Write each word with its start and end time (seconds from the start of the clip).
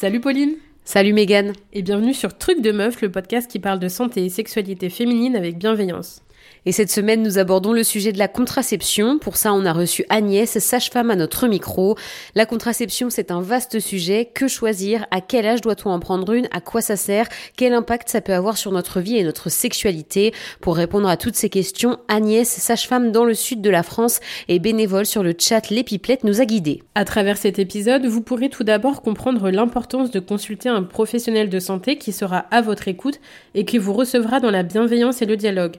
Salut 0.00 0.20
Pauline 0.20 0.54
Salut 0.84 1.12
Megan 1.12 1.54
Et 1.72 1.82
bienvenue 1.82 2.14
sur 2.14 2.38
Truc 2.38 2.62
de 2.62 2.70
Meuf, 2.70 3.02
le 3.02 3.10
podcast 3.10 3.50
qui 3.50 3.58
parle 3.58 3.80
de 3.80 3.88
santé 3.88 4.24
et 4.24 4.28
sexualité 4.28 4.90
féminine 4.90 5.34
avec 5.34 5.58
bienveillance. 5.58 6.22
Et 6.66 6.72
cette 6.72 6.90
semaine, 6.90 7.22
nous 7.22 7.38
abordons 7.38 7.72
le 7.72 7.84
sujet 7.84 8.12
de 8.12 8.18
la 8.18 8.28
contraception. 8.28 9.18
Pour 9.18 9.36
ça, 9.36 9.52
on 9.52 9.64
a 9.64 9.72
reçu 9.72 10.04
Agnès, 10.08 10.58
sage-femme 10.58 11.10
à 11.10 11.16
notre 11.16 11.46
micro. 11.46 11.96
La 12.34 12.46
contraception, 12.46 13.10
c'est 13.10 13.30
un 13.30 13.40
vaste 13.40 13.80
sujet. 13.80 14.30
Que 14.32 14.48
choisir? 14.48 15.06
À 15.10 15.20
quel 15.20 15.46
âge 15.46 15.60
doit-on 15.60 15.90
en 15.90 16.00
prendre 16.00 16.32
une? 16.32 16.48
À 16.52 16.60
quoi 16.60 16.80
ça 16.80 16.96
sert? 16.96 17.28
Quel 17.56 17.72
impact 17.72 18.08
ça 18.08 18.20
peut 18.20 18.34
avoir 18.34 18.56
sur 18.56 18.72
notre 18.72 19.00
vie 19.00 19.16
et 19.16 19.24
notre 19.24 19.50
sexualité? 19.50 20.34
Pour 20.60 20.76
répondre 20.76 21.08
à 21.08 21.16
toutes 21.16 21.36
ces 21.36 21.48
questions, 21.48 21.98
Agnès, 22.08 22.48
sage-femme 22.48 23.12
dans 23.12 23.24
le 23.24 23.34
sud 23.34 23.60
de 23.60 23.70
la 23.70 23.82
France 23.82 24.20
et 24.48 24.58
bénévole 24.58 25.06
sur 25.06 25.22
le 25.22 25.34
chat 25.38 25.70
Les 25.70 25.84
Pipelettes, 25.84 26.24
nous 26.24 26.40
a 26.40 26.44
guidés. 26.44 26.82
À 26.94 27.04
travers 27.04 27.36
cet 27.36 27.58
épisode, 27.58 28.06
vous 28.06 28.22
pourrez 28.22 28.48
tout 28.48 28.64
d'abord 28.64 29.02
comprendre 29.02 29.50
l'importance 29.50 30.10
de 30.10 30.20
consulter 30.20 30.68
un 30.68 30.82
professionnel 30.82 31.48
de 31.48 31.60
santé 31.60 31.96
qui 31.96 32.12
sera 32.12 32.38
à 32.50 32.60
votre 32.60 32.88
écoute 32.88 33.20
et 33.54 33.64
qui 33.64 33.78
vous 33.78 33.92
recevra 33.92 34.40
dans 34.40 34.50
la 34.50 34.62
bienveillance 34.62 35.22
et 35.22 35.26
le 35.26 35.36
dialogue. 35.36 35.76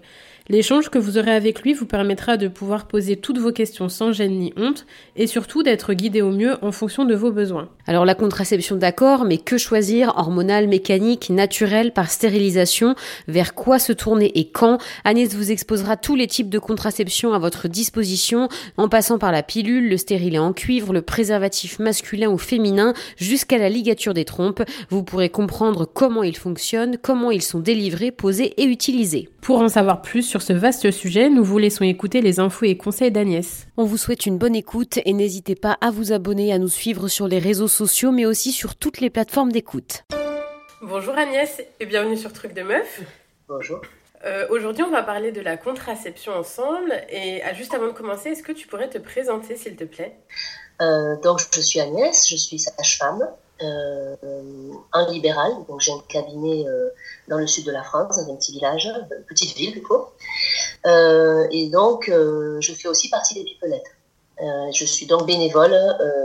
L'échange 0.51 0.89
que 0.89 0.97
vous 0.97 1.19
aurez 1.19 1.29
avec 1.29 1.61
lui 1.61 1.73
vous 1.73 1.85
permettra 1.85 2.35
de 2.35 2.47
pouvoir 2.47 2.87
poser 2.87 3.15
toutes 3.17 3.37
vos 3.37 3.51
questions 3.51 3.87
sans 3.87 4.11
gêne 4.11 4.39
ni 4.39 4.51
honte 4.57 4.87
et 5.15 5.27
surtout 5.27 5.61
d'être 5.61 5.93
guidé 5.93 6.23
au 6.23 6.31
mieux 6.31 6.55
en 6.63 6.71
fonction 6.71 7.05
de 7.05 7.13
vos 7.13 7.31
besoins. 7.31 7.69
Alors 7.85 8.03
la 8.03 8.15
contraception 8.15 8.75
d'accord, 8.75 9.25
mais 9.25 9.37
que 9.37 9.59
choisir 9.59 10.13
Hormonale, 10.17 10.67
mécanique, 10.67 11.29
naturelle, 11.29 11.93
par 11.93 12.09
stérilisation? 12.09 12.95
Vers 13.27 13.53
quoi 13.53 13.77
se 13.77 13.93
tourner 13.93 14.31
et 14.39 14.49
quand? 14.49 14.79
Agnès 15.03 15.35
vous 15.35 15.51
exposera 15.51 15.97
tous 15.97 16.15
les 16.15 16.25
types 16.25 16.49
de 16.49 16.57
contraception 16.57 17.33
à 17.33 17.37
votre 17.37 17.67
disposition, 17.67 18.49
en 18.77 18.89
passant 18.89 19.19
par 19.19 19.31
la 19.31 19.43
pilule, 19.43 19.87
le 19.87 19.97
stérilet 19.97 20.39
en 20.39 20.53
cuivre, 20.53 20.93
le 20.93 21.03
préservatif 21.03 21.77
masculin 21.77 22.29
ou 22.31 22.39
féminin, 22.39 22.95
jusqu'à 23.17 23.59
la 23.59 23.69
ligature 23.69 24.15
des 24.15 24.25
trompes. 24.25 24.63
Vous 24.89 25.03
pourrez 25.03 25.29
comprendre 25.29 25.85
comment 25.85 26.23
ils 26.23 26.37
fonctionnent, 26.37 26.97
comment 26.99 27.29
ils 27.29 27.43
sont 27.43 27.59
délivrés, 27.59 28.09
posés 28.09 28.59
et 28.59 28.65
utilisés. 28.65 29.29
Pour 29.41 29.61
en 29.61 29.69
savoir 29.69 30.01
plus 30.01 30.21
sur 30.23 30.41
ce 30.41 30.53
vaste 30.53 30.91
sujet, 30.91 31.29
nous 31.29 31.43
vous 31.43 31.57
laissons 31.57 31.83
écouter 31.83 32.21
les 32.21 32.39
infos 32.39 32.65
et 32.65 32.77
conseils 32.77 33.11
d'Agnès. 33.11 33.67
On 33.77 33.83
vous 33.83 33.97
souhaite 33.97 34.25
une 34.25 34.37
bonne 34.37 34.55
écoute 34.55 34.99
et 35.05 35.13
n'hésitez 35.13 35.55
pas 35.55 35.77
à 35.81 35.89
vous 35.89 36.11
abonner, 36.11 36.53
à 36.53 36.59
nous 36.59 36.67
suivre 36.67 37.07
sur 37.07 37.27
les 37.27 37.39
réseaux 37.39 37.67
sociaux, 37.67 38.11
mais 38.11 38.25
aussi 38.25 38.51
sur 38.51 38.75
toutes 38.75 38.99
les 39.01 39.09
plateformes 39.09 39.51
d'écoute. 39.51 40.03
Bonjour 40.81 41.17
Agnès 41.17 41.61
et 41.79 41.85
bienvenue 41.85 42.17
sur 42.17 42.31
Truc 42.31 42.53
de 42.53 42.61
Meuf. 42.61 43.01
Bonjour. 43.47 43.81
Euh, 44.25 44.45
Aujourd'hui, 44.49 44.83
on 44.83 44.91
va 44.91 45.01
parler 45.01 45.31
de 45.31 45.41
la 45.41 45.57
contraception 45.57 46.33
ensemble. 46.33 46.93
Et 47.09 47.41
ah, 47.43 47.53
juste 47.53 47.73
avant 47.73 47.87
de 47.87 47.93
commencer, 47.93 48.29
est-ce 48.29 48.43
que 48.43 48.51
tu 48.51 48.67
pourrais 48.67 48.89
te 48.89 48.97
présenter, 48.97 49.55
s'il 49.55 49.75
te 49.75 49.85
plaît? 49.85 50.15
Euh, 50.81 51.15
Donc, 51.23 51.39
je 51.53 51.61
suis 51.61 51.79
Agnès, 51.79 52.29
je 52.29 52.35
suis 52.35 52.59
sage-femme 52.59 53.27
euh, 53.61 54.15
en 54.93 55.11
libéral. 55.11 55.51
Donc, 55.67 55.81
j'ai 55.81 55.91
un 55.91 56.01
cabinet 56.07 56.67
euh, 56.67 56.89
dans 57.27 57.37
le 57.37 57.47
sud 57.47 57.65
de 57.65 57.71
la 57.71 57.83
France, 57.83 58.17
dans 58.17 58.33
un 58.33 58.35
petit 58.35 58.51
village, 58.51 58.85
une 58.85 59.23
petite 59.25 59.55
ville 59.55 59.71
plutôt. 59.71 60.09
Euh, 60.85 61.47
et 61.51 61.69
donc, 61.69 62.09
euh, 62.09 62.57
je 62.61 62.73
fais 62.73 62.87
aussi 62.87 63.09
partie 63.09 63.35
des 63.35 63.43
pipelettes. 63.43 63.95
Euh, 64.41 64.71
je 64.73 64.85
suis 64.85 65.05
donc 65.05 65.25
bénévole 65.27 65.75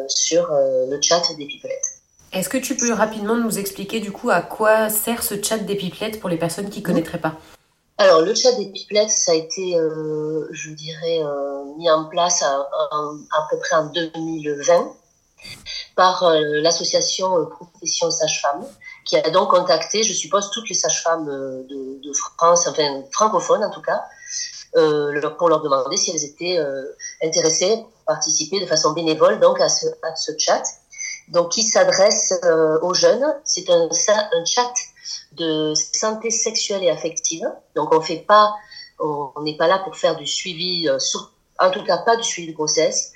sur 0.08 0.48
le 0.52 1.00
chat 1.02 1.22
des 1.36 1.46
pipelettes. 1.46 1.98
Est-ce 2.32 2.48
que 2.48 2.58
tu 2.58 2.77
peux 2.77 2.92
rapidement 2.92 3.36
nous 3.36 3.58
expliquer 3.58 4.00
du 4.00 4.10
coup 4.10 4.30
à 4.30 4.40
quoi 4.42 4.88
sert 4.88 5.22
ce 5.22 5.40
chat 5.40 5.58
des 5.58 5.77
pipelettes 5.77 6.20
pour 6.20 6.28
les 6.28 6.36
personnes 6.36 6.68
qui 6.68 6.80
ne 6.80 6.84
connaîtraient 6.84 7.20
pas? 7.20 7.34
Alors, 7.96 8.22
le 8.22 8.34
chat 8.34 8.52
des 8.52 8.66
pipelettes, 8.66 9.10
ça 9.10 9.32
a 9.32 9.34
été, 9.36 9.77
euh, 9.77 10.48
je 10.50 10.70
dirais, 10.70 11.20
euh, 11.22 11.62
mis 11.77 11.88
en 11.88 12.06
place 12.06 12.42
à, 12.42 12.50
à, 12.50 13.12
à 13.30 13.46
peu 13.50 13.58
près 13.58 13.77
en 13.77 13.86
2020 13.86 14.92
par 15.96 16.24
euh, 16.24 16.60
l'association 16.60 17.38
euh, 17.38 17.44
Profession 17.44 18.10
Sage-Femme, 18.10 18.64
qui 19.05 19.16
a 19.16 19.30
donc 19.30 19.50
contacté, 19.50 20.02
je 20.02 20.12
suppose, 20.12 20.50
toutes 20.50 20.68
les 20.68 20.74
sages-femmes 20.74 21.28
euh, 21.28 21.62
de, 21.68 22.12
France, 22.12 22.66
enfin 22.66 23.02
francophones 23.12 23.64
en 23.64 23.70
tout 23.70 23.82
cas, 23.82 24.04
pour 25.38 25.48
leur 25.48 25.62
demander 25.62 25.96
si 25.96 26.10
elles 26.10 26.24
étaient 26.24 26.58
euh, 26.58 26.84
intéressées 27.22 27.84
à 28.06 28.14
participer 28.14 28.60
de 28.60 28.66
façon 28.66 28.92
bénévole 28.92 29.38
donc 29.40 29.60
à 29.60 29.68
ce, 29.68 29.86
à 30.02 30.14
ce 30.16 30.33
chat, 30.38 30.62
donc 31.28 31.50
qui 31.50 31.62
s'adresse 31.62 32.34
aux 32.83 32.94
jeunes. 32.94 33.24
C'est 33.44 33.68
un, 33.70 33.88
un 33.88 34.44
chat 34.44 34.72
de 35.33 35.74
santé 35.74 36.30
sexuelle 36.30 36.83
et 36.84 36.90
affective. 36.90 37.46
Donc 37.74 37.94
on 37.94 38.00
fait 38.00 38.18
pas, 38.18 38.52
on 38.98 39.33
n'est 39.42 39.56
pas 39.56 39.66
là 39.66 39.78
pour 39.78 39.96
faire 39.96 40.16
du 40.16 40.27
suivi, 40.27 40.88
sur, 40.98 41.33
en 41.58 41.70
tout 41.70 41.84
cas 41.84 41.98
pas 41.98 42.16
du 42.16 42.24
suivi 42.24 42.48
de 42.48 42.56
grossesse, 42.56 43.14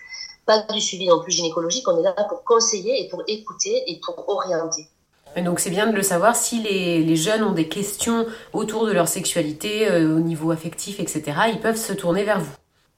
pas 0.49 0.63
du 0.73 0.81
suivi 0.81 1.07
non 1.07 1.21
plus 1.21 1.31
gynécologique. 1.31 1.87
On 1.87 1.99
est 2.01 2.03
là 2.03 2.15
pour 2.29 2.43
conseiller 2.43 3.05
et 3.05 3.09
pour 3.09 3.23
écouter 3.29 3.85
et 3.87 4.01
pour 4.05 4.29
orienter. 4.29 4.89
Donc 5.37 5.61
c'est 5.61 5.71
bien 5.71 5.87
de 5.87 5.95
le 5.95 6.03
savoir 6.03 6.35
si 6.35 6.63
les, 6.63 7.05
les, 7.05 7.17
jeunes 7.17 7.45
ont 7.45 7.53
des 7.53 7.69
questions 7.69 8.27
autour 8.55 8.87
de 8.87 8.93
leur 8.93 9.07
sexualité 9.07 9.89
euh, 9.89 10.17
au 10.17 10.21
niveau 10.21 10.51
affectif, 10.51 11.01
etc. 11.01 11.23
Ils 11.53 11.61
peuvent 11.61 11.77
se 11.77 11.93
tourner 11.93 12.25
vers 12.25 12.41
vous. 12.41 12.57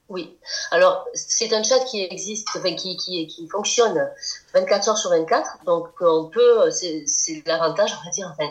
Oui. 0.08 0.36
Alors, 0.70 1.06
c'est 1.12 1.52
un 1.52 1.62
chat 1.62 1.80
qui 1.80 2.02
existe, 2.02 2.48
enfin, 2.56 2.74
qui, 2.74 2.96
qui, 2.96 3.26
qui 3.26 3.46
fonctionne 3.48 4.08
24 4.54 4.88
heures 4.88 4.98
sur 4.98 5.10
24. 5.10 5.58
Donc, 5.66 5.88
on 6.00 6.24
peut, 6.24 6.70
c'est 6.70 7.42
l'avantage, 7.46 7.96
on 8.00 8.04
va 8.04 8.10
dire. 8.10 8.34
Enfin, 8.36 8.50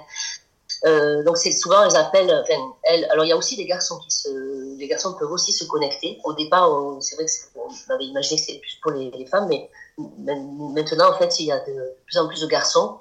euh, 0.85 1.23
donc, 1.23 1.37
c'est 1.37 1.51
souvent, 1.51 1.83
elles 1.83 1.95
appellent, 1.95 2.31
enfin, 2.31 2.73
elles, 2.83 3.05
alors 3.11 3.25
il 3.25 3.29
y 3.29 3.31
a 3.31 3.37
aussi 3.37 3.57
des 3.57 3.65
garçons 3.65 3.99
qui 3.99 4.11
se, 4.11 4.77
les 4.77 4.87
garçons 4.87 5.13
peuvent 5.13 5.31
aussi 5.31 5.51
se 5.51 5.65
connecter. 5.65 6.19
Au 6.23 6.33
départ, 6.33 6.69
c'est 7.01 7.15
vrai 7.15 7.25
que 7.25 7.31
on 7.55 7.93
avait 7.93 8.05
imaginé 8.05 8.39
que 8.39 8.45
c'était 8.45 8.59
plus 8.59 8.77
pour 8.81 8.91
les, 8.91 9.25
femmes, 9.25 9.47
mais 9.49 9.69
maintenant, 9.97 11.11
en 11.13 11.17
fait, 11.17 11.39
il 11.39 11.47
y 11.47 11.51
a 11.51 11.59
de, 11.59 11.95
plus 12.05 12.17
en 12.17 12.27
plus 12.27 12.41
de 12.41 12.47
garçons. 12.47 12.97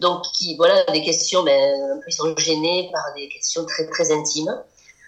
Donc, 0.00 0.22
qui, 0.32 0.56
voilà, 0.56 0.84
des 0.84 1.02
questions, 1.02 1.42
ben, 1.42 2.00
ils 2.06 2.12
sont 2.12 2.34
gênés 2.36 2.90
par 2.92 3.04
des 3.14 3.28
questions 3.28 3.64
très, 3.66 3.86
très 3.86 4.10
intimes 4.10 4.62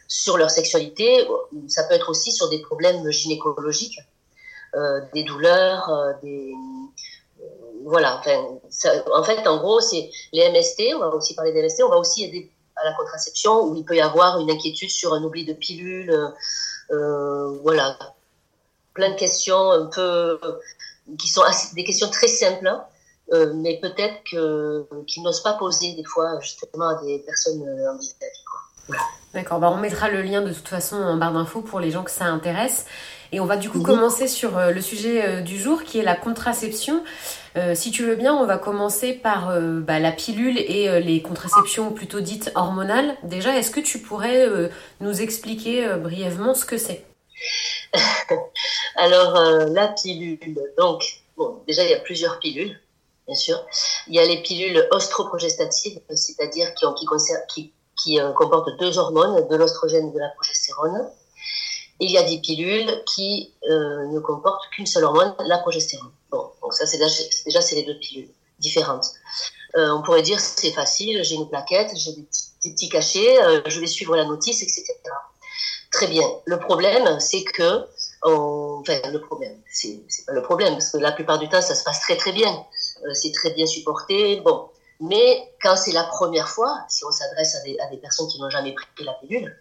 sur 0.06 0.36
leur 0.36 0.50
sexualité. 0.50 1.26
Ça 1.68 1.84
peut 1.84 1.94
être 1.94 2.10
aussi 2.10 2.32
sur 2.32 2.48
des 2.50 2.60
problèmes 2.60 3.10
gynécologiques, 3.10 3.98
euh, 4.74 5.00
des 5.14 5.24
douleurs, 5.24 5.88
euh, 5.88 6.12
des 6.22 6.52
voilà. 7.84 8.18
Enfin, 8.18 8.58
en 9.12 9.22
fait, 9.22 9.46
en 9.46 9.58
gros, 9.58 9.80
c'est 9.80 10.10
les 10.32 10.50
MST. 10.50 10.94
On 10.96 10.98
va 10.98 11.08
aussi 11.08 11.34
parler 11.34 11.52
des 11.52 11.62
MST. 11.62 11.82
On 11.84 11.90
va 11.90 11.96
aussi 11.96 12.24
aider 12.24 12.50
à 12.76 12.84
la 12.84 12.92
contraception 12.94 13.64
où 13.64 13.76
il 13.76 13.84
peut 13.84 13.96
y 13.96 14.00
avoir 14.00 14.40
une 14.40 14.50
inquiétude 14.50 14.90
sur 14.90 15.14
un 15.14 15.22
oubli 15.22 15.44
de 15.44 15.52
pilule. 15.52 16.32
Euh, 16.90 17.58
voilà, 17.62 17.96
plein 18.92 19.10
de 19.10 19.16
questions 19.16 19.70
un 19.70 19.86
peu 19.86 20.38
qui 21.18 21.28
sont 21.28 21.42
des 21.74 21.84
questions 21.84 22.08
très 22.10 22.28
simples. 22.28 22.66
Hein, 22.66 22.84
euh, 23.32 23.52
mais 23.54 23.80
peut-être 23.80 24.22
qu'ils 24.24 25.22
n'osent 25.22 25.42
pas 25.42 25.54
poser 25.54 25.94
des 25.94 26.04
fois 26.04 26.38
justement 26.40 26.88
à 26.88 27.02
des 27.02 27.20
personnes 27.20 27.62
en 27.62 27.96
vis-à-vis. 27.96 28.44
Voilà. 28.86 29.02
D'accord, 29.32 29.58
bah 29.58 29.70
on 29.72 29.78
mettra 29.78 30.10
le 30.10 30.22
lien 30.22 30.42
de 30.42 30.52
toute 30.52 30.68
façon 30.68 30.96
en 30.96 31.16
barre 31.16 31.32
d'infos 31.32 31.62
pour 31.62 31.80
les 31.80 31.90
gens 31.90 32.04
que 32.04 32.10
ça 32.10 32.26
intéresse. 32.26 32.86
Et 33.32 33.40
on 33.40 33.46
va 33.46 33.56
du 33.56 33.68
coup 33.70 33.78
mmh. 33.78 33.84
commencer 33.84 34.28
sur 34.28 34.56
euh, 34.58 34.70
le 34.70 34.80
sujet 34.80 35.24
euh, 35.24 35.40
du 35.40 35.58
jour 35.58 35.82
qui 35.84 35.98
est 35.98 36.04
la 36.04 36.14
contraception. 36.16 37.02
Euh, 37.56 37.74
si 37.76 37.92
tu 37.92 38.04
veux 38.04 38.16
bien, 38.16 38.34
on 38.34 38.46
va 38.46 38.58
commencer 38.58 39.12
par 39.12 39.50
euh, 39.50 39.80
bah, 39.80 40.00
la 40.00 40.10
pilule 40.10 40.58
et 40.58 40.88
euh, 40.88 40.98
les 40.98 41.22
contraceptions 41.22 41.92
plutôt 41.92 42.20
dites 42.20 42.50
hormonales. 42.56 43.16
Déjà, 43.22 43.56
est-ce 43.56 43.70
que 43.70 43.80
tu 43.80 44.00
pourrais 44.00 44.48
nous 45.00 45.22
expliquer 45.22 45.86
brièvement 45.96 46.54
ce 46.54 46.64
que 46.64 46.78
c'est? 46.78 47.04
Alors, 48.96 49.34
la 49.70 49.88
pilule, 49.88 50.38
donc, 50.78 51.22
bon, 51.36 51.62
déjà 51.66 51.84
il 51.84 51.90
y 51.90 51.94
a 51.94 52.00
plusieurs 52.00 52.38
pilules 52.38 52.78
bien 53.26 53.36
sûr. 53.36 53.64
Il 54.06 54.14
y 54.14 54.18
a 54.18 54.26
les 54.26 54.42
pilules 54.42 54.86
ostroprogestatives, 54.90 55.98
c'est-à-dire 56.10 56.74
qui, 56.74 56.84
qui, 56.94 57.06
qui, 57.48 57.72
qui 57.96 58.18
comportent 58.36 58.68
deux 58.78 58.98
hormones, 58.98 59.48
de 59.48 59.56
l'ostrogène 59.56 60.08
et 60.08 60.12
de 60.12 60.18
la 60.18 60.28
progestérone. 60.28 61.08
Il 62.04 62.10
y 62.10 62.18
a 62.18 62.22
des 62.22 62.38
pilules 62.38 63.02
qui 63.06 63.54
euh, 63.70 64.06
ne 64.08 64.20
comportent 64.20 64.68
qu'une 64.70 64.84
seule 64.84 65.04
hormone, 65.04 65.34
la 65.46 65.56
progestérone. 65.56 66.10
Bon, 66.30 66.50
donc 66.60 66.74
ça 66.74 66.84
déjà, 66.84 67.60
c'est 67.62 67.74
les 67.76 67.82
deux 67.82 67.98
pilules 67.98 68.28
différentes. 68.58 69.06
Euh, 69.76 69.90
on 69.90 70.02
pourrait 70.02 70.20
dire 70.20 70.38
c'est 70.38 70.72
facile, 70.72 71.24
j'ai 71.24 71.36
une 71.36 71.48
plaquette, 71.48 71.96
j'ai 71.96 72.12
des, 72.12 72.26
petits 72.62 72.90
cachets, 72.90 73.42
euh, 73.42 73.62
je 73.66 73.80
vais 73.80 73.86
suivre 73.86 74.16
la 74.16 74.26
notice, 74.26 74.62
etc. 74.62 74.84
Très 75.90 76.06
bien. 76.08 76.28
Le 76.44 76.58
problème, 76.58 77.18
c'est 77.20 77.42
que, 77.42 77.86
enfin, 78.22 79.00
le 79.10 79.20
problème, 79.20 79.56
c'est 79.72 80.02
pas 80.26 80.32
le 80.32 80.42
problème, 80.42 80.74
parce 80.74 80.90
que 80.90 80.98
la 80.98 81.12
plupart 81.12 81.38
du 81.38 81.48
temps, 81.48 81.62
ça 81.62 81.74
se 81.74 81.84
passe 81.84 82.00
très 82.00 82.18
très 82.18 82.32
bien. 82.32 82.66
C'est 83.14 83.32
très 83.32 83.50
bien 83.50 83.66
supporté. 83.66 84.40
Bon, 84.40 84.68
mais 85.00 85.52
quand 85.62 85.76
c'est 85.76 85.92
la 85.92 86.04
première 86.04 86.48
fois, 86.48 86.84
si 86.88 87.04
on 87.04 87.10
s'adresse 87.10 87.56
à 87.56 87.62
des, 87.90 87.96
personnes 87.96 88.28
qui 88.28 88.40
n'ont 88.40 88.50
jamais 88.50 88.72
pris 88.72 89.04
la 89.04 89.12
pilule, 89.14 89.56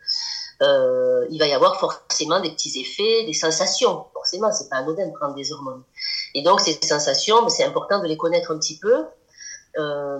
euh, 0.62 1.26
il 1.30 1.40
va 1.40 1.48
y 1.48 1.54
avoir 1.54 1.80
forcément 1.80 2.40
des 2.40 2.52
petits 2.52 2.80
effets, 2.80 3.26
des 3.26 3.34
sensations. 3.34 4.06
Forcément, 4.14 4.52
c'est 4.52 4.70
pas 4.70 4.78
anodin 4.78 5.08
de 5.08 5.14
prendre 5.14 5.36
des 5.36 5.52
hormones. 5.52 5.84
Et 6.34 6.44
donc 6.44 6.62
ces 6.62 6.80
sensations, 6.84 7.48
c'est 7.50 7.64
important 7.64 8.00
de 8.00 8.08
les 8.08 8.18
connaître 8.18 8.52
un 8.52 8.60
petit 8.60 8.80
peu. 8.80 9.06
Euh, 9.78 10.20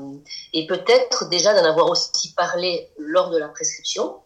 et 0.54 0.66
peut-être 0.66 1.30
déjà 1.30 1.54
d'en 1.54 1.68
avoir 1.68 1.90
aussi 1.90 2.34
parlé 2.34 2.92
lors 2.98 3.30
de 3.30 3.38
la 3.38 3.48
prescription. 3.48 4.18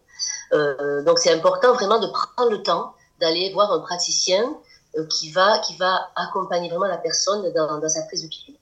Euh, 0.52 1.02
donc 1.02 1.18
c'est 1.18 1.32
important 1.32 1.74
vraiment 1.74 2.00
de 2.00 2.08
prendre 2.08 2.50
le 2.50 2.62
temps 2.62 2.94
d'aller 3.20 3.52
voir 3.52 3.72
un 3.72 3.80
praticien 3.80 4.56
qui 5.10 5.30
va 5.30 5.58
qui 5.58 5.76
va 5.76 6.10
accompagner 6.16 6.68
vraiment 6.70 6.86
la 6.86 6.96
personne 6.96 7.52
dans, 7.52 7.78
dans 7.78 7.88
sa 7.88 8.02
prise 8.04 8.22
de 8.22 8.28
pilule. 8.28 8.57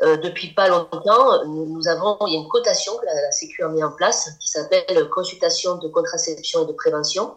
Depuis 0.00 0.52
pas 0.54 0.68
longtemps, 0.68 1.44
nous, 1.46 1.88
avons, 1.88 2.16
il 2.26 2.34
y 2.34 2.36
a 2.36 2.40
une 2.40 2.48
cotation 2.48 2.96
que 2.98 3.06
la, 3.06 3.14
la 3.14 3.32
Sécu 3.32 3.62
a 3.62 3.68
mis 3.68 3.82
en 3.84 3.92
place 3.92 4.30
qui 4.40 4.48
s'appelle 4.48 5.08
consultation 5.10 5.76
de 5.76 5.88
contraception 5.88 6.64
et 6.64 6.66
de 6.66 6.72
prévention, 6.72 7.36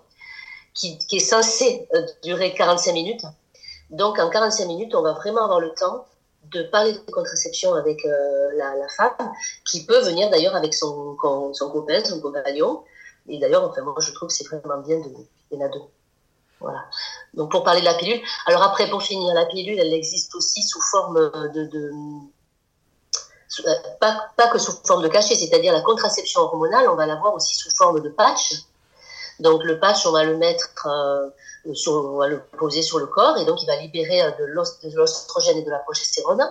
qui, 0.73 0.97
est 1.11 1.19
censée 1.19 1.87
durer 2.23 2.53
45 2.53 2.93
minutes. 2.93 3.23
Donc 3.89 4.19
en 4.19 4.29
45 4.29 4.65
minutes, 4.67 4.95
on 4.95 5.01
va 5.01 5.13
vraiment 5.13 5.43
avoir 5.43 5.59
le 5.59 5.73
temps 5.73 6.05
de 6.51 6.63
parler 6.63 6.93
de 6.93 7.11
contraception 7.11 7.73
avec 7.73 8.03
la, 8.55 8.75
la, 8.75 8.87
femme, 8.89 9.31
qui 9.65 9.85
peut 9.85 10.01
venir 10.01 10.29
d'ailleurs 10.29 10.55
avec 10.55 10.73
son, 10.73 11.17
son 11.53 11.69
copain, 11.71 12.03
son 12.03 12.19
compagnon. 12.21 12.83
Et 13.27 13.39
d'ailleurs, 13.39 13.63
enfin, 13.63 13.81
moi, 13.81 13.95
je 13.99 14.11
trouve 14.13 14.29
que 14.29 14.33
c'est 14.33 14.47
vraiment 14.47 14.81
bien 14.81 14.99
de, 14.99 15.63
a 15.63 15.69
deux. 15.69 15.79
Voilà. 16.59 16.85
Donc 17.33 17.51
pour 17.51 17.63
parler 17.63 17.81
de 17.81 17.85
la 17.85 17.93
pilule. 17.93 18.21
Alors 18.45 18.63
après, 18.63 18.89
pour 18.89 19.03
finir, 19.03 19.33
la 19.33 19.45
pilule, 19.45 19.79
elle 19.79 19.93
existe 19.93 20.33
aussi 20.35 20.63
sous 20.63 20.81
forme 20.81 21.31
de, 21.53 21.91
euh, 23.65 23.73
pas, 23.99 24.27
pas, 24.35 24.47
que 24.47 24.57
sous 24.57 24.73
forme 24.85 25.03
de 25.03 25.07
cachet, 25.07 25.35
c'est-à-dire 25.35 25.73
la 25.73 25.81
contraception 25.81 26.41
hormonale, 26.41 26.89
on 26.89 26.95
va 26.95 27.05
l'avoir 27.05 27.33
aussi 27.33 27.55
sous 27.55 27.69
forme 27.75 28.01
de 28.01 28.09
patch. 28.09 28.53
Donc 29.39 29.63
le 29.63 29.79
patch, 29.79 30.05
on 30.05 30.11
va 30.11 30.23
le 30.23 30.37
mettre, 30.37 30.87
euh, 30.87 31.29
sur, 31.73 31.93
on 31.93 32.17
va 32.17 32.27
le 32.27 32.41
poser 32.57 32.81
sur 32.81 32.99
le 32.99 33.05
corps 33.05 33.37
et 33.37 33.45
donc 33.45 33.61
il 33.61 33.65
va 33.65 33.75
libérer 33.77 34.21
euh, 34.21 34.31
de 34.39 34.45
l'ostrogène 34.95 35.57
et 35.57 35.63
de 35.63 35.71
la 35.71 35.79
progestérone. 35.79 36.43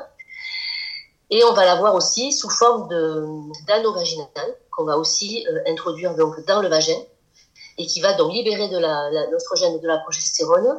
Et 1.30 1.42
on 1.44 1.52
va 1.52 1.64
l'avoir 1.64 1.94
aussi 1.94 2.32
sous 2.32 2.50
forme 2.50 2.88
d'anneau 3.66 3.92
vaginal 3.92 4.56
qu'on 4.70 4.84
va 4.84 4.98
aussi 4.98 5.46
introduire 5.66 6.14
donc 6.14 6.44
dans 6.46 6.60
le 6.60 6.68
vagin 6.68 7.00
et 7.78 7.86
qui 7.86 8.00
va 8.00 8.14
donc 8.14 8.32
libérer 8.32 8.68
de 8.68 8.78
l'ostrogène 9.30 9.72
la, 9.72 9.78
et 9.78 9.80
de 9.80 9.86
la 9.88 9.98
progestérone. 9.98 10.78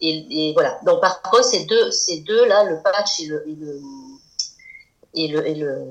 Et, 0.00 0.52
voilà. 0.54 0.78
Donc 0.86 1.00
par 1.00 1.20
contre, 1.22 1.44
ces 1.44 1.64
deux, 1.66 1.90
ces 1.90 2.20
deux 2.20 2.46
là, 2.46 2.64
le 2.64 2.82
patch 2.82 3.20
et 3.20 3.26
le, 3.26 3.44
et 5.14 5.28
le, 5.28 5.46
et 5.46 5.54
le, 5.54 5.84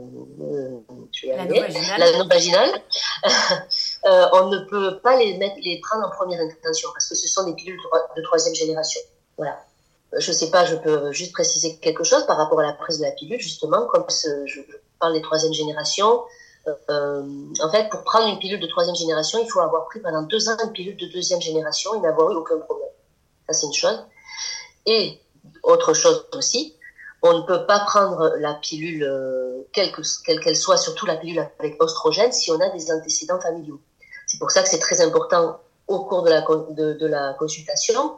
l'anneau 1.97 2.27
vaginal, 2.27 2.69
euh, 4.05 4.27
on 4.33 4.47
ne 4.47 4.59
peut 4.69 4.99
pas 5.01 5.17
les 5.17 5.37
mettre, 5.37 5.55
les 5.61 5.79
prendre 5.81 6.07
en 6.07 6.09
première 6.09 6.39
intention 6.39 6.89
parce 6.93 7.07
que 7.07 7.15
ce 7.15 7.27
sont 7.27 7.43
des 7.43 7.53
pilules 7.53 7.79
de 8.15 8.21
troisième 8.23 8.55
génération. 8.55 9.01
Voilà. 9.37 9.59
Je 10.17 10.31
sais 10.31 10.49
pas, 10.49 10.65
je 10.65 10.75
peux 10.75 11.11
juste 11.11 11.33
préciser 11.33 11.77
quelque 11.77 12.03
chose 12.03 12.25
par 12.25 12.37
rapport 12.37 12.59
à 12.61 12.63
la 12.63 12.73
prise 12.73 12.97
de 12.97 13.03
la 13.03 13.11
pilule, 13.11 13.39
justement, 13.39 13.85
comme 13.85 14.05
je, 14.09 14.45
je 14.47 14.61
parle 14.99 15.13
des 15.13 15.21
troisième 15.21 15.53
générations, 15.53 16.23
euh, 16.67 17.23
en 17.61 17.71
fait, 17.71 17.89
pour 17.89 18.03
prendre 18.03 18.27
une 18.27 18.39
pilule 18.39 18.59
de 18.59 18.67
troisième 18.67 18.95
génération, 18.95 19.39
il 19.43 19.49
faut 19.49 19.59
avoir 19.59 19.85
pris 19.85 19.99
pendant 19.99 20.21
deux 20.23 20.49
ans 20.49 20.57
une 20.63 20.71
pilule 20.71 20.97
de 20.97 21.07
deuxième 21.07 21.41
génération 21.41 21.95
et 21.95 21.99
n'avoir 21.99 22.31
eu 22.31 22.35
aucun 22.35 22.57
problème. 22.59 22.89
Ça, 23.47 23.53
c'est 23.53 23.65
une 23.65 23.73
chose. 23.73 24.05
Et 24.85 25.19
autre 25.63 25.93
chose 25.93 26.25
aussi, 26.33 26.75
on 27.21 27.39
ne 27.39 27.41
peut 27.43 27.65
pas 27.65 27.79
prendre 27.79 28.35
la 28.39 28.53
pilule, 28.53 29.03
euh, 29.03 29.67
quelle 29.73 29.91
qu'elle 29.91 30.55
soit, 30.55 30.77
surtout 30.77 31.05
la 31.05 31.15
pilule 31.15 31.45
avec 31.59 31.81
oestrogène, 31.81 32.31
si 32.31 32.51
on 32.51 32.59
a 32.59 32.69
des 32.69 32.91
antécédents 32.91 33.39
familiaux. 33.39 33.79
C'est 34.27 34.39
pour 34.39 34.51
ça 34.51 34.63
que 34.63 34.69
c'est 34.69 34.79
très 34.79 35.01
important 35.01 35.59
au 35.87 36.05
cours 36.05 36.21
de 36.21 36.29
la, 36.29 37.33
consultation, 37.33 38.13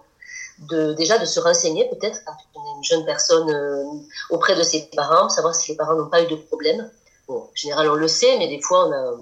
déjà 0.69 1.17
de 1.17 1.25
se 1.25 1.39
renseigner 1.39 1.89
peut-être 1.89 2.19
quand 2.25 2.33
on 2.55 2.59
est 2.59 2.77
une 2.77 2.83
jeune 2.83 3.05
personne 3.05 3.49
euh, 3.49 3.83
auprès 4.29 4.55
de 4.55 4.61
ses 4.61 4.89
parents, 4.93 5.29
savoir 5.29 5.55
si 5.55 5.71
les 5.71 5.77
parents 5.77 5.95
n'ont 5.95 6.09
pas 6.09 6.21
eu 6.21 6.27
de 6.27 6.35
problème 6.35 6.91
en 7.37 7.51
général, 7.55 7.89
on 7.89 7.95
le 7.95 8.07
sait, 8.07 8.37
mais 8.37 8.47
des 8.47 8.61
fois, 8.61 8.87
on 8.87 8.91
a 8.91 9.15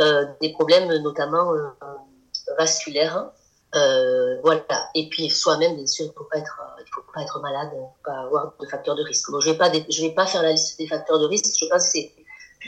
euh, 0.00 0.24
des 0.40 0.52
problèmes, 0.52 0.88
notamment 1.02 1.52
euh, 1.52 1.68
vasculaires. 2.58 3.30
Euh, 3.74 4.40
voilà. 4.42 4.90
Et 4.94 5.08
puis, 5.08 5.30
soi-même, 5.30 5.76
bien 5.76 5.86
sûr, 5.86 6.06
il 6.06 6.08
ne 6.08 6.12
faut, 6.14 6.24
pas 6.24 6.38
être, 6.38 7.40
malade, 7.40 7.70
pas 8.04 8.20
avoir 8.20 8.54
de 8.60 8.66
facteurs 8.66 8.96
de 8.96 9.02
risque. 9.02 9.28
je 9.28 9.48
ne 9.48 9.52
vais, 9.52 10.14
pas, 10.14 10.26
faire 10.26 10.42
la 10.42 10.52
liste 10.52 10.78
des 10.78 10.86
facteurs 10.86 11.18
de 11.20 11.26
risque. 11.26 11.54
Je 11.58 11.66
pense 11.66 11.84
que 11.84 11.90
c'est 11.90 12.12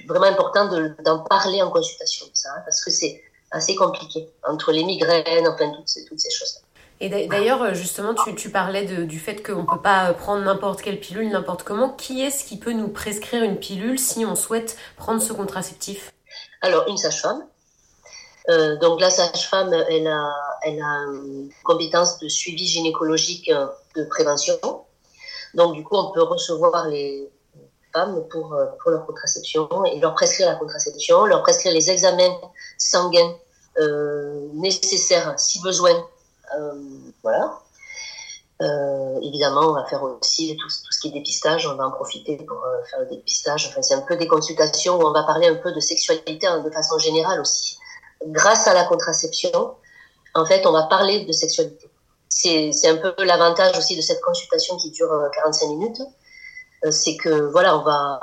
vraiment 0.06 0.26
important 0.26 0.66
d'en 1.04 1.20
parler 1.20 1.62
en 1.62 1.70
consultation, 1.70 2.26
hein, 2.26 2.60
parce 2.64 2.84
que 2.84 2.90
c'est 2.90 3.22
assez 3.50 3.74
compliqué 3.76 4.30
entre 4.46 4.72
les 4.72 4.84
migraines, 4.84 5.48
enfin, 5.48 5.72
toutes 5.72 5.88
ces, 5.88 6.04
toutes 6.04 6.20
ces 6.20 6.30
choses-là. 6.30 6.60
Et 7.02 7.08
d'ailleurs, 7.26 7.60
euh, 7.62 7.74
justement, 7.74 8.14
tu, 8.14 8.48
parlais 8.50 8.84
du 8.84 9.18
fait 9.18 9.42
qu'on 9.42 9.62
ne 9.62 9.66
peut 9.66 9.82
pas 9.82 10.10
euh, 10.10 10.12
prendre 10.12 10.44
n'importe 10.44 10.82
quelle 10.82 11.00
pilule, 11.00 11.30
n'importe 11.30 11.64
comment. 11.64 11.90
Qui 11.90 12.22
est-ce 12.22 12.44
qui 12.44 12.60
peut 12.60 12.72
nous 12.72 12.86
prescrire 12.86 13.42
une 13.42 13.58
pilule 13.58 13.98
si 13.98 14.24
on 14.24 14.36
souhaite 14.36 14.76
prendre 14.96 15.20
ce 15.20 15.32
contraceptif? 15.32 16.12
Alors, 16.60 16.86
une 16.86 16.96
sage-femme. 16.96 17.44
Euh, 18.50 18.78
donc, 18.78 19.00
la 19.00 19.10
sage-femme, 19.10 19.74
elle 19.88 20.06
a, 20.06 20.32
elle 20.62 20.80
a 20.80 20.98
une 21.12 21.50
compétence 21.64 22.20
de 22.20 22.28
suivi 22.28 22.68
gynécologique 22.68 23.50
de 23.96 24.04
prévention. 24.04 24.54
Donc, 25.54 25.74
du 25.74 25.82
coup, 25.82 25.96
on 25.96 26.12
peut 26.12 26.22
recevoir 26.22 26.86
les 26.86 27.28
femmes 27.92 28.22
pour, 28.30 28.54
leur 28.86 29.06
contraception 29.06 29.84
et 29.86 29.98
leur 29.98 30.14
prescrire 30.14 30.50
la 30.50 30.54
contraception, 30.54 31.24
leur 31.24 31.42
prescrire 31.42 31.72
les 31.72 31.90
examens 31.90 32.38
sanguins 32.78 33.34
nécessaires, 34.54 35.34
si 35.36 35.60
besoin, 35.62 36.06
voilà. 37.22 37.62
Euh, 38.62 39.18
évidemment, 39.22 39.70
on 39.70 39.72
va 39.72 39.84
faire 39.86 40.02
aussi 40.02 40.56
tout, 40.56 40.68
ce 40.68 41.00
qui 41.00 41.08
est 41.08 41.10
dépistage, 41.10 41.66
on 41.66 41.74
va 41.74 41.86
en 41.86 41.90
profiter 41.90 42.36
pour 42.36 42.58
euh, 42.58 42.84
faire 42.88 43.00
le 43.00 43.06
dépistage. 43.06 43.66
Enfin, 43.68 43.82
c'est 43.82 43.94
un 43.94 44.02
peu 44.02 44.16
des 44.16 44.28
consultations 44.28 44.98
où 44.98 45.06
on 45.06 45.12
va 45.12 45.24
parler 45.24 45.48
un 45.48 45.56
peu 45.56 45.72
de 45.72 45.80
sexualité 45.80 46.46
hein, 46.46 46.60
de 46.60 46.70
façon 46.70 46.98
générale 46.98 47.40
aussi. 47.40 47.78
Grâce 48.26 48.68
à 48.68 48.74
la 48.74 48.84
contraception, 48.84 49.74
en 50.34 50.46
fait, 50.46 50.64
on 50.66 50.72
va 50.72 50.84
parler 50.84 51.24
de 51.24 51.32
sexualité. 51.32 51.88
C'est 52.28 52.88
un 52.88 52.96
peu 52.96 53.14
l'avantage 53.24 53.76
aussi 53.76 53.96
de 53.96 54.00
cette 54.00 54.20
consultation 54.20 54.76
qui 54.76 54.90
dure 54.90 55.10
45 55.34 55.66
minutes. 55.68 56.02
c'est 56.90 57.16
que, 57.16 57.50
voilà, 57.50 57.76
on 57.76 57.82
va, 57.82 58.20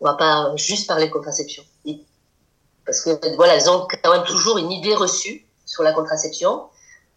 on 0.00 0.04
va 0.04 0.14
pas 0.14 0.54
juste 0.56 0.86
parler 0.86 1.06
de 1.06 1.12
contraception. 1.12 1.64
Parce 2.84 3.00
que, 3.00 3.36
voilà, 3.36 3.54
ont 3.70 3.86
quand 4.02 4.12
même 4.12 4.24
toujours 4.24 4.58
une 4.58 4.70
idée 4.70 4.94
reçue 4.94 5.46
sur 5.64 5.82
la 5.82 5.92
contraception. 5.92 6.68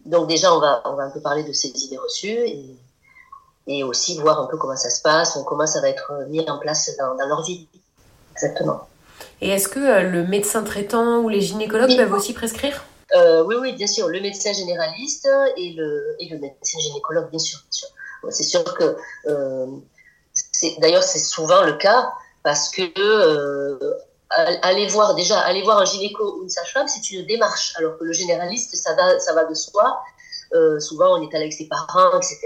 Donc 0.06 0.28
déjà, 0.28 0.54
on 0.54 0.60
va, 0.60 0.82
on 0.84 0.94
va 0.94 1.04
un 1.04 1.10
peu 1.10 1.20
parler 1.20 1.42
de 1.42 1.52
ces 1.52 1.68
idées 1.68 1.98
reçues 1.98 2.28
et, 2.28 2.76
et 3.66 3.84
aussi 3.84 4.18
voir 4.18 4.40
un 4.40 4.46
peu 4.46 4.56
comment 4.56 4.76
ça 4.76 4.90
se 4.90 5.02
passe, 5.02 5.38
comment 5.46 5.66
ça 5.66 5.80
va 5.80 5.88
être 5.88 6.12
mis 6.28 6.48
en 6.48 6.58
place 6.58 6.90
dans, 6.98 7.14
leur 7.26 7.42
vie. 7.42 7.68
Exactement. 8.32 8.86
Et 9.40 9.50
est-ce 9.50 9.68
que 9.68 9.80
euh, 9.80 10.02
le 10.02 10.26
médecin 10.26 10.62
traitant 10.62 11.18
ou 11.18 11.28
les 11.28 11.40
gynécologues 11.40 11.96
peuvent 11.96 12.12
aussi 12.12 12.32
prescrire? 12.32 12.84
Euh, 13.14 13.44
Oui, 13.44 13.56
oui, 13.60 13.72
bien 13.74 13.86
sûr. 13.86 14.08
Le 14.08 14.20
médecin 14.20 14.52
généraliste 14.52 15.28
et 15.56 15.72
le, 15.72 16.16
et 16.20 16.28
le 16.28 16.38
médecin 16.38 16.78
gynécologue, 16.78 17.30
bien 17.30 17.38
sûr. 17.38 17.58
C'est 18.30 18.44
sûr 18.44 18.64
que, 18.64 18.96
euh, 19.26 19.66
d'ailleurs, 20.78 21.02
c'est 21.02 21.18
souvent 21.18 21.62
le 21.62 21.74
cas 21.74 22.10
parce 22.42 22.70
que 22.70 22.82
euh, 22.98 23.94
aller 24.30 24.88
voir 24.88 25.14
déjà 25.14 25.38
aller 25.40 25.62
voir 25.62 25.78
un 25.78 25.84
gynéco 25.84 26.38
ou 26.38 26.42
une 26.42 26.48
sage-femme 26.48 26.88
c'est 26.88 27.10
une 27.10 27.26
démarche 27.26 27.74
alors 27.76 27.96
que 27.98 28.04
le 28.04 28.12
généraliste 28.12 28.74
ça 28.76 28.94
va 28.94 29.18
ça 29.18 29.32
va 29.34 29.44
de 29.44 29.54
soi. 29.54 30.00
Euh, 30.52 30.78
souvent 30.78 31.18
on 31.18 31.22
est 31.22 31.34
allé 31.34 31.44
avec 31.44 31.52
ses 31.52 31.68
parents 31.68 32.16
etc 32.16 32.38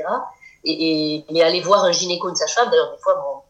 et, 0.65 1.17
et 1.17 1.25
mais 1.31 1.43
aller 1.43 1.61
voir 1.61 1.85
un 1.85 1.93
gynéco 1.93 2.27
ou 2.27 2.31
une 2.31 2.37
sage-femme 2.37 2.71
d'ailleurs 2.71 2.93
des 2.93 3.03
fois 3.03 3.15
bon, 3.15 3.43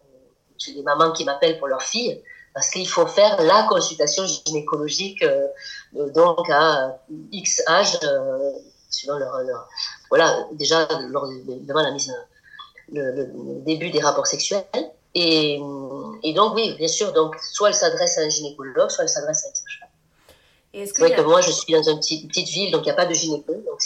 j'ai 0.58 0.74
des 0.74 0.82
mamans 0.82 1.12
qui 1.12 1.24
m'appellent 1.24 1.58
pour 1.58 1.68
leur 1.68 1.82
fille 1.82 2.22
parce 2.54 2.68
qu'il 2.70 2.88
faut 2.88 3.06
faire 3.06 3.40
la 3.42 3.64
consultation 3.64 4.24
gynécologique 4.26 5.22
euh, 5.22 6.10
donc 6.10 6.48
à 6.50 6.98
X 7.32 7.62
âge 7.68 7.98
euh, 8.02 8.52
suivant 8.90 9.18
leur, 9.18 9.38
leur, 9.42 9.68
voilà 10.08 10.46
déjà 10.52 10.86
lors, 11.08 11.28
devant 11.46 11.82
la 11.82 11.92
mise 11.92 12.12
le, 12.92 13.02
le 13.12 13.60
début 13.62 13.90
des 13.90 14.00
rapports 14.00 14.26
sexuels 14.26 14.64
et, 15.14 15.60
et, 16.22 16.34
donc, 16.34 16.54
oui, 16.54 16.74
bien 16.78 16.88
sûr, 16.88 17.12
donc, 17.12 17.36
soit 17.40 17.68
elle 17.68 17.74
s'adresse 17.74 18.18
à 18.18 18.22
un 18.22 18.28
gynécologue, 18.28 18.90
soit 18.90 19.04
elle 19.04 19.08
s'adresse 19.08 19.44
à 19.44 19.48
une 19.48 19.54
sage-femme. 19.54 19.88
C'est 20.72 20.98
vrai 21.00 21.16
que 21.16 21.22
moi, 21.22 21.40
je 21.40 21.50
suis 21.50 21.72
dans 21.72 21.82
une 21.82 21.98
petite, 21.98 22.28
petite 22.28 22.48
ville, 22.48 22.70
donc 22.70 22.82
il 22.82 22.84
n'y 22.84 22.92
a 22.92 22.94
pas 22.94 23.06
de 23.06 23.14
gynécologue. 23.14 23.64
Donc 23.64 23.80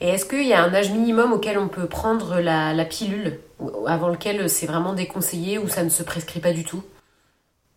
Et 0.00 0.08
est-ce 0.08 0.26
qu'il 0.26 0.46
y 0.46 0.52
a 0.52 0.62
un 0.62 0.74
âge 0.74 0.90
minimum 0.90 1.32
auquel 1.32 1.56
on 1.58 1.68
peut 1.68 1.88
prendre 1.88 2.38
la, 2.38 2.74
la 2.74 2.84
pilule, 2.84 3.40
avant 3.86 4.08
lequel 4.08 4.50
c'est 4.50 4.66
vraiment 4.66 4.92
déconseillé 4.92 5.58
ou 5.58 5.68
ça 5.68 5.82
ne 5.82 5.88
se 5.88 6.02
prescrit 6.02 6.40
pas 6.40 6.52
du 6.52 6.64
tout? 6.64 6.82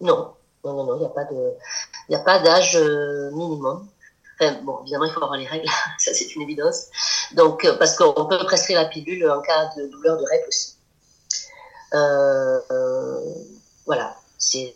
Non, 0.01 0.33
non, 0.65 0.73
non, 0.73 0.85
non, 0.85 0.95
il 0.97 1.07
n'y 1.07 1.13
pas 1.13 2.17
a 2.17 2.23
pas 2.23 2.39
d'âge 2.39 2.75
euh, 2.75 3.31
minimum. 3.31 3.87
Enfin, 4.37 4.59
bon, 4.63 4.81
évidemment, 4.81 5.05
il 5.05 5.11
faut 5.11 5.23
avoir 5.23 5.37
les 5.37 5.47
règles, 5.47 5.69
ça 5.97 6.13
c'est 6.13 6.35
une 6.35 6.41
évidence. 6.41 6.87
Donc, 7.31 7.63
euh, 7.63 7.77
parce 7.77 7.95
qu'on 7.95 8.25
peut 8.25 8.37
prescrire 8.39 8.81
la 8.81 8.87
pilule 8.87 9.29
en 9.29 9.41
cas 9.41 9.69
de 9.77 9.87
douleur 9.87 10.17
de 10.17 10.25
règles 10.25 10.47
aussi. 10.49 10.74
Euh, 11.93 12.59
voilà, 13.85 14.15
c'est 14.37 14.73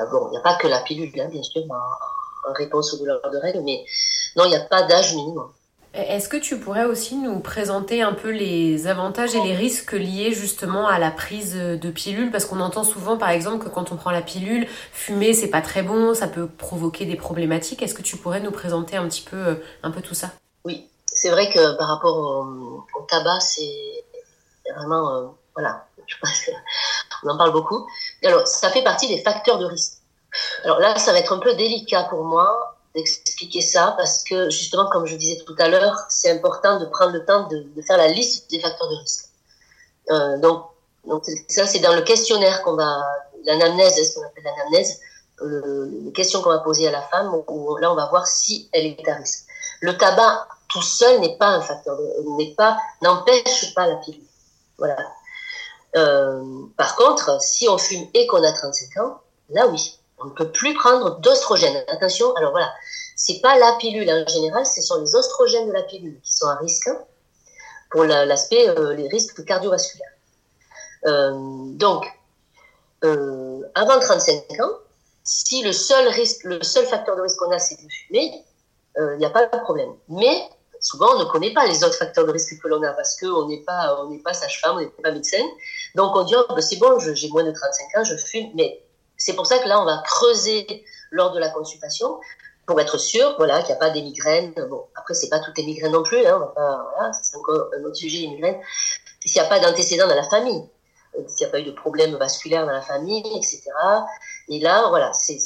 ah 0.00 0.06
bon, 0.06 0.28
il 0.28 0.30
n'y 0.32 0.38
a 0.38 0.40
pas 0.40 0.56
que 0.56 0.66
la 0.66 0.80
pilule, 0.80 1.12
hein, 1.20 1.28
bien 1.30 1.42
sûr, 1.42 1.62
en, 1.70 2.52
réponse 2.52 2.94
aux 2.94 2.98
douleurs 2.98 3.20
de 3.30 3.38
règles, 3.38 3.62
mais 3.64 3.84
non, 4.36 4.44
il 4.44 4.50
n'y 4.50 4.56
a 4.56 4.60
pas 4.60 4.82
d'âge 4.82 5.14
minimum. 5.14 5.50
Est-ce 5.92 6.28
que 6.28 6.36
tu 6.36 6.58
pourrais 6.58 6.84
aussi 6.84 7.16
nous 7.16 7.40
présenter 7.40 8.00
un 8.00 8.12
peu 8.12 8.30
les 8.30 8.86
avantages 8.86 9.34
et 9.34 9.42
les 9.42 9.56
risques 9.56 9.92
liés 9.92 10.32
justement 10.32 10.86
à 10.86 11.00
la 11.00 11.10
prise 11.10 11.56
de 11.56 11.90
pilule 11.90 12.30
Parce 12.30 12.44
qu'on 12.44 12.60
entend 12.60 12.84
souvent 12.84 13.16
par 13.16 13.30
exemple 13.30 13.64
que 13.64 13.68
quand 13.68 13.90
on 13.90 13.96
prend 13.96 14.12
la 14.12 14.22
pilule, 14.22 14.68
fumer 14.92 15.34
c'est 15.34 15.50
pas 15.50 15.62
très 15.62 15.82
bon, 15.82 16.14
ça 16.14 16.28
peut 16.28 16.46
provoquer 16.46 17.06
des 17.06 17.16
problématiques. 17.16 17.82
Est-ce 17.82 17.94
que 17.94 18.02
tu 18.02 18.16
pourrais 18.16 18.40
nous 18.40 18.52
présenter 18.52 18.96
un 18.96 19.08
petit 19.08 19.22
peu, 19.22 19.58
un 19.82 19.90
peu 19.90 20.00
tout 20.00 20.14
ça? 20.14 20.30
Oui, 20.64 20.88
c'est 21.06 21.30
vrai 21.30 21.50
que 21.50 21.76
par 21.76 21.88
rapport 21.88 22.16
au, 22.16 22.86
tabac, 23.08 23.40
c'est 23.40 24.04
vraiment. 24.76 25.14
Euh, 25.14 25.26
voilà, 25.54 25.86
je 26.10 26.16
pense 26.20 26.50
on 27.22 27.28
en 27.28 27.36
parle 27.36 27.52
beaucoup. 27.52 27.86
Alors, 28.24 28.46
ça 28.46 28.70
fait 28.70 28.82
partie 28.82 29.08
des 29.08 29.22
facteurs 29.22 29.58
de 29.58 29.66
risque. 29.66 29.98
Alors 30.64 30.78
là, 30.78 30.96
ça 30.98 31.12
va 31.12 31.18
être 31.18 31.32
un 31.32 31.38
peu 31.38 31.54
délicat 31.54 32.04
pour 32.04 32.24
moi 32.24 32.76
d'expliquer 32.94 33.60
ça 33.60 33.94
parce 33.96 34.24
que 34.24 34.50
justement, 34.50 34.88
comme 34.90 35.06
je 35.06 35.16
disais 35.16 35.42
tout 35.44 35.54
à 35.58 35.68
l'heure, 35.68 35.96
c'est 36.08 36.30
important 36.30 36.78
de 36.78 36.86
prendre 36.86 37.12
le 37.12 37.24
temps 37.24 37.46
de, 37.48 37.66
faire 37.86 37.98
la 37.98 38.08
liste 38.08 38.50
des 38.50 38.60
facteurs 38.60 38.88
de 38.88 38.96
risque. 38.96 39.26
Euh, 40.10 40.38
donc, 40.38 40.66
donc 41.06 41.24
ça, 41.48 41.66
c'est 41.66 41.80
dans 41.80 41.94
le 41.94 42.02
questionnaire 42.02 42.62
qu'on 42.62 42.74
va, 42.74 43.02
l'anamnèse, 43.44 43.94
ce 43.94 44.14
qu'on 44.14 44.26
appelle 44.26 44.44
l'anamnèse, 44.44 45.00
euh, 45.42 45.88
les 46.04 46.12
questions 46.12 46.42
qu'on 46.42 46.50
va 46.50 46.58
poser 46.58 46.88
à 46.88 46.90
la 46.90 47.02
femme, 47.02 47.32
où, 47.48 47.76
là, 47.76 47.92
on 47.92 47.96
va 47.96 48.06
voir 48.06 48.26
si 48.26 48.68
elle 48.72 48.86
est 48.86 49.08
à 49.08 49.14
risque. 49.16 49.46
Le 49.80 49.96
tabac 49.96 50.46
tout 50.68 50.82
seul 50.82 51.20
n'est 51.20 51.36
pas 51.36 51.48
un 51.48 51.60
facteur, 51.60 51.98
n'est 52.38 52.54
pas, 52.54 52.78
n'empêche 53.02 53.74
pas 53.74 53.86
la 53.86 53.96
pilule. 53.96 54.22
Voilà. 54.78 54.96
Euh, 55.96 56.42
par 56.76 56.96
contre, 56.96 57.42
si 57.42 57.68
on 57.68 57.78
fume 57.78 58.06
et 58.14 58.26
qu'on 58.26 58.42
a 58.42 58.52
35 58.52 59.02
ans, 59.02 59.20
là 59.50 59.66
oui, 59.66 59.98
on 60.18 60.26
ne 60.26 60.30
peut 60.30 60.50
plus 60.50 60.74
prendre 60.74 61.18
d'oestrogène. 61.20 61.84
Attention, 61.88 62.32
alors 62.36 62.52
voilà, 62.52 62.72
c'est 63.16 63.40
pas 63.40 63.58
la 63.58 63.72
pilule 63.74 64.10
en 64.10 64.26
général, 64.26 64.64
ce 64.66 64.80
sont 64.82 65.00
les 65.00 65.16
oestrogènes 65.16 65.68
de 65.68 65.72
la 65.72 65.82
pilule 65.82 66.20
qui 66.22 66.34
sont 66.34 66.46
à 66.46 66.56
risque 66.56 66.88
hein, 66.88 66.98
pour 67.90 68.04
l'aspect, 68.04 68.68
euh, 68.68 68.94
les 68.94 69.08
risques 69.08 69.44
cardiovasculaires. 69.44 70.12
Euh, 71.06 71.32
donc, 71.34 72.06
euh, 73.04 73.62
avant 73.74 73.98
35 73.98 74.60
ans, 74.60 74.72
si 75.24 75.62
le 75.62 75.72
seul 75.72 76.06
risque, 76.08 76.44
le 76.44 76.62
seul 76.62 76.86
facteur 76.86 77.16
de 77.16 77.22
risque 77.22 77.38
qu'on 77.38 77.50
a, 77.50 77.58
c'est 77.58 77.76
de 77.76 77.88
fumer, 77.88 78.44
il 78.98 79.16
n'y 79.18 79.24
a 79.24 79.30
pas 79.30 79.46
de 79.46 79.60
problème. 79.60 79.92
Mais 80.08 80.50
souvent, 80.80 81.16
on 81.16 81.18
ne 81.20 81.24
connaît 81.24 81.52
pas 81.52 81.66
les 81.66 81.84
autres 81.84 81.96
facteurs 81.96 82.26
de 82.26 82.32
risque 82.32 82.60
que 82.60 82.68
l'on 82.68 82.82
a 82.82 82.92
parce 82.92 83.18
qu'on 83.18 83.46
n'est 83.48 83.62
pas, 83.64 83.96
pas 84.24 84.34
sage-femme, 84.34 84.76
on 84.76 84.80
n'est 84.80 84.88
pas 84.88 85.12
médecin. 85.12 85.44
Donc, 85.94 86.14
on 86.16 86.24
dit, 86.24 86.34
oh, 86.36 86.44
ben, 86.54 86.60
c'est 86.60 86.76
bon, 86.76 86.98
j'ai 86.98 87.28
moins 87.28 87.44
de 87.44 87.52
35 87.52 88.00
ans, 88.00 88.04
je 88.04 88.16
fume. 88.16 88.50
Mais 88.54 88.82
c'est 89.16 89.34
pour 89.34 89.46
ça 89.46 89.58
que 89.58 89.68
là, 89.68 89.80
on 89.80 89.84
va 89.84 90.02
creuser 90.04 90.84
lors 91.10 91.32
de 91.32 91.38
la 91.38 91.50
consultation 91.50 92.18
pour 92.66 92.80
être 92.80 92.98
sûr, 92.98 93.34
voilà, 93.36 93.58
qu'il 93.62 93.68
n'y 93.68 93.72
a 93.72 93.76
pas 93.76 93.90
des 93.90 94.02
migraines. 94.02 94.54
Bon, 94.70 94.84
après, 94.94 95.14
c'est 95.14 95.28
pas 95.28 95.40
toutes 95.40 95.58
les 95.58 95.64
migraines 95.64 95.92
non 95.92 96.04
plus, 96.04 96.24
hein, 96.24 96.52
voilà, 96.54 97.10
c'est 97.20 97.36
encore 97.36 97.68
un 97.76 97.84
autre 97.84 97.96
sujet, 97.96 98.18
les 98.18 98.28
migraines. 98.28 98.60
S'il 99.24 99.40
n'y 99.40 99.46
a 99.46 99.50
pas 99.50 99.58
d'antécédents 99.58 100.06
dans 100.06 100.14
la 100.14 100.28
famille, 100.28 100.62
euh, 101.18 101.22
s'il 101.26 101.46
n'y 101.46 101.50
a 101.50 101.52
pas 101.52 101.58
eu 101.58 101.64
de 101.64 101.72
problème 101.72 102.14
vasculaire 102.14 102.64
dans 102.66 102.72
la 102.72 102.80
famille, 102.80 103.22
etc. 103.36 103.62
Et 104.48 104.60
là, 104.60 104.88
voilà, 104.88 105.12
c'est 105.12 105.38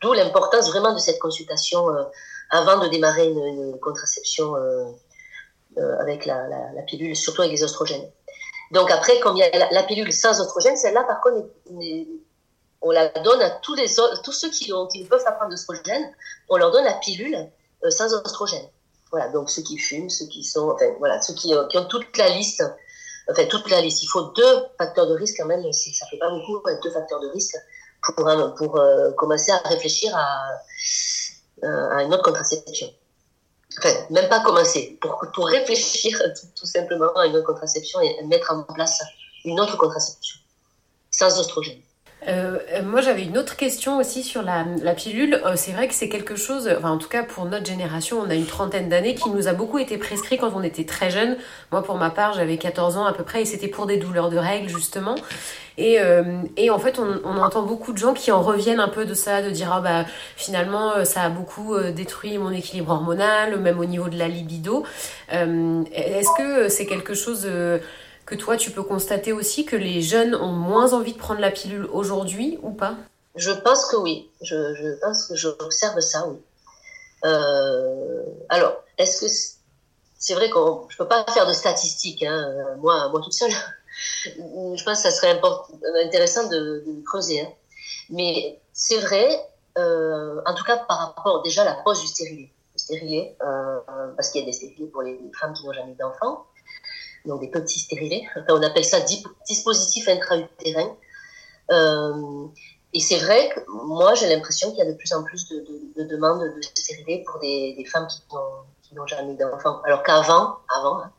d'où 0.00 0.12
l'importance 0.12 0.68
vraiment 0.68 0.92
de 0.92 0.98
cette 0.98 1.18
consultation 1.18 1.88
euh, 1.90 2.04
avant 2.50 2.78
de 2.78 2.88
démarrer 2.88 3.28
une, 3.28 3.78
contraception 3.80 4.56
euh, 4.56 5.98
avec 6.00 6.26
la, 6.26 6.48
pilule, 6.86 7.14
surtout 7.14 7.42
avec 7.42 7.52
les 7.52 7.62
oestrogènes. 7.62 8.10
Donc 8.72 8.90
après, 8.90 9.18
comme 9.20 9.36
il 9.36 9.40
y 9.40 9.42
a 9.42 9.70
la, 9.70 9.82
pilule 9.84 10.12
sans 10.12 10.40
oestrogène, 10.40 10.76
celle-là, 10.76 11.04
par 11.04 11.20
contre, 11.20 11.46
on 12.80 12.90
la 12.90 13.08
donne 13.08 13.40
à 13.42 13.50
tous, 13.50 13.76
ceux 14.32 14.50
qui, 14.50 14.72
ont, 14.72 14.86
qui 14.86 15.02
ne 15.02 15.08
peuvent 15.08 15.24
pas 15.24 15.32
prendre 15.32 15.50
d'oestrogène, 15.50 16.10
on 16.48 16.56
leur 16.56 16.70
donne 16.70 16.84
la 16.84 16.94
pilule 16.94 17.50
euh, 17.84 17.90
sans 17.90 18.14
oestrogène. 18.14 18.66
Voilà, 19.10 19.28
donc 19.28 19.50
ceux 19.50 19.62
qui 19.62 19.78
fument, 19.78 20.10
ceux 20.10 20.26
qui 20.26 20.44
sont, 20.44 20.76
voilà, 20.98 21.20
ceux 21.22 21.34
qui, 21.34 21.54
ont 21.54 21.84
toute 21.86 22.16
la 22.18 22.28
liste, 22.28 22.62
enfin, 23.30 23.46
toute 23.46 23.70
la 23.70 23.80
liste. 23.80 24.02
Il 24.02 24.08
faut 24.08 24.32
deux 24.32 24.64
facteurs 24.76 25.06
de 25.06 25.14
risque 25.14 25.36
quand 25.38 25.46
même, 25.46 25.62
ça 25.72 26.06
fait 26.10 26.18
pas 26.18 26.30
beaucoup, 26.30 26.60
deux 26.82 26.90
facteurs 26.90 27.20
de 27.20 27.28
risque 27.28 27.56
pour, 28.02 28.78
euh, 28.78 29.12
commencer 29.12 29.50
à 29.50 29.58
réfléchir 29.68 30.14
à, 30.14 30.50
euh, 30.50 30.56
à 31.62 32.02
une 32.02 32.12
autre 32.14 32.22
contraception. 32.22 32.88
Enfin, 33.78 33.94
même 34.10 34.28
pas 34.28 34.40
commencer, 34.40 34.98
pour, 35.00 35.22
pour 35.34 35.46
réfléchir 35.46 36.20
tout, 36.56 36.66
simplement 36.66 37.14
à 37.16 37.26
une 37.26 37.36
autre 37.36 37.46
contraception 37.46 38.00
et 38.00 38.22
mettre 38.24 38.52
en 38.52 38.62
place 38.62 39.02
une 39.44 39.60
autre 39.60 39.76
contraception 39.76 40.38
sans 41.10 41.38
oestrogène. 41.38 41.80
Euh, 42.26 42.58
moi, 42.84 43.00
j'avais 43.00 43.22
une 43.22 43.38
autre 43.38 43.56
question 43.56 43.98
aussi 43.98 44.22
sur 44.24 44.42
la, 44.42 44.64
la 44.82 44.94
pilule. 44.94 45.40
Euh, 45.44 45.52
c'est 45.54 45.70
vrai 45.70 45.86
que 45.86 45.94
c'est 45.94 46.08
quelque 46.08 46.34
chose, 46.34 46.68
enfin, 46.76 46.90
en 46.90 46.98
tout 46.98 47.08
cas 47.08 47.22
pour 47.22 47.44
notre 47.44 47.66
génération, 47.66 48.18
on 48.20 48.28
a 48.28 48.34
une 48.34 48.46
trentaine 48.46 48.88
d'années, 48.88 49.14
qui 49.14 49.30
nous 49.30 49.46
a 49.46 49.52
beaucoup 49.52 49.78
été 49.78 49.98
prescrit 49.98 50.36
quand 50.36 50.52
on 50.54 50.62
était 50.62 50.84
très 50.84 51.10
jeune. 51.10 51.36
Moi, 51.70 51.82
pour 51.82 51.96
ma 51.96 52.10
part, 52.10 52.34
j'avais 52.34 52.56
14 52.56 52.96
ans 52.96 53.06
à 53.06 53.12
peu 53.12 53.22
près, 53.22 53.42
et 53.42 53.44
c'était 53.44 53.68
pour 53.68 53.86
des 53.86 53.98
douleurs 53.98 54.30
de 54.30 54.36
règles, 54.36 54.68
justement. 54.68 55.14
Et, 55.76 56.00
euh, 56.00 56.42
et 56.56 56.70
en 56.70 56.78
fait, 56.80 56.98
on, 56.98 57.20
on, 57.24 57.36
entend 57.36 57.62
beaucoup 57.62 57.92
de 57.92 57.98
gens 57.98 58.14
qui 58.14 58.32
en 58.32 58.42
reviennent 58.42 58.80
un 58.80 58.88
peu 58.88 59.04
de 59.04 59.14
ça, 59.14 59.40
de 59.40 59.50
dire, 59.50 59.70
ah 59.72 59.80
bah, 59.80 60.04
finalement, 60.36 61.04
ça 61.04 61.22
a 61.22 61.28
beaucoup 61.28 61.78
détruit 61.78 62.36
mon 62.38 62.50
équilibre 62.50 62.90
hormonal, 62.90 63.60
même 63.60 63.78
au 63.78 63.84
niveau 63.84 64.08
de 64.08 64.18
la 64.18 64.26
libido. 64.26 64.84
Est-ce 65.30 66.36
que 66.36 66.68
c'est 66.68 66.86
quelque 66.86 67.14
chose 67.14 67.48
que 68.28 68.34
toi, 68.34 68.58
tu 68.58 68.70
peux 68.70 68.82
constater 68.82 69.32
aussi 69.32 69.64
que 69.64 69.74
les 69.74 70.02
jeunes 70.02 70.34
ont 70.34 70.52
moins 70.52 70.92
envie 70.92 71.14
de 71.14 71.18
prendre 71.18 71.40
la 71.40 71.50
pilule 71.50 71.86
aujourd'hui 71.90 72.58
ou 72.62 72.72
pas? 72.72 72.94
Je 73.36 73.50
pense 73.50 73.86
que 73.86 73.96
oui. 73.96 74.30
Je, 74.42 75.00
pense 75.00 75.26
que 75.26 75.34
j'observe 75.34 75.98
ça, 76.00 76.28
oui. 76.28 76.36
Euh, 77.24 78.22
alors, 78.50 78.84
est-ce 78.98 79.22
que 79.22 79.32
c'est 80.18 80.34
vrai 80.34 80.50
que 80.50 80.58
je 80.90 80.98
peux 80.98 81.08
pas 81.08 81.24
faire 81.32 81.46
de 81.46 81.54
statistiques, 81.54 82.22
hein, 82.22 82.76
moi, 82.80 83.08
moi 83.08 83.22
toute 83.22 83.32
seule. 83.32 83.50
je 84.36 84.84
pense 84.84 85.02
que 85.02 85.08
ça 85.08 85.10
serait 85.10 85.40
intéressant 86.04 86.48
de, 86.48 86.84
creuser. 87.06 87.40
Hein. 87.40 87.48
Mais 88.10 88.60
c'est 88.74 88.98
vrai, 88.98 89.26
euh, 89.78 90.42
en 90.44 90.54
tout 90.54 90.64
cas 90.64 90.76
par 90.76 90.98
rapport 90.98 91.42
déjà 91.42 91.62
à 91.62 91.64
la 91.64 91.74
pose 91.82 91.98
du 92.02 92.06
stérilet. 92.06 92.50
Le 92.74 92.78
stérilet, 92.78 93.36
euh, 93.42 93.78
parce 94.16 94.30
qu'il 94.30 94.42
y 94.42 94.44
a 94.44 94.46
des 94.46 94.52
stérilés 94.52 94.86
pour 94.88 95.00
les 95.00 95.18
femmes 95.40 95.54
qui 95.54 95.64
n'ont 95.64 95.72
jamais 95.72 95.94
d'enfants 95.94 96.44
donc 97.26 97.40
des 97.40 97.48
petits 97.48 97.80
stérilés. 97.80 98.26
on 98.48 98.62
appelle 98.62 98.84
ça 98.84 99.00
dispositif 99.46 100.08
intra-utérin. 100.08 100.96
Euh, 101.70 102.46
et 102.94 103.00
c'est 103.00 103.18
vrai 103.18 103.50
que 103.50 103.60
moi, 103.68 104.14
j'ai 104.14 104.28
l'impression 104.28 104.70
qu'il 104.70 104.78
y 104.78 104.82
a 104.82 104.90
de 104.90 104.96
plus 104.96 105.12
en 105.12 105.22
plus 105.22 105.48
de, 105.48 106.02
demandes 106.04 106.40
de 106.40 106.62
stérilés 106.62 107.22
pour 107.26 107.38
des, 107.40 107.84
femmes 107.90 108.06
qui 108.08 108.94
n'ont 108.94 109.06
jamais 109.06 109.34
eu 109.34 109.36
d'enfants. 109.36 109.82
Alors 109.84 110.02
qu'avant, 110.02 110.56
avant, 110.74 111.02
hein, 111.02 111.12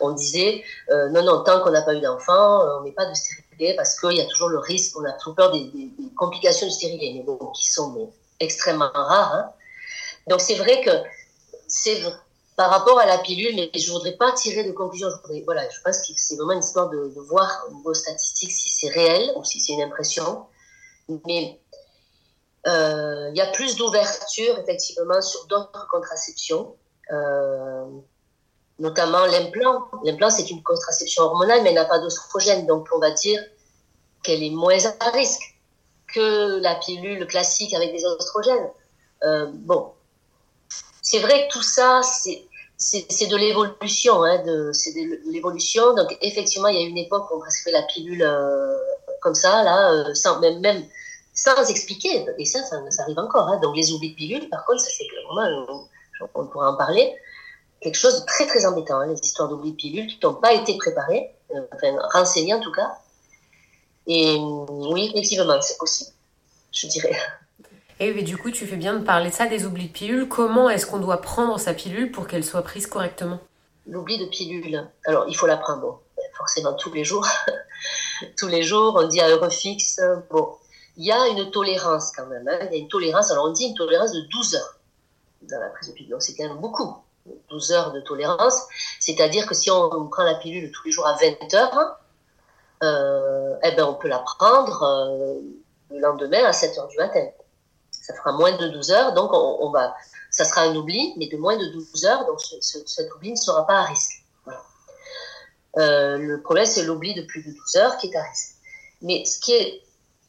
on 0.00 0.12
disait 0.12 0.64
euh, 0.90 1.08
non, 1.10 1.22
non, 1.24 1.44
tant 1.44 1.60
qu'on 1.62 1.70
n'a 1.70 1.82
pas 1.82 1.94
eu 1.94 2.00
d'enfant, 2.00 2.62
euh, 2.62 2.78
on 2.78 2.80
met 2.82 2.92
pas 2.92 3.06
de 3.06 3.14
stérilet 3.14 3.74
parce 3.76 3.98
qu'il 3.98 4.16
y 4.16 4.20
a 4.20 4.26
toujours 4.26 4.48
le 4.48 4.58
risque, 4.58 4.98
on 4.98 5.04
a 5.04 5.12
toujours 5.12 5.36
peur 5.36 5.52
des, 5.52 5.70
complications 6.16 6.66
du 6.66 6.72
stérilet, 6.72 7.12
mais 7.14 7.22
bon, 7.22 7.38
qui 7.54 7.70
sont 7.70 8.10
extrêmement 8.40 8.90
rares. 8.92 9.34
Hein. 9.34 9.50
Donc 10.28 10.40
c'est 10.40 10.56
vrai 10.56 10.80
que 10.82 10.90
c'est 11.68 12.02
par 12.62 12.70
rapport 12.70 13.00
à 13.00 13.06
la 13.06 13.18
pilule, 13.18 13.56
mais 13.56 13.72
je 13.74 13.90
voudrais 13.90 14.12
pas 14.12 14.30
tirer 14.30 14.62
de 14.62 14.70
conclusion. 14.70 15.08
Je 15.10 15.42
voilà, 15.44 15.68
je 15.68 15.80
pense 15.80 15.98
que 16.06 16.12
c'est 16.16 16.36
vraiment 16.36 16.52
une 16.52 16.60
histoire 16.60 16.90
de, 16.90 17.12
voir 17.28 17.66
vos 17.82 17.92
statistiques 17.92 18.52
si 18.52 18.68
c'est 18.68 18.88
réel 18.88 19.32
ou 19.34 19.42
si 19.42 19.58
c'est 19.58 19.72
une 19.72 19.82
impression. 19.82 20.46
Mais 21.26 21.58
euh, 22.68 23.30
il 23.32 23.36
y 23.36 23.40
a 23.40 23.48
plus 23.50 23.74
d'ouverture 23.74 24.56
effectivement 24.60 25.20
sur 25.20 25.44
d'autres 25.46 25.88
contraceptions, 25.90 26.76
euh, 27.10 27.84
notamment 28.78 29.26
l'implant. 29.26 29.88
L'implant 30.04 30.30
c'est 30.30 30.48
une 30.48 30.62
contraception 30.62 31.24
hormonale, 31.24 31.64
mais 31.64 31.70
elle 31.70 31.74
n'a 31.74 31.86
pas 31.86 31.98
d'oestrogène, 31.98 32.64
donc 32.66 32.86
on 32.94 33.00
va 33.00 33.10
dire 33.10 33.42
qu'elle 34.22 34.44
est 34.44 34.50
moins 34.50 34.78
à 35.00 35.10
risque 35.10 35.58
que 36.14 36.60
la 36.60 36.76
pilule 36.76 37.26
classique 37.26 37.74
avec 37.74 37.90
des 37.90 38.04
oestrogènes. 38.04 38.70
Euh, 39.24 39.46
bon, 39.52 39.90
c'est 41.02 41.18
vrai 41.18 41.48
que 41.48 41.54
tout 41.54 41.62
ça, 41.62 42.02
c'est 42.04 42.46
c'est 42.82 43.26
de 43.26 43.36
l'évolution, 43.36 44.24
hein, 44.24 44.42
c'est 44.72 44.92
de 44.92 45.30
l'évolution. 45.30 45.94
Donc 45.94 46.16
effectivement, 46.20 46.68
il 46.68 46.80
y 46.80 46.84
a 46.84 46.86
une 46.86 46.98
époque 46.98 47.30
où 47.30 47.36
on 47.36 47.40
prescrivait 47.40 47.78
la 47.78 47.86
pilule 47.86 48.22
euh, 48.22 48.76
comme 49.20 49.34
ça, 49.34 49.62
là, 49.62 49.92
euh, 49.92 50.14
sans 50.14 50.40
même, 50.40 50.60
même 50.60 50.84
sans 51.32 51.64
expliquer. 51.68 52.26
Et 52.38 52.44
ça, 52.44 52.62
ça, 52.64 52.76
arrive 53.02 53.18
encore. 53.18 53.48
Hein. 53.48 53.60
Donc 53.62 53.76
les 53.76 53.92
oublis 53.92 54.10
de 54.10 54.16
pilule, 54.16 54.48
par 54.48 54.64
contre, 54.64 54.80
ça 54.80 54.90
c'est 54.90 55.06
vraiment, 55.32 55.86
on 56.34 56.46
pourrait 56.46 56.68
en 56.68 56.76
parler, 56.76 57.14
quelque 57.80 57.96
chose 57.96 58.20
de 58.20 58.26
très 58.26 58.46
très 58.46 58.66
embêtant. 58.66 58.98
Hein, 59.00 59.06
les 59.06 59.20
histoires 59.20 59.48
d'oublis 59.48 59.72
de 59.72 59.76
pilule 59.76 60.06
qui 60.08 60.18
n'ont 60.24 60.34
pas 60.34 60.52
été 60.52 60.76
préparées, 60.76 61.34
euh, 61.54 61.60
enfin 61.74 61.96
renseignées 62.12 62.54
en 62.54 62.60
tout 62.60 62.72
cas. 62.72 62.98
Et 64.06 64.36
oui, 64.38 65.10
effectivement, 65.10 65.60
c'est 65.60 65.78
possible, 65.78 66.10
je 66.72 66.88
dirais. 66.88 67.16
Et 68.00 68.22
du 68.22 68.36
coup, 68.36 68.50
tu 68.50 68.66
fais 68.66 68.76
bien 68.76 68.94
de 68.94 69.04
parler 69.04 69.30
de 69.30 69.34
ça, 69.34 69.46
des 69.46 69.64
oublis 69.64 69.88
de 69.88 69.92
pilule. 69.92 70.28
Comment 70.28 70.68
est-ce 70.68 70.86
qu'on 70.86 70.98
doit 70.98 71.20
prendre 71.20 71.58
sa 71.58 71.74
pilule 71.74 72.10
pour 72.10 72.26
qu'elle 72.26 72.44
soit 72.44 72.62
prise 72.62 72.86
correctement? 72.86 73.38
L'oubli 73.86 74.18
de 74.18 74.26
pilule. 74.26 74.88
Alors, 75.04 75.26
il 75.28 75.36
faut 75.36 75.46
la 75.46 75.56
prendre, 75.56 76.00
forcément 76.36 76.72
tous 76.74 76.92
les 76.92 77.04
jours. 77.04 77.26
tous 78.36 78.48
les 78.48 78.62
jours, 78.62 78.96
on 78.96 79.06
dit 79.06 79.20
à 79.20 79.28
heure. 79.28 79.48
Bon, 80.30 80.48
il 80.96 81.06
y 81.06 81.12
a 81.12 81.28
une 81.28 81.50
tolérance 81.50 82.12
quand 82.12 82.26
même. 82.26 82.46
Hein. 82.48 82.58
Il 82.66 82.72
y 82.72 82.76
a 82.76 82.78
une 82.78 82.88
tolérance. 82.88 83.30
Alors, 83.30 83.46
on 83.46 83.52
dit 83.52 83.66
une 83.66 83.74
tolérance 83.74 84.12
de 84.12 84.20
12 84.20 84.54
heures 84.56 84.78
dans 85.42 85.60
la 85.60 85.68
prise 85.68 85.88
de 85.88 85.94
pilule. 85.94 86.16
c'est 86.20 86.34
quand 86.34 86.48
même 86.48 86.58
beaucoup. 86.58 86.96
12 87.50 87.72
heures 87.72 87.92
de 87.92 88.00
tolérance. 88.00 88.66
C'est-à-dire 88.98 89.46
que 89.46 89.54
si 89.54 89.70
on 89.70 90.08
prend 90.08 90.24
la 90.24 90.34
pilule 90.34 90.70
tous 90.72 90.86
les 90.86 90.92
jours 90.92 91.06
à 91.06 91.14
20 91.14 91.54
heures, 91.54 91.98
euh, 92.82 93.54
eh 93.62 93.70
ben, 93.72 93.84
on 93.84 93.94
peut 93.94 94.08
la 94.08 94.18
prendre 94.18 94.82
euh, 94.82 95.34
le 95.90 96.00
lendemain 96.00 96.44
à 96.44 96.52
7 96.52 96.78
heures 96.78 96.88
du 96.88 96.96
matin 96.96 97.26
ça 98.02 98.14
fera 98.14 98.32
moins 98.32 98.56
de 98.56 98.68
12 98.68 98.90
heures, 98.90 99.14
donc 99.14 99.30
on, 99.32 99.70
va, 99.70 99.94
ça 100.30 100.44
sera 100.44 100.62
un 100.62 100.74
oubli, 100.74 101.14
mais 101.16 101.28
de 101.28 101.36
moins 101.36 101.56
de 101.56 101.66
12 101.66 102.04
heures, 102.04 102.26
donc 102.26 102.40
cet 102.60 103.14
oubli 103.14 103.30
ne 103.30 103.36
sera 103.36 103.64
pas 103.66 103.78
à 103.78 103.84
risque. 103.84 104.24
Euh, 105.78 106.18
le 106.18 106.42
problème, 106.42 106.66
c'est 106.66 106.82
l'oubli 106.82 107.14
de 107.14 107.22
plus 107.22 107.42
de 107.42 107.50
12 107.50 107.76
heures 107.76 107.96
qui 107.96 108.08
est 108.08 108.16
à 108.16 108.22
risque. 108.22 108.56
Mais 109.00 109.24
ce 109.24 109.38
qui 109.40 109.52
est, 109.52 109.82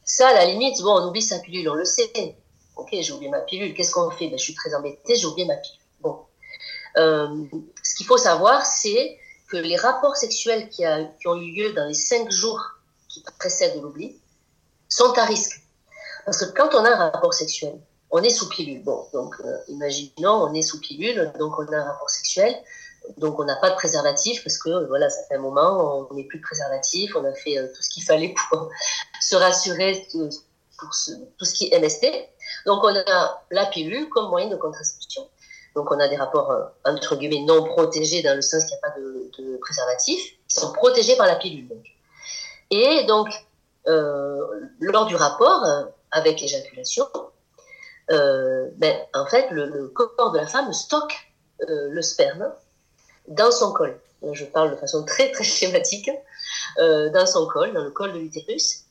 ça, 0.04 0.28
à 0.28 0.32
la 0.32 0.46
limite, 0.46 0.80
bon, 0.82 1.00
on 1.00 1.08
oublie 1.08 1.20
sa 1.20 1.38
pilule, 1.40 1.68
on 1.68 1.74
le 1.74 1.84
sait. 1.84 2.36
Ok, 2.76 2.88
j'ai 2.92 3.12
oublié 3.12 3.30
ma 3.30 3.40
pilule, 3.40 3.74
qu'est-ce 3.74 3.92
qu'on 3.92 4.10
fait? 4.10 4.28
Ben, 4.28 4.38
Je 4.38 4.44
suis 4.44 4.54
très 4.54 4.74
embêtée, 4.74 5.16
j'ai 5.16 5.26
oublié 5.26 5.46
ma 5.46 5.56
pilule. 5.56 5.78
Bon. 6.00 6.20
Euh, 6.96 7.44
ce 7.82 7.96
qu'il 7.96 8.06
faut 8.06 8.16
savoir, 8.16 8.64
c'est 8.64 9.18
que 9.48 9.56
les 9.56 9.76
rapports 9.76 10.16
sexuels 10.16 10.68
qui, 10.70 10.84
qui, 11.20 11.28
ont 11.28 11.36
eu 11.36 11.52
lieu 11.52 11.72
dans 11.72 11.86
les 11.86 11.94
cinq 11.94 12.30
jours 12.30 12.62
qui 13.08 13.22
précèdent 13.38 13.82
l'oubli 13.82 14.20
sont 14.88 15.12
à 15.18 15.24
risque. 15.24 15.63
Parce 16.24 16.44
que 16.44 16.52
quand 16.52 16.74
on 16.74 16.84
a 16.84 16.90
un 16.90 17.10
rapport 17.10 17.34
sexuel, 17.34 17.78
on 18.10 18.22
est 18.22 18.30
sous 18.30 18.48
pilule. 18.48 18.82
Bon, 18.82 19.06
donc 19.12 19.34
euh, 19.44 19.56
imaginons, 19.68 20.44
on 20.44 20.54
est 20.54 20.62
sous 20.62 20.80
pilule, 20.80 21.32
donc 21.38 21.58
on 21.58 21.66
a 21.72 21.76
un 21.76 21.84
rapport 21.84 22.10
sexuel, 22.10 22.54
donc 23.18 23.38
on 23.38 23.44
n'a 23.44 23.56
pas 23.56 23.70
de 23.70 23.74
préservatif 23.74 24.42
parce 24.42 24.58
que 24.58 24.86
voilà, 24.86 25.10
ça 25.10 25.22
fait 25.28 25.34
un 25.34 25.40
moment, 25.40 26.06
on 26.10 26.14
n'est 26.14 26.24
plus 26.24 26.38
de 26.38 26.44
préservatif, 26.44 27.14
on 27.16 27.24
a 27.24 27.32
fait 27.32 27.58
euh, 27.58 27.66
tout 27.74 27.82
ce 27.82 27.90
qu'il 27.90 28.04
fallait 28.04 28.34
pour 28.50 28.68
se 29.20 29.36
rassurer 29.36 30.06
pour 30.78 30.90
tout 31.38 31.44
ce 31.44 31.54
qui 31.54 31.68
est 31.72 31.78
MST. 31.78 32.06
Donc 32.66 32.82
on 32.84 32.94
a 32.94 33.42
la 33.50 33.66
pilule 33.66 34.08
comme 34.08 34.28
moyen 34.28 34.48
de 34.48 34.56
contraception. 34.56 35.28
Donc 35.74 35.90
on 35.90 35.98
a 35.98 36.08
des 36.08 36.16
rapports 36.16 36.50
euh, 36.50 36.64
entre 36.84 37.16
guillemets 37.16 37.44
non 37.44 37.64
protégés 37.64 38.22
dans 38.22 38.34
le 38.34 38.42
sens 38.42 38.64
qu'il 38.64 38.76
n'y 38.76 38.82
a 38.82 38.88
pas 38.88 38.98
de, 38.98 39.56
préservatif, 39.58 40.20
qui 40.48 40.60
sont 40.60 40.72
protégés 40.72 41.16
par 41.16 41.26
la 41.26 41.36
pilule. 41.36 41.68
Et 42.70 43.04
donc 43.06 43.28
euh, 43.86 44.40
lors 44.80 45.06
du 45.06 45.16
rapport 45.16 45.64
euh, 45.64 45.84
avec 46.14 46.42
éjaculation, 46.42 47.06
euh, 48.10 48.68
ben, 48.76 48.96
en 49.14 49.26
fait 49.26 49.50
le, 49.50 49.88
corps 49.88 50.30
de 50.32 50.38
la 50.38 50.46
femme 50.46 50.72
stocke 50.72 51.32
euh, 51.68 51.88
le 51.90 52.02
sperme 52.02 52.52
dans 53.28 53.50
son 53.50 53.72
col. 53.72 53.98
Je 54.32 54.44
parle 54.44 54.70
de 54.70 54.76
façon 54.76 55.04
très 55.04 55.30
très 55.32 55.44
schématique, 55.44 56.10
euh, 56.78 57.10
dans 57.10 57.26
son 57.26 57.46
col, 57.46 57.74
dans 57.74 57.84
le 57.84 57.90
col 57.90 58.12
de 58.12 58.18
l'utérus. 58.18 58.84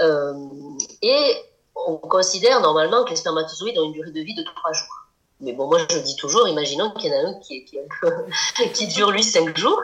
et 0.00 1.34
on 1.74 1.96
considère 1.96 2.60
normalement 2.60 3.04
que 3.04 3.10
les 3.10 3.16
spermatozoïdes 3.16 3.78
ont 3.78 3.84
une 3.84 3.92
durée 3.92 4.10
de 4.10 4.20
vie 4.20 4.34
de 4.34 4.42
trois 4.42 4.72
jours. 4.72 5.06
Mais 5.40 5.52
bon, 5.52 5.68
moi 5.68 5.78
je 5.88 5.98
dis 5.98 6.16
toujours, 6.16 6.48
imaginons 6.48 6.90
qu'il 6.90 7.12
y 7.12 7.14
en 7.14 7.24
a 7.24 7.28
un 7.28 7.34
qui, 7.34 8.86
dure 8.88 9.12
lui 9.12 9.22
cinq 9.22 9.56
jours. 9.56 9.80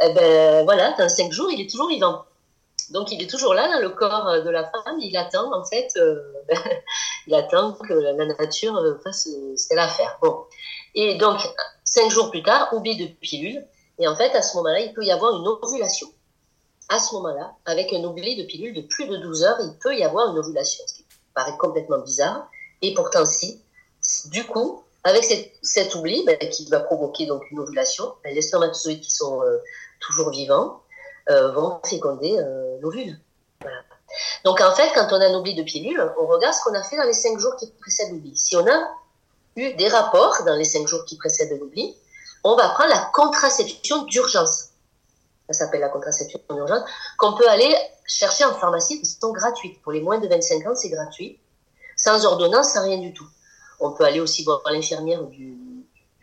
Eh 0.00 0.12
ben 0.14 0.64
voilà, 0.64 0.94
dans 0.96 1.08
cinq 1.08 1.32
jours, 1.32 1.50
il 1.50 1.60
est 1.60 1.68
toujours 1.68 1.88
vivant. 1.88 2.24
Donc 2.90 3.10
il 3.12 3.22
est 3.22 3.26
toujours 3.26 3.54
là, 3.54 3.68
dans 3.72 3.80
le 3.80 3.90
corps 3.90 4.42
de 4.42 4.50
la 4.50 4.64
femme, 4.64 4.98
il 5.00 5.16
attend 5.16 5.52
en 5.54 5.64
fait, 5.64 5.88
euh, 5.96 6.20
il 7.26 7.34
attend 7.34 7.72
que 7.72 7.92
la 7.92 8.12
nature 8.12 8.80
fasse 9.04 9.28
ce 9.56 9.68
qu'elle 9.68 9.78
a 9.78 9.84
à 9.84 9.88
faire. 9.88 10.18
Bon. 10.22 10.44
Et 10.94 11.16
donc, 11.16 11.40
cinq 11.84 12.10
jours 12.10 12.30
plus 12.30 12.42
tard, 12.42 12.68
oubli 12.72 12.96
de 12.96 13.06
pilule, 13.06 13.66
et 13.98 14.08
en 14.08 14.16
fait, 14.16 14.34
à 14.34 14.42
ce 14.42 14.56
moment-là, 14.56 14.80
il 14.80 14.92
peut 14.92 15.04
y 15.04 15.10
avoir 15.10 15.38
une 15.38 15.46
ovulation. 15.46 16.08
À 16.88 16.98
ce 16.98 17.14
moment-là, 17.14 17.54
avec 17.64 17.92
un 17.92 18.02
oubli 18.04 18.36
de 18.36 18.42
pilule 18.44 18.74
de 18.74 18.82
plus 18.82 19.06
de 19.06 19.16
12 19.16 19.44
heures, 19.44 19.58
il 19.60 19.78
peut 19.78 19.96
y 19.96 20.02
avoir 20.02 20.32
une 20.32 20.38
ovulation, 20.38 20.84
ce 20.86 20.94
qui 20.94 21.04
paraît 21.34 21.56
complètement 21.56 21.98
bizarre, 21.98 22.48
et 22.82 22.94
pourtant 22.94 23.24
si. 23.24 23.62
Du 24.26 24.44
coup, 24.44 24.82
avec 25.04 25.24
cet 25.62 25.94
oubli 25.94 26.24
ben, 26.24 26.36
qui 26.50 26.68
va 26.68 26.80
provoquer 26.80 27.26
donc 27.26 27.42
une 27.50 27.60
ovulation, 27.60 28.12
ben, 28.24 28.34
les 28.34 28.42
spermatozoïdes 28.42 29.00
qui 29.00 29.10
sont 29.10 29.42
euh, 29.42 29.58
toujours 30.00 30.30
vivants 30.30 30.81
euh, 30.81 30.81
vont 31.28 31.80
féconder 31.84 32.36
euh, 32.38 32.78
l'ovule. 32.80 33.18
Donc 34.44 34.60
en 34.60 34.74
fait, 34.74 34.90
quand 34.94 35.08
on 35.10 35.20
a 35.20 35.26
un 35.26 35.34
oubli 35.34 35.54
de 35.54 35.62
pilule, 35.62 36.12
on 36.20 36.26
regarde 36.26 36.54
ce 36.54 36.62
qu'on 36.64 36.74
a 36.74 36.82
fait 36.82 36.96
dans 36.96 37.04
les 37.04 37.14
cinq 37.14 37.38
jours 37.38 37.56
qui 37.56 37.70
précèdent 37.80 38.12
l'oubli. 38.12 38.36
Si 38.36 38.56
on 38.56 38.66
a 38.66 38.90
eu 39.56 39.72
des 39.74 39.88
rapports 39.88 40.42
dans 40.44 40.56
les 40.56 40.64
cinq 40.64 40.86
jours 40.86 41.04
qui 41.04 41.16
précèdent 41.16 41.58
l'oubli, 41.58 41.96
on 42.44 42.56
va 42.56 42.68
prendre 42.70 42.90
la 42.90 43.10
contraception 43.12 44.04
d'urgence. 44.04 44.70
Ça 45.50 45.64
s'appelle 45.64 45.80
la 45.80 45.88
contraception 45.88 46.40
d'urgence, 46.50 46.82
qu'on 47.18 47.34
peut 47.34 47.48
aller 47.48 47.74
chercher 48.06 48.44
en 48.44 48.54
pharmacie, 48.54 49.00
qui 49.00 49.06
sont 49.06 49.32
gratuites. 49.32 49.80
Pour 49.82 49.92
les 49.92 50.00
moins 50.00 50.18
de 50.18 50.28
25 50.28 50.66
ans, 50.66 50.74
c'est 50.74 50.90
gratuit. 50.90 51.38
Sans 51.96 52.24
ordonnance, 52.24 52.72
sans 52.72 52.82
rien 52.82 52.98
du 52.98 53.12
tout. 53.12 53.26
On 53.80 53.92
peut 53.92 54.04
aller 54.04 54.20
aussi 54.20 54.44
voir 54.44 54.62
l'infirmière 54.70 55.22
du 55.24 55.56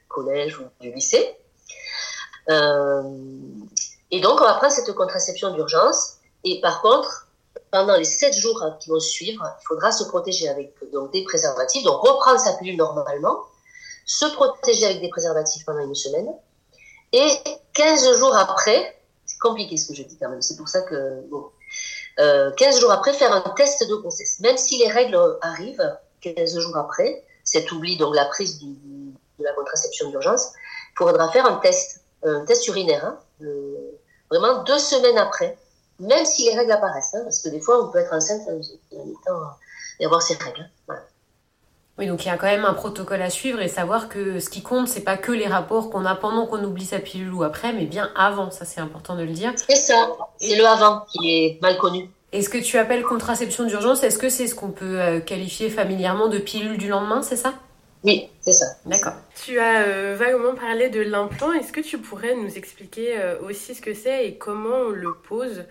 collège 0.08 0.60
ou 0.60 0.64
du 0.82 0.92
lycée. 0.92 1.36
Euh, 2.50 3.04
et 4.12 4.22
donc, 4.22 4.42
on 4.42 4.44
va 4.44 4.56
prendre 4.56 4.74
cette 4.74 4.92
contraception 4.94 5.54
d'urgence. 5.54 6.16
Et 6.44 6.60
par 6.62 6.82
contre, 6.82 7.28
pendant 7.72 7.96
les 7.96 8.06
7 8.06 8.34
jours 8.34 8.64
qui 8.80 8.90
vont 8.90 9.00
suivre, 9.00 9.44
il 9.62 9.66
faudra 9.68 9.92
se 9.92 10.04
protéger 10.06 10.50
avec 10.50 10.74
donc, 10.92 11.12
des 11.12 11.24
préservatifs, 11.24 11.84
donc 11.84 12.02
reprendre 12.02 12.40
sa 12.40 12.54
pilule 12.54 12.78
normalement, 12.78 13.44
se 14.06 14.26
protéger 14.26 14.86
avec 14.86 15.02
des 15.02 15.10
préservatifs 15.10 15.66
pendant 15.66 15.82
une 15.82 15.96
semaine, 15.96 16.30
et 17.12 17.30
15 17.74 18.18
jours 18.18 18.36
après, 18.36 18.98
c'est 19.26 19.40
compliqué 19.40 19.78
ce 19.78 19.88
que 19.88 19.94
je 19.94 20.04
dis 20.04 20.18
quand 20.18 20.30
même, 20.30 20.42
c'est 20.42 20.58
pour 20.58 20.68
ça 20.68 20.82
que, 20.82 21.22
bon, 21.30 21.46
euh, 22.20 22.52
15 22.52 22.80
jours 22.80 22.92
après, 22.92 23.14
faire 23.14 23.34
un 23.34 23.42
test 23.56 23.88
de 23.88 23.96
grossesse. 23.96 24.40
Même 24.40 24.58
si 24.58 24.78
les 24.78 24.90
règles 24.90 25.20
arrivent 25.42 25.98
15 26.22 26.60
jours 26.60 26.78
après, 26.78 27.24
cet 27.44 27.72
oubli, 27.72 27.98
donc 27.98 28.16
la 28.16 28.26
prise 28.26 28.60
de 28.60 29.44
la 29.44 29.54
contraception 29.54 30.10
d'urgence, 30.10 30.52
il 30.94 30.98
faudra 30.98 31.32
faire 31.32 31.46
un 31.46 31.58
test, 31.58 32.02
un 32.24 32.46
test 32.46 32.68
urinaire, 32.68 33.06
hein, 33.06 33.20
euh, 33.42 33.89
vraiment 34.30 34.64
deux 34.64 34.80
semaines 34.80 35.18
après, 35.18 35.58
même 36.00 36.26
si 36.26 36.46
les 36.46 36.58
règles 36.58 36.72
apparaissent, 36.72 37.16
hein, 37.16 37.22
parce 37.24 37.42
que 37.42 37.50
des 37.50 37.62
fois 37.62 37.84
on 37.84 37.92
peut 37.92 38.00
être 38.00 38.14
enceinte 38.14 38.42
en 38.48 38.98
même 38.98 39.14
temps 39.26 39.42
et 40.00 40.06
avoir 40.06 40.22
ces 40.22 40.36
règles. 40.36 40.62
Hein, 40.62 40.70
voilà. 40.88 41.02
Oui, 42.00 42.08
donc 42.08 42.24
il 42.24 42.30
y 42.30 42.32
a 42.32 42.38
quand 42.38 42.48
même 42.48 42.64
un 42.64 42.74
protocole 42.74 43.22
à 43.22 43.30
suivre 43.30 43.60
et 43.60 43.68
savoir 43.68 44.08
que 44.08 44.40
ce 44.40 44.50
qui 44.50 44.62
compte, 44.62 44.88
c'est 44.88 45.02
pas 45.02 45.18
que 45.18 45.34
les 45.34 45.48
rapports 45.48 45.90
qu'on 45.90 46.06
a 46.06 46.16
pendant 46.16 46.48
qu'on 46.48 46.64
oublie 46.64 46.86
sa 46.86 47.00
pilule 47.00 47.34
ou 47.34 47.44
après, 47.44 47.74
mais 47.74 47.86
bien 47.86 48.10
avant. 48.16 48.52
Ça, 48.52 48.64
c'est 48.64 48.80
important 48.80 49.18
de 49.18 49.24
le 49.24 49.34
dire. 49.34 49.52
C'est 49.68 49.76
ça. 49.76 50.10
C'est 50.40 50.56
le 50.56 50.66
avant 50.66 51.02
qui 51.12 51.30
est 51.30 51.62
mal 51.62 51.78
connu. 51.78 52.10
Et 52.32 52.42
ce 52.42 52.48
que 52.48 52.58
tu 52.58 52.78
appelles 52.78 53.04
contraception 53.04 53.66
d'urgence, 53.66 54.02
est-ce 54.04 54.18
que 54.18 54.30
c'est 54.30 54.48
ce 54.48 54.56
qu'on 54.56 54.70
peut 54.70 55.02
euh, 55.02 55.20
qualifier 55.20 55.70
familièrement 55.70 56.30
de 56.30 56.38
pilule 56.38 56.78
du 56.78 56.88
lendemain, 56.88 57.22
c'est 57.22 57.36
ça? 57.36 57.54
Oui, 58.04 58.30
c'est 58.40 58.54
ça. 58.54 58.66
D'accord. 58.86 59.14
Tu 59.44 59.60
as 59.60 59.82
euh, 59.82 60.16
vaguement 60.18 60.56
parlé 60.56 60.90
de 60.90 61.02
l'implant. 61.02 61.52
Est-ce 61.52 61.74
que 61.74 61.82
tu 61.82 61.98
pourrais 61.98 62.36
nous 62.36 62.58
expliquer 62.58 63.18
euh, 63.18 63.40
aussi 63.42 63.76
ce 63.76 63.82
que 63.82 63.94
c'est 63.94 64.26
et 64.26 64.38
comment 64.38 64.76
on 64.88 64.90
le 64.90 65.14
pose? 65.14 65.66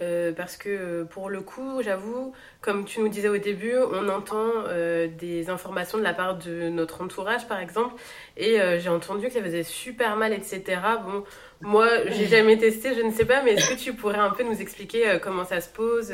Euh, 0.00 0.32
parce 0.32 0.56
que 0.56 1.04
pour 1.04 1.30
le 1.30 1.40
coup, 1.40 1.80
j'avoue, 1.82 2.32
comme 2.60 2.84
tu 2.84 2.98
nous 2.98 3.08
disais 3.08 3.28
au 3.28 3.38
début, 3.38 3.76
on 3.76 4.08
entend 4.08 4.50
euh, 4.66 5.06
des 5.06 5.50
informations 5.50 5.98
de 5.98 6.02
la 6.02 6.12
part 6.12 6.36
de 6.36 6.68
notre 6.68 7.00
entourage, 7.00 7.46
par 7.46 7.60
exemple, 7.60 7.94
et 8.36 8.60
euh, 8.60 8.80
j'ai 8.80 8.88
entendu 8.88 9.28
que 9.28 9.32
ça 9.32 9.42
faisait 9.42 9.62
super 9.62 10.16
mal, 10.16 10.32
etc. 10.32 10.80
Bon, 11.04 11.24
moi, 11.60 11.86
j'ai 12.08 12.26
jamais 12.26 12.58
testé, 12.58 12.92
je 12.94 13.02
ne 13.02 13.12
sais 13.12 13.24
pas, 13.24 13.42
mais 13.44 13.52
est-ce 13.52 13.70
que 13.70 13.78
tu 13.78 13.94
pourrais 13.94 14.18
un 14.18 14.30
peu 14.30 14.42
nous 14.42 14.60
expliquer 14.60 15.18
comment 15.22 15.44
ça 15.44 15.60
se 15.60 15.68
pose 15.68 16.12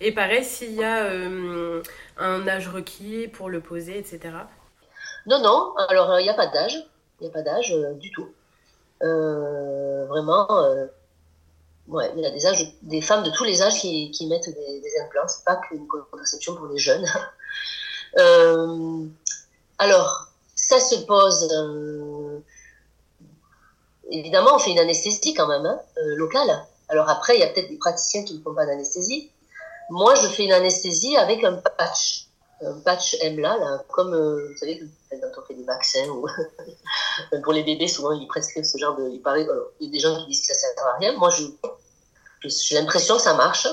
Et 0.00 0.12
pareil, 0.12 0.42
s'il 0.42 0.72
y 0.72 0.82
a 0.82 1.08
un 2.18 2.48
âge 2.48 2.68
requis 2.68 3.28
pour 3.28 3.48
le 3.48 3.60
poser, 3.60 3.96
etc. 3.96 4.30
Non, 5.30 5.40
non, 5.40 5.74
alors 5.88 6.18
il 6.20 6.24
n'y 6.24 6.28
a 6.28 6.34
pas 6.34 6.48
d'âge, 6.48 6.74
il 7.20 7.24
n'y 7.24 7.28
a 7.28 7.32
pas 7.32 7.42
d'âge 7.42 7.74
du 7.98 8.10
tout. 8.10 8.28
vraiment 9.00 10.46
Ouais, 11.90 12.08
il 12.16 12.22
y 12.22 12.26
a 12.26 12.30
des, 12.30 12.46
âges, 12.46 12.72
des 12.82 13.00
femmes 13.00 13.24
de 13.24 13.30
tous 13.30 13.42
les 13.42 13.62
âges 13.62 13.80
qui, 13.80 14.26
mettent 14.28 14.48
des, 14.48 14.80
des 14.80 15.00
implants. 15.04 15.26
C'est 15.26 15.44
pas 15.44 15.56
qu'une 15.56 15.88
contraception 15.88 16.54
pour 16.54 16.66
les 16.68 16.78
jeunes. 16.78 17.04
euh, 18.18 19.06
alors, 19.78 20.28
ça 20.54 20.78
se 20.78 20.94
pose. 21.00 21.48
Euh, 21.52 22.38
évidemment, 24.12 24.54
on 24.54 24.58
fait 24.60 24.70
une 24.70 24.78
anesthésie 24.78 25.34
quand 25.34 25.48
même, 25.48 25.66
hein, 25.66 25.80
euh, 25.98 26.16
locale. 26.16 26.64
Alors 26.88 27.08
après, 27.08 27.36
il 27.36 27.40
y 27.40 27.42
a 27.44 27.48
peut-être 27.48 27.68
des 27.68 27.78
praticiens 27.78 28.24
qui 28.24 28.38
ne 28.38 28.42
font 28.42 28.54
pas 28.54 28.66
d'anesthésie. 28.66 29.32
Moi, 29.90 30.14
je 30.14 30.28
fais 30.28 30.44
une 30.44 30.52
anesthésie 30.52 31.16
avec 31.16 31.42
un 31.42 31.54
patch. 31.54 32.28
Patch 32.84 33.16
MLA, 33.22 33.56
là, 33.56 33.82
comme, 33.88 34.14
euh, 34.14 34.48
vous 34.50 34.56
savez, 34.56 34.82
quand 35.10 35.42
on 35.42 35.46
fait 35.46 35.54
des 35.54 35.64
vaccins 35.64 36.06
ou 36.08 36.26
pour 37.42 37.52
les 37.52 37.62
bébés, 37.62 37.88
souvent 37.88 38.12
ils 38.12 38.26
prescrivent 38.26 38.64
ce 38.64 38.76
genre 38.78 38.96
de. 38.96 39.08
Il, 39.08 39.22
paraît, 39.22 39.44
alors, 39.44 39.68
il 39.80 39.86
y 39.86 39.88
a 39.88 39.92
des 39.92 39.98
gens 39.98 40.20
qui 40.20 40.26
disent 40.26 40.46
que 40.46 40.54
ça 40.54 40.68
sert 40.68 40.86
à 40.86 40.96
rien. 40.98 41.16
Moi, 41.16 41.30
j'ai 41.30 42.74
l'impression 42.74 43.16
que 43.16 43.22
ça 43.22 43.34
marche. 43.34 43.66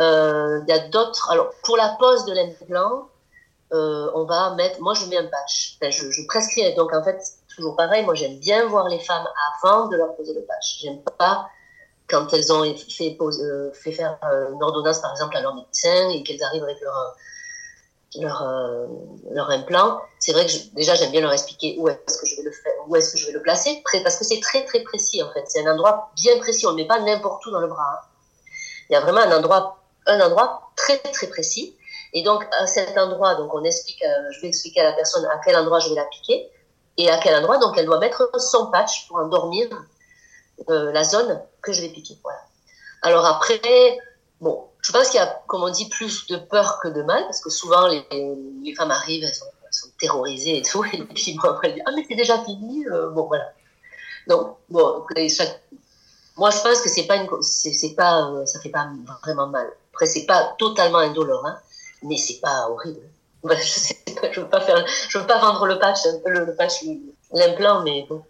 Euh, 0.00 0.60
il 0.66 0.74
y 0.74 0.76
a 0.76 0.88
d'autres. 0.88 1.30
Alors, 1.30 1.52
pour 1.62 1.76
la 1.76 1.96
pose 1.98 2.24
de 2.24 2.32
l'implant, 2.32 3.08
euh, 3.72 4.10
on 4.14 4.24
va 4.24 4.54
mettre. 4.54 4.80
Moi, 4.80 4.94
je 4.94 5.06
mets 5.06 5.18
un 5.18 5.26
patch. 5.26 5.78
Je, 5.80 6.10
je 6.10 6.26
prescris. 6.26 6.74
Donc, 6.74 6.92
en 6.92 7.04
fait, 7.04 7.20
toujours 7.54 7.76
pareil. 7.76 8.04
Moi, 8.04 8.14
j'aime 8.14 8.38
bien 8.38 8.66
voir 8.66 8.88
les 8.88 8.98
femmes 8.98 9.28
avant 9.62 9.86
de 9.86 9.96
leur 9.96 10.16
poser 10.16 10.34
le 10.34 10.42
patch. 10.42 10.80
J'aime 10.80 11.02
pas 11.18 11.48
quand 12.08 12.32
elles 12.34 12.52
ont 12.52 12.62
fait, 12.76 13.12
pose, 13.12 13.42
euh, 13.42 13.72
fait 13.72 13.92
faire 13.92 14.18
euh, 14.24 14.52
une 14.52 14.62
ordonnance, 14.62 15.00
par 15.00 15.12
exemple, 15.12 15.36
à 15.36 15.40
leur 15.40 15.54
médecin 15.54 16.10
et 16.10 16.22
qu'elles 16.22 16.42
arrivent 16.42 16.64
avec 16.64 16.80
leur 16.80 17.16
leur, 18.20 18.42
euh, 18.42 18.86
leur 19.30 19.50
implant, 19.50 20.00
c'est 20.18 20.32
vrai 20.32 20.46
que 20.46 20.52
je, 20.52 20.58
déjà 20.74 20.94
j'aime 20.94 21.10
bien 21.10 21.20
leur 21.20 21.32
expliquer 21.32 21.76
où 21.78 21.88
est-ce 21.88 22.18
que 22.18 22.26
je 22.26 22.36
vais 22.36 22.42
le 22.42 22.52
faire, 22.52 22.72
où 22.86 22.96
est-ce 22.96 23.12
que 23.12 23.18
je 23.18 23.26
vais 23.26 23.32
le 23.32 23.42
placer, 23.42 23.82
parce 24.02 24.16
que 24.16 24.24
c'est 24.24 24.40
très 24.40 24.64
très 24.64 24.80
précis 24.80 25.22
en 25.22 25.30
fait. 25.32 25.44
C'est 25.46 25.66
un 25.66 25.72
endroit 25.72 26.10
bien 26.16 26.38
précis, 26.38 26.66
on 26.66 26.72
ne 26.72 26.76
met 26.76 26.86
pas 26.86 27.00
n'importe 27.00 27.44
où 27.46 27.50
dans 27.50 27.60
le 27.60 27.68
bras. 27.68 27.82
Hein. 27.82 28.06
Il 28.90 28.92
y 28.92 28.96
a 28.96 29.00
vraiment 29.00 29.20
un 29.20 29.36
endroit, 29.36 29.78
un 30.06 30.20
endroit 30.20 30.72
très 30.76 30.98
très 30.98 31.26
précis. 31.28 31.76
Et 32.12 32.22
donc 32.22 32.46
à 32.52 32.66
cet 32.66 32.98
endroit, 32.98 33.36
donc 33.36 33.54
on 33.54 33.64
explique, 33.64 34.04
euh, 34.04 34.30
je 34.32 34.42
vais 34.42 34.48
expliquer 34.48 34.80
à 34.80 34.84
la 34.84 34.92
personne 34.92 35.24
à 35.26 35.40
quel 35.42 35.56
endroit 35.56 35.78
je 35.78 35.88
vais 35.88 35.94
l'appliquer 35.94 36.50
et 36.98 37.08
à 37.08 37.16
quel 37.18 37.34
endroit 37.34 37.56
donc 37.56 37.78
elle 37.78 37.86
doit 37.86 37.98
mettre 37.98 38.30
son 38.38 38.70
patch 38.70 39.08
pour 39.08 39.16
endormir 39.16 39.68
euh, 40.68 40.92
la 40.92 41.04
zone 41.04 41.42
que 41.62 41.72
je 41.72 41.80
vais 41.80 41.88
piquer. 41.88 42.18
Voilà. 42.22 42.40
Alors 43.00 43.24
après, 43.24 43.98
bon, 44.40 44.68
je 44.82 44.90
pense 44.90 45.10
qu'il 45.10 45.20
y 45.20 45.22
a, 45.22 45.42
comme 45.46 45.62
on 45.62 45.70
dit, 45.70 45.88
plus 45.88 46.26
de 46.26 46.36
peur 46.36 46.80
que 46.82 46.88
de 46.88 47.02
mal, 47.02 47.22
parce 47.24 47.40
que 47.40 47.50
souvent 47.50 47.86
les, 47.86 48.04
les 48.62 48.74
femmes 48.74 48.90
arrivent, 48.90 49.24
elles 49.24 49.34
sont, 49.34 49.46
terrorisées 49.98 50.58
et 50.58 50.62
tout, 50.62 50.84
et 50.92 51.02
puis 51.04 51.34
bon, 51.40 51.48
après 51.48 51.68
elles 51.68 51.74
disent 51.74 51.84
ah 51.86 51.92
mais 51.94 52.04
c'est 52.06 52.16
déjà 52.16 52.42
fini, 52.44 52.86
euh, 52.88 53.08
bon 53.10 53.26
voilà. 53.26 53.52
Donc 54.26 54.56
bon, 54.68 55.06
moi 56.36 56.50
je 56.50 56.60
pense 56.60 56.80
que 56.82 56.88
c'est 56.88 57.06
pas 57.06 57.16
une, 57.16 57.28
c'est 57.40 57.94
pas, 57.94 58.28
euh, 58.30 58.44
ça 58.44 58.60
fait 58.60 58.68
pas 58.68 58.90
vraiment 59.22 59.46
mal. 59.46 59.66
Après 59.94 60.06
c'est 60.06 60.26
pas 60.26 60.54
totalement 60.58 60.98
indolore, 60.98 61.46
hein, 61.46 61.58
mais 62.02 62.16
c'est 62.16 62.40
pas 62.40 62.68
horrible. 62.68 63.08
je 63.44 63.62
sais 63.62 63.96
pas, 64.20 64.30
je 64.30 64.40
veux 64.40 64.48
pas 64.48 64.60
faire, 64.60 64.84
je 65.08 65.18
veux 65.18 65.26
pas 65.26 65.38
vendre 65.38 65.66
le 65.66 65.78
patch, 65.78 66.00
le 66.26 66.54
patch, 66.54 66.84
l'implant, 67.32 67.82
mais 67.82 68.04
bon 68.08 68.22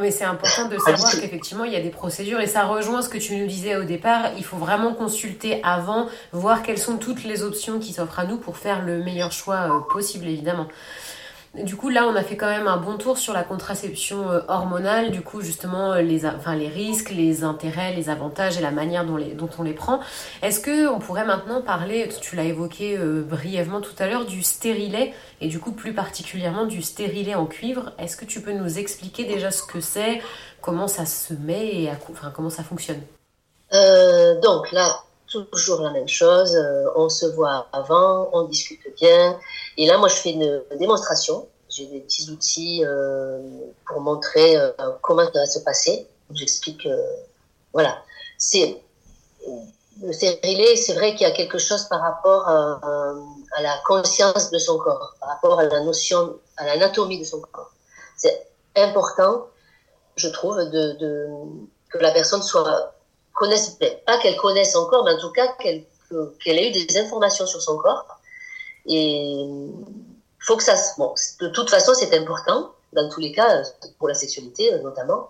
mais 0.00 0.10
c'est 0.10 0.24
important 0.24 0.68
de 0.68 0.78
savoir 0.78 1.10
qu'effectivement, 1.12 1.64
il 1.64 1.72
y 1.72 1.76
a 1.76 1.80
des 1.80 1.90
procédures 1.90 2.40
et 2.40 2.46
ça 2.46 2.64
rejoint 2.64 3.02
ce 3.02 3.08
que 3.08 3.18
tu 3.18 3.36
nous 3.36 3.46
disais 3.46 3.76
au 3.76 3.84
départ. 3.84 4.30
Il 4.36 4.44
faut 4.44 4.56
vraiment 4.56 4.94
consulter 4.94 5.60
avant, 5.62 6.08
voir 6.32 6.62
quelles 6.62 6.78
sont 6.78 6.96
toutes 6.96 7.24
les 7.24 7.42
options 7.42 7.78
qui 7.78 7.92
s'offrent 7.92 8.18
à 8.18 8.24
nous 8.24 8.36
pour 8.36 8.56
faire 8.56 8.84
le 8.84 9.02
meilleur 9.02 9.32
choix 9.32 9.68
euh, 9.70 9.80
possible, 9.92 10.26
évidemment. 10.26 10.68
Du 11.62 11.74
coup, 11.76 11.88
là, 11.88 12.06
on 12.06 12.14
a 12.16 12.22
fait 12.22 12.36
quand 12.36 12.48
même 12.48 12.68
un 12.68 12.76
bon 12.76 12.98
tour 12.98 13.16
sur 13.16 13.32
la 13.32 13.42
contraception 13.42 14.30
euh, 14.30 14.40
hormonale, 14.48 15.10
du 15.10 15.22
coup, 15.22 15.40
justement, 15.40 15.92
euh, 15.92 16.02
les, 16.02 16.68
risques, 16.68 17.10
les 17.10 17.44
intérêts, 17.44 17.94
les 17.94 18.10
avantages 18.10 18.58
et 18.58 18.60
la 18.60 18.70
manière 18.70 19.06
dont, 19.06 19.48
on 19.58 19.62
les 19.62 19.72
prend. 19.72 20.00
Est-ce 20.42 20.60
que 20.60 20.86
on 20.86 20.98
pourrait 20.98 21.24
maintenant 21.24 21.62
parler, 21.62 22.10
tu 22.20 22.36
l'as 22.36 22.44
évoqué 22.44 22.98
euh, 22.98 23.22
brièvement 23.22 23.80
tout 23.80 23.94
à 23.98 24.06
l'heure, 24.06 24.26
du 24.26 24.42
stérilet 24.42 25.14
et 25.40 25.48
du 25.48 25.58
coup 25.58 25.72
plus 25.72 25.94
particulièrement 25.94 26.66
du 26.66 26.82
stérilet 26.82 27.34
en 27.34 27.46
cuivre. 27.46 27.92
Est-ce 27.98 28.18
que 28.18 28.26
tu 28.26 28.42
peux 28.42 28.52
nous 28.52 28.78
expliquer 28.78 29.24
déjà 29.24 29.50
ce 29.50 29.62
que 29.62 29.80
c'est, 29.80 30.20
comment 30.60 30.88
ça 30.88 31.06
se 31.06 31.32
met 31.32 31.84
et 31.84 31.90
comment 32.34 32.50
ça 32.50 32.64
fonctionne? 32.64 33.00
Donc 33.72 34.72
là, 34.72 35.02
toujours 35.26 35.80
la 35.80 35.90
même 35.90 36.08
chose. 36.08 36.54
on 36.96 37.08
se 37.08 37.26
voit 37.26 37.68
avant, 37.72 38.28
on 38.32 38.44
discute 38.44 38.85
Et 39.02 39.86
là, 39.86 39.98
moi, 39.98 40.08
je 40.08 40.14
fais 40.14 40.30
une 40.30 40.62
démonstration. 40.78 41.48
J'ai 41.68 41.86
des 41.86 42.00
petits 42.00 42.30
outils 42.30 42.84
euh, 42.84 43.40
pour 43.86 44.00
montrer 44.00 44.56
euh, 44.56 44.70
comment 45.02 45.24
ça 45.24 45.40
va 45.40 45.46
se 45.46 45.58
passer. 45.60 46.08
J'explique, 46.32 46.86
euh, 46.86 47.02
voilà. 47.72 47.98
C'est 48.38 48.80
le 50.02 50.12
c'est 50.12 50.92
vrai 50.94 51.14
qu'il 51.14 51.26
y 51.26 51.30
a 51.30 51.32
quelque 51.32 51.58
chose 51.58 51.84
par 51.84 52.00
rapport 52.00 52.46
à, 52.48 53.14
la 53.62 53.78
conscience 53.86 54.50
de 54.50 54.58
son 54.58 54.78
corps, 54.78 55.14
par 55.20 55.30
rapport 55.30 55.58
à 55.58 55.64
la 55.64 55.80
notion, 55.80 56.38
à 56.56 56.66
l'anatomie 56.66 57.18
de 57.18 57.24
son 57.24 57.40
corps. 57.40 57.70
C'est 58.16 58.46
important, 58.76 59.46
je 60.16 60.28
trouve, 60.28 60.56
que 60.68 61.98
la 61.98 62.10
personne 62.10 62.42
soit 62.42 62.92
connaisse, 63.32 63.78
pas 64.04 64.18
qu'elle 64.18 64.36
connaisse 64.36 64.72
son 64.72 64.84
corps, 64.86 65.04
mais 65.04 65.12
en 65.12 65.18
tout 65.18 65.30
cas 65.30 65.48
qu'elle 65.58 66.58
ait 66.58 66.68
eu 66.68 66.86
des 66.86 66.98
informations 66.98 67.46
sur 67.46 67.62
son 67.62 67.78
corps 67.78 68.15
et 68.88 69.46
faut 70.46 70.56
que 70.56 70.62
ça 70.62 70.76
se... 70.76 70.96
Bon, 70.96 71.14
de 71.40 71.48
toute 71.48 71.70
façon, 71.70 71.92
c'est 71.94 72.16
important, 72.16 72.72
dans 72.92 73.08
tous 73.08 73.20
les 73.20 73.32
cas, 73.32 73.62
pour 73.98 74.08
la 74.08 74.14
sexualité 74.14 74.72
euh, 74.72 74.78
notamment. 74.82 75.28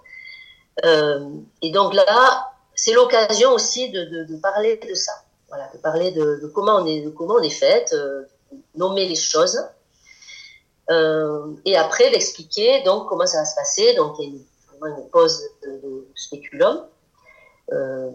Euh, 0.84 1.30
et 1.62 1.70
donc 1.70 1.94
là, 1.94 2.52
c'est 2.74 2.92
l'occasion 2.92 3.52
aussi 3.52 3.90
de, 3.90 4.24
de, 4.24 4.36
parler 4.36 4.76
de 4.76 4.94
ça. 4.94 5.12
Voilà, 5.48 5.70
de 5.72 5.78
parler 5.78 6.10
de, 6.12 6.50
comment 6.54 6.76
on 6.76 6.86
est, 6.86 7.00
de 7.00 7.10
comment 7.10 7.34
on 7.34 7.42
est 7.42 7.50
faite, 7.50 7.92
euh, 7.94 8.24
nommer 8.74 9.08
les 9.08 9.14
choses. 9.14 9.58
Euh, 10.90 11.46
et 11.64 11.76
après, 11.76 12.10
d'expliquer 12.10 12.82
donc 12.82 13.08
comment 13.08 13.26
ça 13.26 13.38
va 13.38 13.44
se 13.46 13.54
passer. 13.54 13.94
Donc, 13.94 14.16
il 14.18 14.24
y 14.24 14.26
a 14.26 14.30
une, 14.30 14.96
une 14.98 15.08
pose 15.08 15.42
de, 15.62 16.06
spéculum. 16.14 16.84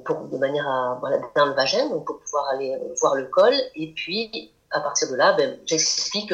Pour, 0.06 0.22
de 0.32 0.38
manière 0.38 0.66
à 0.66 0.98
voilà, 1.02 1.18
dans 1.36 1.48
le 1.48 1.52
vagin 1.52 1.90
donc 1.90 2.06
pour 2.06 2.20
pouvoir 2.20 2.48
aller 2.52 2.74
voir 3.02 3.16
le 3.16 3.26
col 3.26 3.54
et 3.76 3.92
puis 3.92 4.54
à 4.72 4.80
partir 4.80 5.10
de 5.10 5.16
là, 5.16 5.34
ben, 5.34 5.60
j'explique 5.66 6.34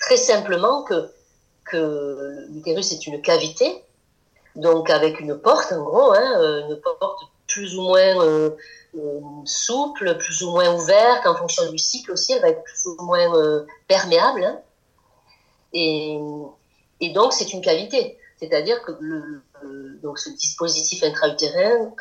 très 0.00 0.16
simplement 0.16 0.84
que, 0.84 1.10
l'utérus 2.50 2.92
est 2.92 3.06
une 3.06 3.20
cavité, 3.20 3.82
donc 4.54 4.90
avec 4.90 5.18
une 5.18 5.36
porte 5.36 5.72
en 5.72 5.82
gros, 5.82 6.12
hein, 6.12 6.40
euh, 6.40 6.68
une 6.68 6.80
porte 6.80 7.24
plus 7.54 7.76
ou 7.76 7.82
moins 7.82 8.20
euh, 8.20 8.50
euh, 8.96 9.20
souple, 9.44 10.16
plus 10.18 10.42
ou 10.42 10.50
moins 10.50 10.74
ouverte, 10.74 11.26
en 11.26 11.34
fonction 11.36 11.70
du 11.70 11.78
cycle 11.78 12.12
aussi, 12.12 12.32
elle 12.32 12.42
va 12.42 12.48
être 12.48 12.62
plus 12.64 12.86
ou 12.86 13.02
moins 13.02 13.34
euh, 13.36 13.64
perméable. 13.86 14.44
Hein. 14.44 14.58
Et, 15.72 16.18
donc 17.12 17.34
c'est 17.34 17.52
une 17.52 17.60
cavité, 17.60 18.16
c'est-à-dire 18.40 18.82
que 18.82 18.92
donc 20.02 20.18
ce 20.18 20.30
dispositif 20.30 21.04
intra-utérin 21.04 21.92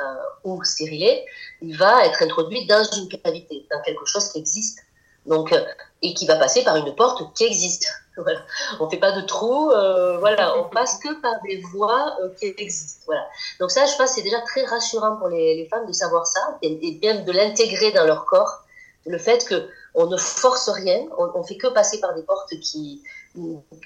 ou 0.45 0.63
stérilé, 0.63 1.25
il 1.62 1.77
va 1.77 2.05
être 2.05 2.23
introduit 2.23 2.65
dans 2.67 2.83
une 2.83 3.09
cavité, 3.09 3.67
dans 3.69 3.81
quelque 3.81 4.05
chose 4.05 4.31
qui 4.31 4.39
existe. 4.39 4.79
Donc, 5.25 5.53
euh, 5.53 5.63
et 6.01 6.13
qui 6.13 6.25
va 6.25 6.36
passer 6.36 6.63
par 6.63 6.75
une 6.75 6.93
porte 6.95 7.33
qui 7.33 7.45
existe. 7.45 7.88
Voilà. 8.15 8.41
On 8.79 8.88
fait 8.88 8.97
pas 8.97 9.12
de 9.12 9.21
trou, 9.21 9.71
euh, 9.71 10.19
voilà, 10.19 10.55
on 10.59 10.65
passe 10.65 10.99
que 10.99 11.19
par 11.19 11.33
des 11.43 11.59
voies 11.73 12.15
euh, 12.21 12.29
qui 12.39 12.45
existent. 12.45 13.01
Voilà. 13.07 13.25
Donc 13.59 13.71
ça, 13.71 13.88
je 13.88 13.97
pense, 13.97 14.12
c'est 14.12 14.21
déjà 14.21 14.39
très 14.41 14.63
rassurant 14.65 15.15
pour 15.15 15.29
les, 15.29 15.67
femmes 15.67 15.88
de 15.88 15.93
savoir 15.93 16.27
ça 16.27 16.59
et, 16.62 16.77
et 16.88 16.91
bien 16.91 17.21
de 17.21 17.31
l'intégrer 17.31 17.91
dans 17.91 18.05
leur 18.05 18.25
corps. 18.25 18.59
Le 19.07 19.17
fait 19.17 19.43
que 19.45 19.67
on 19.95 20.05
ne 20.05 20.17
force 20.17 20.69
rien, 20.69 21.07
on, 21.17 21.31
on 21.33 21.43
fait 21.43 21.57
que 21.57 21.65
passer 21.65 21.99
par 21.99 22.13
des 22.13 22.21
portes 22.21 22.53
qui, 22.59 23.01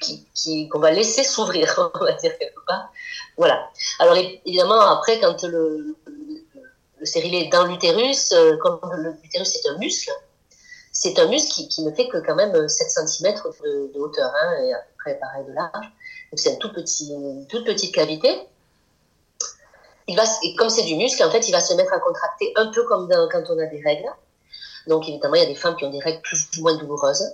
qui, 0.02 0.26
qui 0.34 0.68
qu'on 0.68 0.80
va 0.80 0.92
laisser 0.92 1.24
s'ouvrir, 1.24 1.90
on 1.96 2.04
va 2.04 2.12
dire 2.12 2.38
quelque 2.38 2.66
part. 2.68 2.92
Voilà. 3.38 3.70
Alors 4.00 4.18
évidemment, 4.46 4.82
après, 4.82 5.22
quand 5.22 5.42
le, 5.44 5.78
le, 5.78 5.96
le 7.00 7.06
stérilet 7.06 7.46
est 7.46 7.50
dans 7.50 7.66
l'utérus, 7.66 8.32
euh, 8.32 8.58
comme 8.58 8.80
l'utérus 9.24 9.56
est 9.56 9.70
un 9.70 9.78
muscle, 9.78 10.12
c'est 11.00 11.20
un 11.20 11.28
muscle 11.28 11.68
qui, 11.68 11.84
ne 11.84 11.92
fait 11.92 12.08
que 12.08 12.18
quand 12.18 12.34
même 12.34 12.68
7 12.68 12.90
cm 12.90 13.36
de, 13.94 14.00
hauteur, 14.00 14.32
hein, 14.42 14.64
et 14.64 14.74
à 14.74 14.80
peu 14.80 14.94
près 14.98 15.20
pareil 15.20 15.46
de 15.46 15.54
large. 15.54 15.86
Donc 16.32 16.40
c'est 16.40 16.54
une 16.54 16.58
tout 16.58 16.74
petit, 16.74 17.14
toute 17.50 17.66
petite 17.66 17.94
cavité. 17.94 18.48
Et 20.08 20.16
comme 20.56 20.72
c'est 20.72 20.86
du 20.86 20.96
muscle, 20.96 21.24
en 21.24 21.30
fait, 21.30 21.48
il 21.48 21.52
va 21.52 21.60
se 21.60 21.76
mettre 21.76 21.94
à 21.94 22.00
contracter 22.00 22.52
un 22.56 22.72
peu 22.72 22.84
comme 22.86 23.08
quand 23.32 23.44
on 23.50 23.60
a 23.60 23.68
des 23.68 23.80
règles. 23.86 24.10
Donc 24.88 25.08
évidemment, 25.08 25.36
il 25.36 25.42
y 25.42 25.46
a 25.46 25.48
des 25.48 25.54
femmes 25.54 25.76
qui 25.76 25.86
ont 25.86 25.92
des 25.92 26.00
règles 26.00 26.22
plus 26.22 26.48
ou 26.58 26.62
moins 26.62 26.76
douloureuses. 26.76 27.32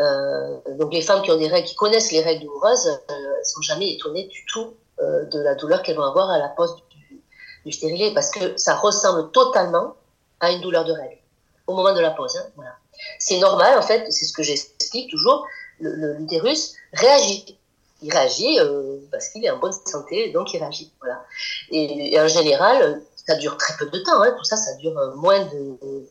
Euh, 0.00 0.58
donc 0.76 0.92
les 0.92 1.02
femmes 1.02 1.22
qui 1.22 1.30
ont 1.30 1.36
des 1.36 1.46
règles, 1.46 1.68
qui 1.68 1.76
connaissent 1.76 2.10
les 2.10 2.22
règles 2.22 2.46
douloureuses, 2.46 2.88
euh, 2.88 3.14
sont 3.44 3.60
jamais 3.60 3.92
étonnées 3.92 4.26
du 4.26 4.44
tout 4.46 4.74
euh, 5.00 5.24
de 5.26 5.38
la 5.38 5.54
douleur 5.54 5.82
qu'elles 5.82 5.96
vont 5.96 6.02
avoir 6.02 6.30
à 6.30 6.38
la 6.38 6.48
pose 6.48 6.74
du, 6.90 7.22
du 7.64 7.70
stérilet, 7.70 8.12
parce 8.12 8.32
que 8.32 8.56
ça 8.56 8.74
ressemble 8.74 9.30
totalement 9.30 9.94
à 10.40 10.50
une 10.50 10.60
douleur 10.62 10.84
de 10.84 10.92
règles 10.92 11.20
au 11.68 11.76
moment 11.76 11.94
de 11.94 12.00
la 12.00 12.10
pose. 12.10 12.36
Hein, 12.36 12.46
voilà. 12.56 12.77
C'est 13.18 13.38
normal, 13.38 13.78
en 13.78 13.82
fait, 13.82 14.10
c'est 14.10 14.24
ce 14.24 14.32
que 14.32 14.42
j'explique 14.42 15.10
toujours, 15.10 15.46
l'utérus 15.80 16.74
réagit. 16.92 17.58
Il 18.02 18.12
réagit 18.12 18.60
euh, 18.60 18.98
parce 19.10 19.28
qu'il 19.30 19.44
est 19.44 19.50
en 19.50 19.58
bonne 19.58 19.72
santé, 19.72 20.30
donc 20.30 20.52
il 20.54 20.58
réagit. 20.58 20.92
Voilà. 21.00 21.24
Et, 21.70 22.18
en 22.20 22.28
général, 22.28 23.02
ça 23.16 23.34
dure 23.34 23.56
très 23.56 23.76
peu 23.76 23.86
de 23.90 23.98
temps. 23.98 24.22
Hein, 24.22 24.34
tout 24.38 24.44
ça, 24.44 24.56
ça 24.56 24.74
dure 24.76 24.94
moins 25.16 25.44
de, 25.46 26.06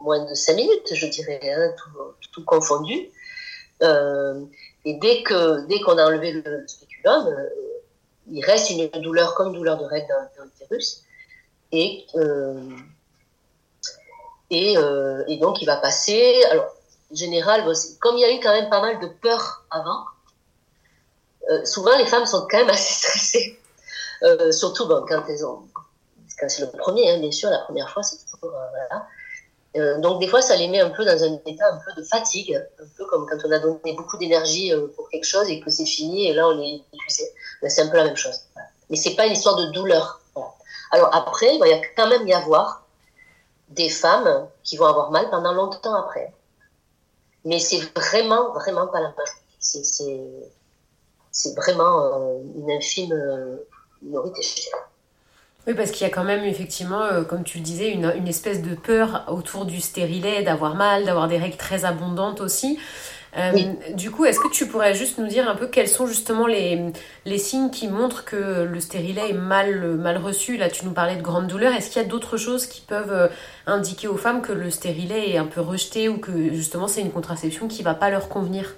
moins 0.00 0.24
de 0.24 0.34
5 0.34 0.54
minutes, 0.54 0.94
je 0.94 1.06
dirais, 1.06 1.40
hein, 1.44 1.74
tout, 2.32 2.44
confondu. 2.44 3.10
Euh, 3.82 4.44
et 4.84 4.94
dès 4.94 5.22
que 5.22 5.66
dès 5.66 5.80
qu'on 5.80 5.98
a 5.98 6.06
enlevé 6.06 6.32
le 6.32 6.64
spéculum, 6.66 7.26
euh, 7.26 7.48
il 8.30 8.44
reste 8.44 8.70
une 8.70 8.88
douleur 9.02 9.34
comme 9.34 9.52
douleur 9.52 9.78
de 9.78 9.84
règle 9.84 10.06
dans, 10.08 10.42
dans 10.42 10.44
l'utérus. 10.44 11.02
Et 11.72 12.06
et, 14.50 14.76
euh, 14.78 15.24
et, 15.26 15.36
donc, 15.36 15.60
il 15.60 15.66
va 15.66 15.76
passer. 15.76 16.42
Alors, 16.50 16.74
en 17.12 17.14
général, 17.14 17.64
comme 18.00 18.16
il 18.16 18.20
y 18.20 18.24
a 18.24 18.32
eu 18.32 18.40
quand 18.40 18.52
même 18.52 18.70
pas 18.70 18.80
mal 18.80 18.98
de 19.00 19.06
peur 19.06 19.64
avant, 19.70 20.04
euh, 21.50 21.64
souvent 21.64 21.96
les 21.96 22.06
femmes 22.06 22.26
sont 22.26 22.46
quand 22.50 22.58
même 22.58 22.70
assez 22.70 22.94
stressées. 22.94 23.60
Euh, 24.22 24.50
surtout 24.52 24.88
quand 24.88 25.22
elles 25.28 25.46
ont. 25.46 25.62
Quand 26.40 26.48
c'est 26.48 26.62
le 26.62 26.70
premier, 26.70 27.10
hein, 27.10 27.18
bien 27.18 27.32
sûr, 27.32 27.50
la 27.50 27.58
première 27.58 27.90
fois, 27.90 28.02
c'est 28.02 28.18
toujours. 28.24 28.52
Voilà. 28.52 29.98
Donc, 29.98 30.20
des 30.20 30.26
fois, 30.26 30.40
ça 30.40 30.56
les 30.56 30.66
met 30.66 30.80
un 30.80 30.90
peu 30.90 31.04
dans 31.04 31.22
un 31.22 31.38
état 31.46 31.72
un 31.72 31.78
peu 31.84 32.00
de 32.00 32.04
fatigue, 32.04 32.54
un 32.80 32.86
peu 32.96 33.04
comme 33.04 33.28
quand 33.28 33.36
on 33.44 33.50
a 33.52 33.58
donné 33.58 33.92
beaucoup 33.92 34.16
d'énergie 34.16 34.72
pour 34.96 35.08
quelque 35.08 35.26
chose 35.26 35.48
et 35.50 35.60
que 35.60 35.70
c'est 35.70 35.86
fini 35.86 36.28
et 36.28 36.32
là, 36.32 36.48
on 36.48 36.60
est 36.60 36.82
épuisé. 36.92 37.24
Ben, 37.62 37.70
c'est 37.70 37.82
un 37.82 37.88
peu 37.88 37.96
la 37.96 38.04
même 38.04 38.16
chose. 38.16 38.40
Voilà. 38.54 38.68
Mais 38.90 38.96
c'est 38.96 39.14
pas 39.14 39.26
une 39.26 39.34
histoire 39.34 39.56
de 39.56 39.66
douleur. 39.66 40.20
Alors, 40.90 41.14
après, 41.14 41.54
il 41.54 41.58
va 41.58 41.66
quand 41.96 42.08
même 42.08 42.26
y 42.26 42.32
avoir 42.32 42.87
des 43.70 43.88
femmes 43.88 44.48
qui 44.62 44.76
vont 44.76 44.86
avoir 44.86 45.10
mal 45.10 45.28
pendant 45.30 45.52
longtemps 45.52 45.94
après. 45.94 46.32
Mais 47.44 47.58
c'est 47.58 47.80
vraiment, 47.94 48.52
vraiment 48.52 48.86
pas 48.86 49.00
la 49.00 49.08
majorité. 49.08 50.44
C'est 51.30 51.54
vraiment 51.54 52.04
euh, 52.04 52.38
une 52.56 52.70
infime 52.70 53.12
euh, 53.12 53.56
minorité. 54.02 54.40
Oui, 55.66 55.74
parce 55.74 55.90
qu'il 55.90 56.06
y 56.06 56.10
a 56.10 56.12
quand 56.12 56.24
même 56.24 56.44
effectivement, 56.44 57.02
euh, 57.02 57.22
comme 57.22 57.44
tu 57.44 57.58
le 57.58 57.64
disais, 57.64 57.90
une, 57.90 58.12
une, 58.16 58.26
espèce 58.26 58.62
de 58.62 58.74
peur 58.74 59.24
autour 59.28 59.66
du 59.66 59.80
stérilet, 59.80 60.42
d'avoir 60.42 60.74
mal, 60.74 61.04
d'avoir 61.04 61.28
des 61.28 61.36
règles 61.36 61.56
très 61.56 61.84
abondantes 61.84 62.40
aussi. 62.40 62.78
Euh, 63.36 63.52
du 63.94 64.10
coup, 64.10 64.24
est-ce 64.24 64.40
que 64.40 64.50
tu 64.50 64.66
pourrais 64.66 64.94
juste 64.94 65.18
nous 65.18 65.26
dire 65.26 65.48
un 65.48 65.54
peu 65.54 65.66
quels 65.66 65.88
sont 65.88 66.06
justement 66.06 66.46
les, 66.46 66.92
les 67.24 67.38
signes 67.38 67.70
qui 67.70 67.88
montrent 67.88 68.24
que 68.24 68.64
le 68.64 68.80
stérilet 68.80 69.30
est 69.30 69.34
mal, 69.34 69.96
mal 69.96 70.16
reçu? 70.16 70.56
Là, 70.56 70.70
tu 70.70 70.84
nous 70.84 70.92
parlais 70.92 71.16
de 71.16 71.22
grande 71.22 71.46
douleur. 71.46 71.72
Est-ce 71.74 71.90
qu'il 71.90 72.00
y 72.00 72.04
a 72.04 72.08
d'autres 72.08 72.36
choses 72.36 72.66
qui 72.66 72.80
peuvent 72.80 73.12
euh, 73.12 73.28
indiquer 73.66 74.08
aux 74.08 74.16
femmes 74.16 74.40
que 74.40 74.52
le 74.52 74.70
stérilet 74.70 75.30
est 75.30 75.36
un 75.36 75.46
peu 75.46 75.60
rejeté 75.60 76.08
ou 76.08 76.18
que 76.18 76.52
justement 76.52 76.88
c'est 76.88 77.02
une 77.02 77.12
contraception 77.12 77.68
qui 77.68 77.82
va 77.82 77.94
pas 77.94 78.10
leur 78.10 78.28
convenir? 78.28 78.74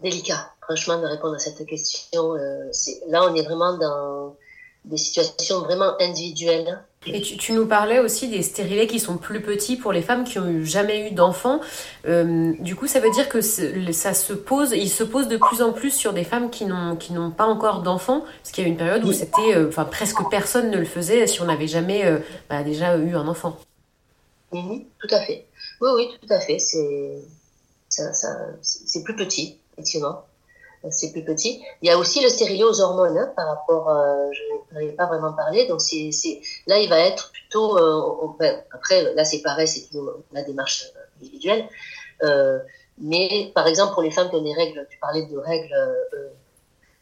Délicat, 0.00 0.52
franchement, 0.62 1.00
de 1.00 1.06
répondre 1.06 1.34
à 1.34 1.38
cette 1.38 1.64
question. 1.66 2.34
Euh, 2.36 2.70
là, 3.08 3.24
on 3.24 3.34
est 3.34 3.42
vraiment 3.42 3.76
dans 3.76 4.36
des 4.84 4.98
situations 4.98 5.60
vraiment 5.60 5.94
individuelles 6.00 6.82
et 7.06 7.20
tu, 7.20 7.52
nous 7.52 7.66
parlais 7.66 7.98
aussi 7.98 8.28
des 8.28 8.42
stérilets 8.42 8.86
qui 8.86 8.98
sont 8.98 9.16
plus 9.16 9.42
petits 9.42 9.76
pour 9.76 9.92
les 9.92 10.02
femmes 10.02 10.24
qui 10.24 10.38
ont 10.38 10.64
jamais 10.64 11.08
eu 11.08 11.10
d'enfants. 11.12 11.60
Euh, 12.06 12.52
du 12.60 12.76
coup, 12.76 12.86
ça 12.86 13.00
veut 13.00 13.10
dire 13.10 13.28
que 13.28 13.40
ça 13.40 14.14
se 14.14 14.32
pose, 14.32 14.72
il 14.72 14.88
se 14.88 15.04
pose 15.04 15.28
de 15.28 15.36
plus 15.36 15.62
en 15.62 15.72
plus 15.72 15.90
sur 15.90 16.12
des 16.12 16.24
femmes 16.24 16.50
qui 16.50 16.64
n'ont 16.64 16.98
n'ont 17.10 17.30
pas 17.30 17.46
encore 17.46 17.82
d'enfants, 17.82 18.24
parce 18.42 18.52
qu'il 18.52 18.64
y 18.64 18.66
a 18.66 18.70
une 18.70 18.76
période 18.76 19.04
où 19.04 19.12
c'était, 19.12 19.54
euh, 19.54 19.68
enfin 19.68 19.84
presque 19.84 20.18
personne 20.30 20.70
ne 20.70 20.78
le 20.78 20.84
faisait 20.84 21.26
si 21.26 21.40
on 21.42 21.46
n'avait 21.46 21.66
jamais 21.66 22.06
euh, 22.06 22.18
bah, 22.48 22.62
déjà 22.62 22.96
eu 22.96 23.14
un 23.14 23.28
enfant. 23.28 23.58
Mhm, 24.52 24.84
tout 24.98 25.14
à 25.14 25.20
fait. 25.20 25.46
Oui, 25.80 25.90
oui, 25.96 26.08
tout 26.20 26.32
à 26.32 26.40
fait. 26.40 26.58
C'est 26.58 27.22
c'est 27.88 29.04
plus 29.04 29.14
petit, 29.14 29.58
effectivement 29.74 30.24
c'est 30.90 31.12
plus 31.12 31.24
petit. 31.24 31.62
Il 31.82 31.88
y 31.88 31.90
a 31.90 31.98
aussi 31.98 32.22
le 32.22 32.28
stérilet 32.28 32.64
aux 32.64 32.80
hormones 32.80 33.16
hein, 33.16 33.32
par 33.36 33.46
rapport, 33.46 33.88
euh, 33.88 34.30
je 34.32 34.74
n'avais 34.74 34.92
pas 34.92 35.06
vraiment 35.06 35.32
parlé, 35.32 35.66
donc 35.66 35.80
c'est, 35.80 36.10
là 36.66 36.78
il 36.78 36.88
va 36.88 36.98
être 37.00 37.30
plutôt, 37.32 37.78
euh, 37.78 38.54
après 38.72 39.14
là 39.14 39.24
c'est 39.24 39.42
pareil, 39.42 39.68
c'est 39.68 39.88
la 40.32 40.42
démarche 40.42 40.86
individuelle, 41.20 41.68
euh, 42.22 42.58
mais 42.98 43.52
par 43.54 43.66
exemple 43.66 43.94
pour 43.94 44.02
les 44.02 44.10
femmes 44.10 44.28
qui 44.30 44.36
ont 44.36 44.42
des 44.42 44.54
règles, 44.54 44.86
tu 44.90 44.98
parlais 44.98 45.22
de 45.26 45.36
règles 45.38 45.74
euh, 45.74 46.28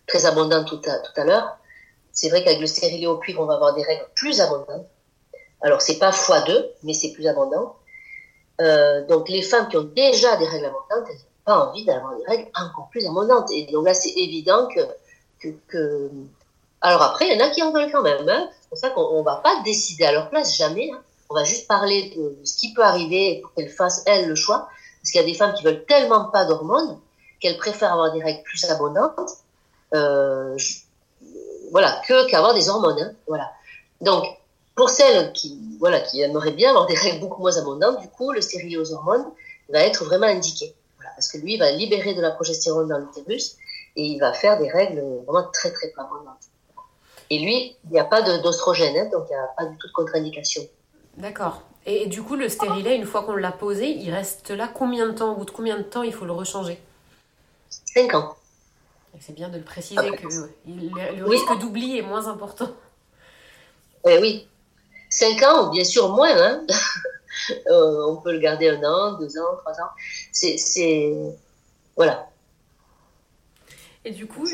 très 0.07 0.27
abondantes 0.27 0.69
tout 0.69 0.81
à, 0.89 0.99
tout 0.99 1.21
à 1.21 1.25
l'heure, 1.25 1.59
c'est 2.13 2.29
vrai 2.29 2.45
qu'avec 2.45 2.61
le 2.61 2.67
stérilet 2.67 3.07
au 3.07 3.19
cuivre 3.19 3.43
on 3.43 3.47
va 3.47 3.55
avoir 3.55 3.75
des 3.75 3.83
règles 3.83 4.07
plus 4.15 4.41
abondantes. 4.41 4.87
Alors 5.63 5.81
c'est 5.81 5.99
pas 5.99 6.11
x2, 6.11 6.71
mais 6.83 6.93
c'est 6.93 7.13
plus 7.13 7.27
abondant. 7.27 7.77
Euh, 8.61 9.07
donc 9.07 9.29
les 9.29 9.43
femmes 9.43 9.69
qui 9.69 9.77
ont 9.77 9.85
déjà 9.85 10.37
des 10.37 10.47
règles 10.47 10.67
abondantes, 10.67 11.09
pas 11.45 11.67
envie 11.67 11.85
d'avoir 11.85 12.17
des 12.17 12.25
règles 12.27 12.51
encore 12.55 12.89
plus 12.91 13.07
abondantes. 13.07 13.51
Et 13.53 13.67
donc 13.67 13.87
là, 13.87 13.95
c'est 13.95 14.13
évident 14.17 14.69
que, 14.69 16.11
Alors 16.81 17.03
après, 17.03 17.29
il 17.29 17.39
y 17.39 17.43
en 17.43 17.45
a 17.45 17.51
qui 17.51 17.63
en 17.63 17.73
veulent 17.73 17.91
quand 17.91 18.03
même. 18.03 18.29
Hein. 18.29 18.49
C'est 18.61 18.69
pour 18.69 18.79
ça 18.79 18.91
qu'on 18.91 19.19
ne 19.19 19.25
va 19.25 19.37
pas 19.37 19.63
décider 19.65 20.05
à 20.05 20.13
leur 20.13 20.31
place, 20.31 20.57
jamais. 20.57 20.91
Hein. 20.93 21.01
On 21.31 21.35
va 21.35 21.45
juste 21.45 21.67
parler 21.67 22.13
de, 22.17 22.37
ce 22.45 22.57
qui 22.57 22.73
peut 22.75 22.83
arriver 22.83 23.41
pour 23.43 23.55
qu'elles 23.55 23.71
fassent, 23.71 24.03
elles, 24.07 24.29
le 24.29 24.35
choix. 24.35 24.69
Parce 25.01 25.11
qu'il 25.11 25.21
y 25.21 25.25
a 25.25 25.27
des 25.27 25.35
femmes 25.35 25.55
qui 25.55 25.65
veulent 25.65 25.85
tellement 25.87 26.27
pas 26.27 26.45
d'hormones 26.45 26.99
qu'elles 27.41 27.57
préfèrent 27.57 27.93
avoir 27.93 28.13
des 28.13 28.23
règles 28.23 28.43
plus 28.43 28.65
abondantes. 28.71 29.31
Euh, 29.95 30.57
voilà, 31.71 32.01
que 32.07 32.31
qu'avoir 32.31 32.55
des 32.55 32.69
hormones. 32.69 33.01
Hein. 33.01 33.13
Voilà. 33.27 33.51
Donc, 34.01 34.25
pour 34.75 34.91
celles 34.91 35.33
qui, 35.33 35.59
voilà, 35.81 36.01
qui 36.01 36.21
aimeraient 36.21 36.53
bien 36.53 36.71
avoir 36.71 36.87
des 36.87 36.95
règles 36.95 37.21
beaucoup 37.21 37.41
moins 37.41 37.57
abondantes, 37.57 38.01
du 38.01 38.09
coup, 38.09 38.33
le 38.33 38.41
stérilet 38.41 38.77
aux 38.77 38.93
hormones 38.93 39.27
va 39.71 39.81
être 39.81 40.05
vraiment 40.05 40.27
indiqué 40.27 40.75
parce 41.23 41.31
que 41.31 41.39
lui, 41.39 41.55
il 41.55 41.59
va 41.59 41.71
libérer 41.71 42.15
de 42.15 42.21
la 42.21 42.33
progestérone 42.33 42.89
dans 42.89 42.99
l'utérus 42.99 43.57
et 43.95 44.05
il 44.05 44.19
va 44.19 44.33
faire 44.33 44.59
des 44.59 44.69
règles 44.69 45.01
vraiment 45.25 45.49
très, 45.53 45.71
très 45.71 45.93
abondantes. 45.97 46.49
Et 47.31 47.39
lui, 47.39 47.77
il 47.85 47.91
n'y 47.93 48.01
a 48.01 48.05
pas 48.05 48.23
d'ostrogène, 48.41 48.97
hein, 48.97 49.09
donc 49.13 49.27
il 49.31 49.35
n'y 49.35 49.39
a 49.39 49.47
pas 49.57 49.67
du 49.67 49.79
tout 49.79 49.87
de 49.87 49.93
contre-indication. 49.93 50.63
D'accord. 51.17 51.63
Et, 51.87 52.07
du 52.07 52.23
coup, 52.23 52.35
le 52.35 52.49
stérilet, 52.49 52.97
une 52.97 53.05
fois 53.05 53.23
qu'on 53.23 53.37
l'a 53.37 53.53
posé, 53.53 53.89
il 53.89 54.13
reste 54.13 54.51
là 54.51 54.69
combien 54.73 55.07
de 55.07 55.13
temps 55.13 55.33
Au 55.33 55.37
bout 55.37 55.45
de 55.45 55.53
combien 55.53 55.79
de 55.79 55.85
temps 55.85 56.03
il 56.03 56.13
faut 56.13 56.25
le 56.25 56.33
rechanger 56.33 56.81
5 57.95 58.15
ans. 58.15 58.35
C'est 59.21 59.35
bien 59.35 59.49
de 59.49 59.59
le 59.59 59.65
préciser 59.65 60.11
que 60.11 60.27
le, 60.27 61.25
risque 61.25 61.59
d'oubli 61.61 61.99
est 61.99 62.03
moins 62.03 62.27
important. 62.27 62.71
Eh 64.09 64.19
oui. 64.19 64.49
5 65.09 65.43
ans, 65.45 65.71
bien 65.71 65.85
sûr 65.85 66.09
moins. 66.09 66.37
Hein 66.37 66.67
Euh, 67.67 68.05
on 68.07 68.17
peut 68.17 68.33
le 68.33 68.39
garder 68.39 68.69
un 68.69 68.83
an, 68.85 69.19
deux 69.19 69.39
ans, 69.39 69.57
trois 69.59 69.73
ans. 69.81 69.91
C'est. 70.33 71.13
Voilà. 71.97 72.29
Et 74.05 74.11
du 74.11 74.27
coup, 74.27 74.47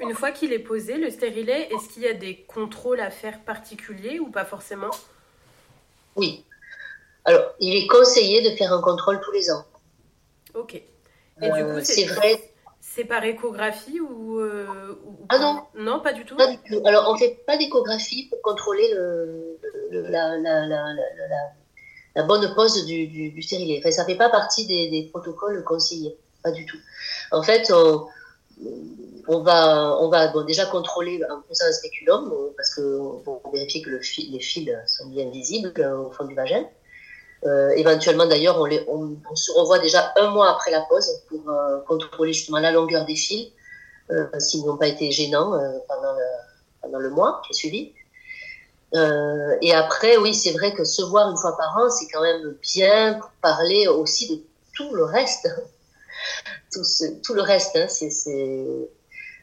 une, 0.00 0.14
fois 0.14 0.30
qu'il 0.30 0.52
est 0.52 0.60
posé, 0.60 0.98
le 0.98 1.10
stérilet, 1.10 1.68
est-ce 1.72 1.88
qu'il 1.88 2.04
y 2.04 2.06
a 2.06 2.14
des 2.14 2.36
contrôles 2.42 3.00
à 3.00 3.10
faire 3.10 3.40
particuliers 3.40 4.20
ou 4.20 4.30
pas 4.30 4.44
forcément? 4.44 4.90
Oui. 6.14 6.44
Alors, 7.24 7.54
il 7.58 7.74
est 7.74 7.88
conseillé 7.88 8.48
de 8.48 8.56
faire 8.56 8.72
un 8.72 8.80
contrôle 8.80 9.20
tous 9.20 9.32
les 9.32 9.50
ans. 9.50 9.64
Ok. 10.54 10.74
Et 10.74 10.84
du 11.40 11.50
coup, 11.50 11.56
euh, 11.56 11.80
c'est 11.82 12.04
vrai. 12.04 12.40
C'est 12.80 13.04
par 13.04 13.24
échographie 13.24 13.98
ou, 13.98 14.38
euh, 14.38 14.94
Ah 15.28 15.38
non. 15.38 15.64
Non, 15.74 16.00
pas 16.00 16.12
du 16.12 16.24
tout. 16.24 16.36
Alors, 16.84 17.10
on 17.10 17.16
fait 17.16 17.42
pas 17.46 17.56
d'échographie 17.56 18.28
pour 18.28 18.40
contrôler 18.42 18.94
le, 18.94 19.58
la, 19.90 20.36
la, 20.38 20.66
la, 20.66 20.92
la 20.94 21.52
bonne 22.22 22.54
pose 22.54 22.86
du, 22.86 23.06
du, 23.08 23.30
du 23.30 23.42
stérilet. 23.42 23.80
Enfin, 23.80 23.90
ça 23.90 24.04
fait 24.04 24.16
pas 24.16 24.30
partie 24.30 24.66
des, 24.66 24.88
des, 24.88 25.02
protocoles 25.04 25.64
conseillés, 25.64 26.16
pas 26.42 26.52
du 26.52 26.64
tout. 26.64 26.78
En 27.32 27.42
fait, 27.42 27.72
on, 27.72 28.06
on 29.26 29.40
va, 29.40 29.98
on 30.00 30.08
va 30.08 30.28
bon, 30.28 30.44
déjà 30.44 30.66
contrôler 30.66 31.20
en 31.24 31.42
faisant 31.48 31.66
un 31.66 31.72
spéculum, 31.72 32.32
parce 32.56 32.74
que 32.74 33.22
pour 33.24 33.42
vérifier 33.52 33.82
que 33.82 33.90
le 33.90 34.00
fil, 34.00 34.32
les 34.32 34.40
fils 34.40 34.70
sont 34.86 35.08
bien 35.08 35.28
visibles 35.30 35.72
au 35.80 36.10
fond 36.12 36.24
du 36.24 36.34
vagin. 36.34 36.64
Euh, 37.46 37.70
éventuellement, 37.70 38.26
d'ailleurs, 38.26 38.58
on, 38.58 38.66
on, 38.88 39.16
on, 39.30 39.36
se 39.36 39.52
revoit 39.52 39.78
déjà 39.78 40.14
un 40.16 40.30
mois 40.30 40.50
après 40.50 40.70
la 40.70 40.80
pose 40.82 41.22
pour 41.28 41.50
euh, 41.50 41.80
contrôler 41.80 42.32
justement 42.32 42.58
la 42.58 42.72
longueur 42.72 43.04
des 43.04 43.16
fils, 43.16 43.52
euh, 44.10 44.26
s'ils 44.38 44.64
n'ont 44.64 44.78
pas 44.78 44.86
été 44.86 45.10
gênants 45.10 45.52
euh, 45.52 45.78
pendant, 45.88 46.14
le, 46.14 46.24
pendant 46.80 46.98
le 46.98 47.10
mois 47.10 47.42
qui 47.44 47.52
est 47.52 47.54
suivi. 47.54 47.92
Euh, 48.94 49.56
et 49.60 49.72
après, 49.74 50.16
oui, 50.16 50.34
c'est 50.34 50.52
vrai 50.52 50.72
que 50.72 50.84
se 50.84 51.02
voir 51.02 51.30
une 51.30 51.36
fois 51.36 51.56
par 51.56 51.76
an, 51.76 51.90
c'est 51.90 52.06
quand 52.12 52.22
même 52.22 52.54
bien 52.62 53.14
pour 53.14 53.30
parler 53.42 53.88
aussi 53.88 54.28
de 54.28 54.42
tout 54.74 54.94
le 54.94 55.04
reste. 55.04 55.48
tout, 56.72 56.84
ce, 56.84 57.04
tout 57.22 57.34
le 57.34 57.42
reste, 57.42 57.76
hein, 57.76 57.86
c'est 57.88 58.10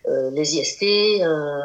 euh, 0.07 0.31
les 0.31 0.55
IST, 0.57 0.83
euh, 1.21 1.59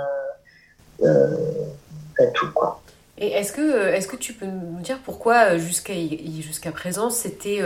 euh, 1.02 2.26
tout 2.34 2.50
quoi. 2.52 2.82
Et 3.18 3.28
est-ce 3.28 3.52
que, 3.52 3.94
est 3.94 4.06
que 4.06 4.16
tu 4.16 4.34
peux 4.34 4.44
nous 4.44 4.80
dire 4.80 4.98
pourquoi 5.02 5.56
jusqu'à 5.56 5.94
jusqu'à 6.40 6.70
présent 6.70 7.08
c'était 7.08 7.60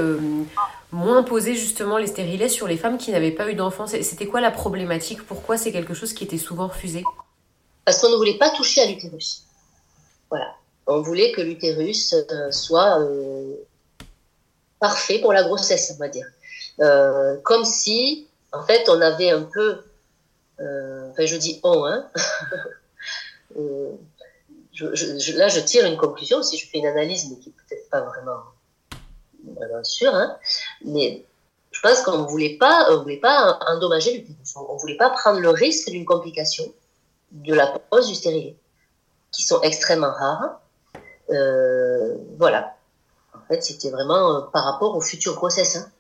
moins 0.93 1.25
posé 1.25 1.57
justement 1.57 1.99
les 1.99 2.07
stérilets 2.07 2.49
sur 2.49 2.69
les 2.69 2.77
femmes 2.77 2.99
qui 2.99 3.11
n'avaient 3.11 3.33
pas 3.33 3.51
eu 3.51 3.55
d'enfants? 3.55 3.89
C'était 3.89 4.27
quoi 4.27 4.41
la 4.41 4.53
problématique? 4.53 5.27
Pourquoi 5.27 5.59
c'est 5.59 5.73
quelque 5.73 5.93
chose 5.93 6.13
qui 6.13 6.23
était 6.23 6.39
souvent 6.39 6.69
refusé? 6.69 7.03
Parce 7.85 8.01
qu'on 8.01 8.11
ne 8.11 8.17
voulait 8.17 8.39
pas 8.39 8.51
toucher 8.51 8.83
à 8.83 8.87
l'utérus. 8.87 9.43
Voilà. 10.31 10.55
On 10.87 11.03
voulait 11.03 11.33
que 11.33 11.41
l'utérus 11.41 12.15
euh, 12.15 12.51
soit 12.51 13.01
euh, 13.01 13.55
parfait 14.79 15.19
pour 15.19 15.33
la 15.33 15.43
grossesse, 15.43 15.93
on 15.95 15.99
va 15.99 16.09
dire. 16.09 16.27
Euh, 16.81 17.37
comme 17.43 17.65
si, 17.65 18.29
en 18.53 18.63
fait, 18.63 18.89
on 18.89 19.01
avait 19.01 19.31
un 19.31 19.43
peu, 19.43 19.83
enfin, 20.59 21.27
je 21.27 21.37
dis 21.37 21.61
on, 21.63 21.85
hein. 21.85 22.09
là, 23.57 25.49
je 25.49 25.61
tire 25.61 25.85
une 25.85 25.97
conclusion, 25.97 26.43
si 26.43 26.57
je 26.57 26.69
fais 26.69 26.79
une 26.79 26.87
analyse, 26.87 27.31
mais 27.31 27.37
qui 27.37 27.51
n'est 27.51 27.55
peut-être 27.69 27.91
pas 27.91 28.01
vraiment, 28.01 28.41
vraiment 29.57 29.85
sûre, 29.85 30.15
hein, 30.15 30.37
mais 30.85 31.25
je 31.71 31.81
pense 31.81 32.03
qu'on 32.03 32.25
voulait 32.25 32.57
pas, 32.57 32.89
on 32.91 33.03
voulait 33.03 33.19
pas 33.19 33.59
endommager 33.69 34.13
l'utérus. 34.13 34.57
On 34.57 34.77
voulait 34.77 34.97
pas 34.97 35.11
prendre 35.11 35.41
le 35.41 35.51
risque 35.51 35.91
d'une 35.91 36.05
complication 36.05 36.65
de 37.31 37.55
la 37.55 37.67
pose 37.69 38.09
du 38.09 38.15
stérilet 38.15 38.57
qui 39.33 39.45
sont 39.45 39.61
extrêmement 39.63 40.13
rares. 40.13 40.61
Euh, 41.31 42.17
voilà. 42.39 42.77
En 43.35 43.41
fait, 43.49 43.63
c'était 43.63 43.91
vraiment 43.91 44.37
euh, 44.37 44.41
par 44.53 44.65
rapport 44.65 44.97
au 44.97 45.01
futur 45.01 45.35
grossesse. 45.35 45.77
Hein. 45.77 45.91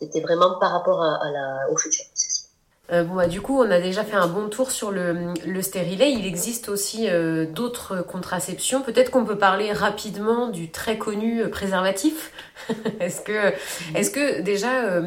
C'était 0.00 0.20
vraiment 0.20 0.58
par 0.58 0.72
rapport 0.72 1.02
à, 1.02 1.30
la, 1.30 1.70
au 1.70 1.76
futur 1.76 2.04
grossesse. 2.06 2.43
Euh, 2.92 3.02
bon, 3.02 3.14
bah, 3.14 3.28
du 3.28 3.40
coup, 3.40 3.58
on 3.58 3.70
a 3.70 3.80
déjà 3.80 4.04
fait 4.04 4.16
un 4.16 4.26
bon 4.26 4.48
tour 4.48 4.70
sur 4.70 4.90
le, 4.90 5.32
le 5.46 5.62
stérilet. 5.62 6.12
Il 6.12 6.26
existe 6.26 6.68
aussi 6.68 7.08
euh, 7.08 7.46
d'autres 7.46 8.02
contraceptions. 8.02 8.82
Peut-être 8.82 9.10
qu'on 9.10 9.24
peut 9.24 9.38
parler 9.38 9.72
rapidement 9.72 10.48
du 10.48 10.70
très 10.70 10.98
connu 10.98 11.48
préservatif. 11.48 12.30
est-ce 13.00 13.22
que, 13.22 13.54
est-ce 13.94 14.10
que 14.10 14.42
déjà, 14.42 15.00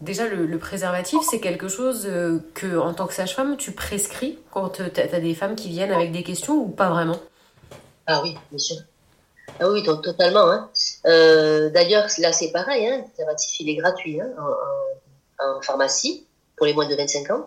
déjà 0.00 0.26
le, 0.28 0.58
préservatif, 0.58 1.20
c'est 1.30 1.40
quelque 1.40 1.68
chose 1.68 2.08
que, 2.54 2.78
en 2.78 2.94
tant 2.94 3.06
que 3.06 3.14
sage-femme, 3.14 3.58
tu 3.58 3.72
prescris 3.72 4.38
quand 4.50 4.70
tu 4.70 4.82
as, 4.82 5.20
des 5.20 5.34
femmes 5.34 5.56
qui 5.56 5.68
viennent 5.68 5.92
avec 5.92 6.12
des 6.12 6.22
questions 6.22 6.54
ou 6.54 6.68
pas 6.68 6.88
vraiment? 6.88 7.18
Ah 8.06 8.22
oui, 8.22 8.34
bien 8.50 8.58
sûr. 8.58 8.76
Ah 9.60 9.68
oui, 9.68 9.82
totalement. 9.82 10.50
Hein. 10.50 10.70
Euh, 11.04 11.68
d'ailleurs, 11.68 12.06
là, 12.18 12.32
c'est 12.32 12.50
pareil. 12.50 12.88
Hein. 12.88 12.98
Le 12.98 13.04
préservatif, 13.12 13.60
il 13.60 13.68
est 13.68 13.76
gratuit 13.76 14.20
hein, 14.22 14.30
en, 14.38 15.58
en 15.58 15.60
pharmacie 15.60 16.26
pour 16.60 16.66
les 16.66 16.74
moins 16.74 16.86
de 16.86 16.94
25 16.94 17.30
ans, 17.30 17.46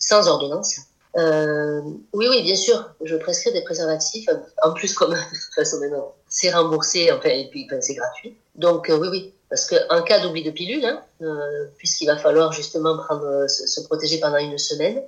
sans 0.00 0.26
ordonnance. 0.26 0.80
Euh, 1.16 1.82
oui, 2.12 2.26
oui, 2.28 2.42
bien 2.42 2.56
sûr, 2.56 2.90
je 3.04 3.14
prescris 3.14 3.52
des 3.52 3.62
préservatifs. 3.62 4.28
En 4.64 4.72
plus, 4.72 4.92
comme 4.92 5.10
de 5.14 5.16
toute 5.16 5.54
façon 5.54 5.78
maintenant, 5.78 6.12
c'est 6.28 6.50
remboursé, 6.50 7.12
enfin, 7.12 7.28
et 7.28 7.48
puis 7.48 7.68
c'est 7.80 7.94
gratuit. 7.94 8.36
Donc 8.56 8.90
euh, 8.90 8.98
oui, 8.98 9.06
oui, 9.08 9.34
parce 9.48 9.66
qu'en 9.66 10.02
cas 10.02 10.18
d'oubli 10.18 10.42
de 10.42 10.50
pilule, 10.50 10.84
hein, 10.84 11.00
euh, 11.22 11.66
puisqu'il 11.78 12.06
va 12.06 12.16
falloir 12.16 12.50
justement 12.50 12.98
prendre, 12.98 13.46
se, 13.48 13.80
protéger 13.82 14.18
pendant 14.18 14.38
une 14.38 14.58
semaine, 14.58 15.00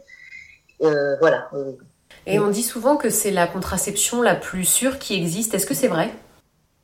voilà. 0.78 1.50
Et 2.26 2.38
on 2.38 2.46
dit 2.46 2.62
souvent 2.62 2.96
que 2.96 3.10
c'est 3.10 3.32
la 3.32 3.48
contraception 3.48 4.22
la 4.22 4.36
plus 4.36 4.64
sûre 4.64 5.00
qui 5.00 5.14
existe. 5.14 5.52
Est-ce 5.52 5.66
que 5.66 5.74
c'est 5.74 5.88
vrai? 5.88 6.14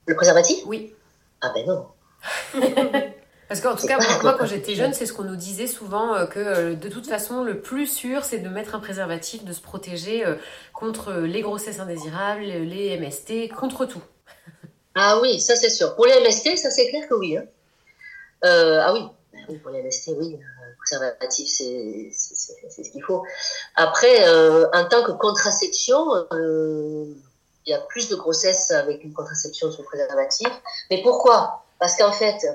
Le 0.07 0.17
préservatif? 0.17 0.59
Oui. 0.67 0.93
Ah 1.41 1.53
ben 1.55 1.65
non. 1.69 1.87
Parce 3.53 3.61
qu'en 3.61 3.77
tout 3.77 3.87
cas, 3.87 3.99
moi, 4.23 4.35
quand 4.39 4.47
j'étais 4.47 4.75
jeune, 4.75 4.95
c'est 4.95 5.05
ce 5.05 5.13
qu'on 5.13 5.25
nous 5.25 5.37
disait 5.37 5.67
souvent, 5.67 6.15
euh, 6.15 6.25
que 6.25 6.39
euh, 6.39 6.75
de 6.75 6.89
toute 6.89 7.07
façon, 7.07 7.45
le 7.45 7.61
plus 7.61 7.87
sûr, 7.87 8.25
c'est 8.25 8.39
de 8.39 8.49
mettre 8.49 8.75
un 8.75 8.79
préservatif, 8.79 9.45
de 9.45 9.53
se 9.53 9.61
protéger 9.61 10.25
euh, 10.25 10.37
contre 10.73 11.13
les 11.13 11.43
grossesses 11.43 11.79
indésirables, 11.79 12.41
les 12.45 12.99
MST, 12.99 13.55
contre 13.55 13.85
tout. 13.85 14.01
Ah 14.95 15.19
oui, 15.21 15.39
ça 15.39 15.55
c'est 15.55 15.69
sûr. 15.69 15.95
Pour 15.97 16.07
les 16.07 16.19
MST, 16.21 16.57
ça 16.57 16.71
c'est 16.71 16.89
clair 16.89 17.07
que 17.09 17.15
oui. 17.15 17.37
Hein. 17.37 17.45
ah 18.43 18.95
oui. 18.95 19.59
pour 19.59 19.71
les 19.71 19.83
MST, 19.83 20.13
oui, 20.19 20.39
préservatif, 20.85 21.49
c'est 21.49 22.11
ce 22.13 22.91
qu'il 22.91 23.03
faut. 23.03 23.23
Après, 23.75 24.29
en 24.75 24.85
tant 24.91 25.03
que 25.03 25.13
contraception, 25.13 26.05
il 26.33 27.71
y 27.71 27.73
a 27.73 27.79
plus 27.89 28.11
de 28.11 28.17
grossesses 28.17 28.71
avec 28.71 29.03
une 29.03 29.15
contraception 29.15 29.69
le 29.69 29.85
préservatif. 29.85 30.49
Mais 30.91 31.03
pourquoi? 31.03 31.65
Parce 31.79 31.97
qu'en 31.97 32.13
fait, 32.13 32.47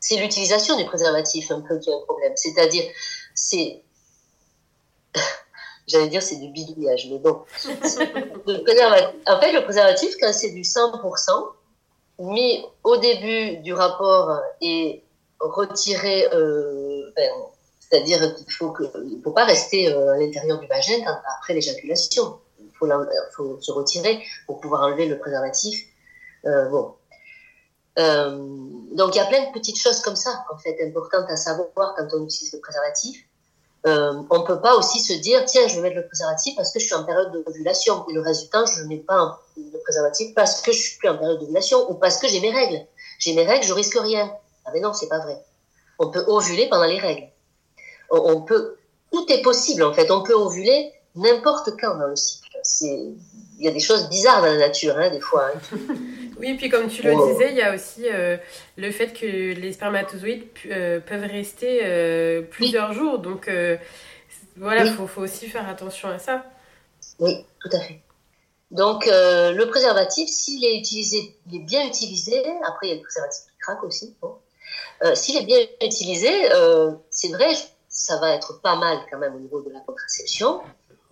c'est 0.00 0.16
l'utilisation 0.16 0.76
du 0.78 0.86
préservatif 0.86 1.50
un 1.50 1.60
peu 1.60 1.78
qui 1.78 1.90
est 1.90 1.94
un 1.94 2.00
problème. 2.00 2.32
C'est-à-dire, 2.34 2.84
c'est. 3.34 3.82
J'allais 5.86 6.08
dire 6.08 6.22
c'est 6.22 6.36
du 6.36 6.48
bidouillage, 6.48 7.08
mais 7.10 7.18
bon. 7.18 7.42
En 9.26 9.40
fait, 9.40 9.52
le 9.52 9.62
préservatif, 9.62 10.14
quand 10.20 10.32
c'est 10.32 10.50
du 10.50 10.62
100%, 10.62 11.52
mis 12.20 12.64
au 12.84 12.96
début 12.96 13.58
du 13.58 13.72
rapport 13.74 14.40
et 14.60 15.02
retiré, 15.40 16.26
euh, 16.32 17.10
ben, 17.16 17.30
c'est-à-dire 17.80 18.34
qu'il 18.36 18.52
faut 18.52 18.70
que, 18.70 18.84
il 19.04 19.20
faut 19.22 19.32
pas 19.32 19.44
rester 19.44 19.92
euh, 19.92 20.14
à 20.14 20.18
l'intérieur 20.18 20.58
du 20.58 20.66
vagin 20.66 21.02
après 21.38 21.54
l'éjaculation. 21.54 22.38
Il 22.60 22.70
faut, 22.78 22.86
faut, 23.36 23.60
se 23.60 23.72
retirer 23.72 24.22
pour 24.46 24.60
pouvoir 24.60 24.82
enlever 24.82 25.06
le 25.06 25.18
préservatif. 25.18 25.86
Euh, 26.46 26.68
bon, 26.68 26.94
euh, 28.00 28.38
donc 28.92 29.14
il 29.14 29.18
y 29.18 29.20
a 29.20 29.26
plein 29.26 29.46
de 29.46 29.52
petites 29.52 29.80
choses 29.80 30.00
comme 30.00 30.16
ça, 30.16 30.44
en 30.52 30.58
fait, 30.58 30.76
importantes 30.84 31.30
à 31.30 31.36
savoir 31.36 31.94
quand 31.96 32.08
on 32.14 32.24
utilise 32.24 32.52
le 32.52 32.60
préservatif. 32.60 33.24
Euh, 33.86 34.12
on 34.28 34.42
peut 34.42 34.60
pas 34.60 34.74
aussi 34.76 35.00
se 35.00 35.14
dire, 35.14 35.44
tiens, 35.46 35.66
je 35.66 35.76
vais 35.76 35.82
mettre 35.82 35.96
le 35.96 36.06
préservatif 36.06 36.54
parce 36.54 36.70
que 36.70 36.78
je 36.78 36.84
suis 36.84 36.94
en 36.94 37.04
période 37.04 37.32
d'ovulation. 37.32 38.04
Et 38.08 38.12
le 38.12 38.20
reste 38.20 38.42
du 38.42 38.48
temps, 38.50 38.66
je 38.66 38.82
ne 38.82 38.88
mets 38.88 38.98
pas 38.98 39.40
le 39.56 39.78
préservatif 39.82 40.34
parce 40.34 40.60
que 40.60 40.72
je 40.72 40.78
suis 40.78 40.98
plus 40.98 41.08
en 41.08 41.16
période 41.16 41.38
d'ovulation 41.38 41.90
ou 41.90 41.94
parce 41.94 42.18
que 42.18 42.28
j'ai 42.28 42.40
mes 42.40 42.50
règles. 42.50 42.84
J'ai 43.18 43.34
mes 43.34 43.44
règles, 43.44 43.64
je 43.64 43.72
risque 43.72 43.98
rien. 43.98 44.30
Ah 44.66 44.70
mais 44.74 44.80
non, 44.80 44.92
c'est 44.92 45.08
pas 45.08 45.20
vrai. 45.20 45.42
On 45.98 46.10
peut 46.10 46.24
ovuler 46.26 46.68
pendant 46.68 46.84
les 46.84 46.98
règles. 46.98 47.28
On, 48.10 48.42
peut, 48.42 48.76
tout 49.12 49.24
est 49.32 49.40
possible 49.42 49.82
en 49.82 49.94
fait. 49.94 50.10
On 50.10 50.22
peut 50.22 50.34
ovuler 50.34 50.92
n'importe 51.14 51.70
quand 51.80 51.96
dans 51.96 52.06
le 52.06 52.16
cycle. 52.16 52.48
il 52.82 53.64
y 53.64 53.68
a 53.68 53.70
des 53.70 53.80
choses 53.80 54.08
bizarres 54.08 54.42
dans 54.42 54.48
la 54.48 54.58
nature, 54.58 54.96
hein, 54.98 55.10
des 55.10 55.20
fois. 55.20 55.46
Hein. 55.54 55.76
Oui, 56.40 56.54
puis 56.54 56.70
comme 56.70 56.88
tu 56.88 57.02
le 57.02 57.14
disais, 57.32 57.50
il 57.50 57.56
y 57.56 57.62
a 57.62 57.74
aussi 57.74 58.08
euh, 58.08 58.38
le 58.76 58.90
fait 58.90 59.12
que 59.12 59.26
les 59.26 59.72
spermatozoïdes 59.74 60.46
euh, 60.66 60.98
peuvent 60.98 61.30
rester 61.30 61.80
euh, 61.82 62.40
plusieurs 62.42 62.94
jours. 62.94 63.18
Donc 63.18 63.50
voilà, 64.56 64.84
il 64.84 64.92
faut, 64.92 65.20
aussi 65.20 65.48
faire 65.48 65.68
attention 65.68 66.08
à 66.08 66.18
ça. 66.18 66.44
Oui, 67.18 67.44
tout 67.60 67.68
à 67.76 67.80
fait. 67.80 68.00
Donc 68.70 69.04
le 69.06 69.64
préservatif, 69.64 70.28
s'il 70.28 70.64
est 70.64 70.78
utilisé, 70.78 71.36
il 71.46 71.60
est 71.60 71.64
bien 71.64 71.86
utilisé, 71.86 72.42
après 72.66 72.86
il 72.86 72.90
y 72.90 72.92
a 72.92 72.96
le 72.96 73.02
préservatif 73.02 73.42
qui 73.44 73.58
craque 73.58 73.84
aussi. 73.84 74.16
s'il 75.14 75.36
est 75.36 75.44
bien 75.44 75.58
utilisé, 75.82 76.30
c'est 77.10 77.28
vrai, 77.28 77.52
ça 77.88 78.18
va 78.18 78.34
être 78.34 78.60
pas 78.62 78.76
mal 78.76 78.98
quand 79.10 79.18
même 79.18 79.34
au 79.34 79.40
niveau 79.40 79.60
de 79.60 79.70
la 79.70 79.80
contraception, 79.80 80.62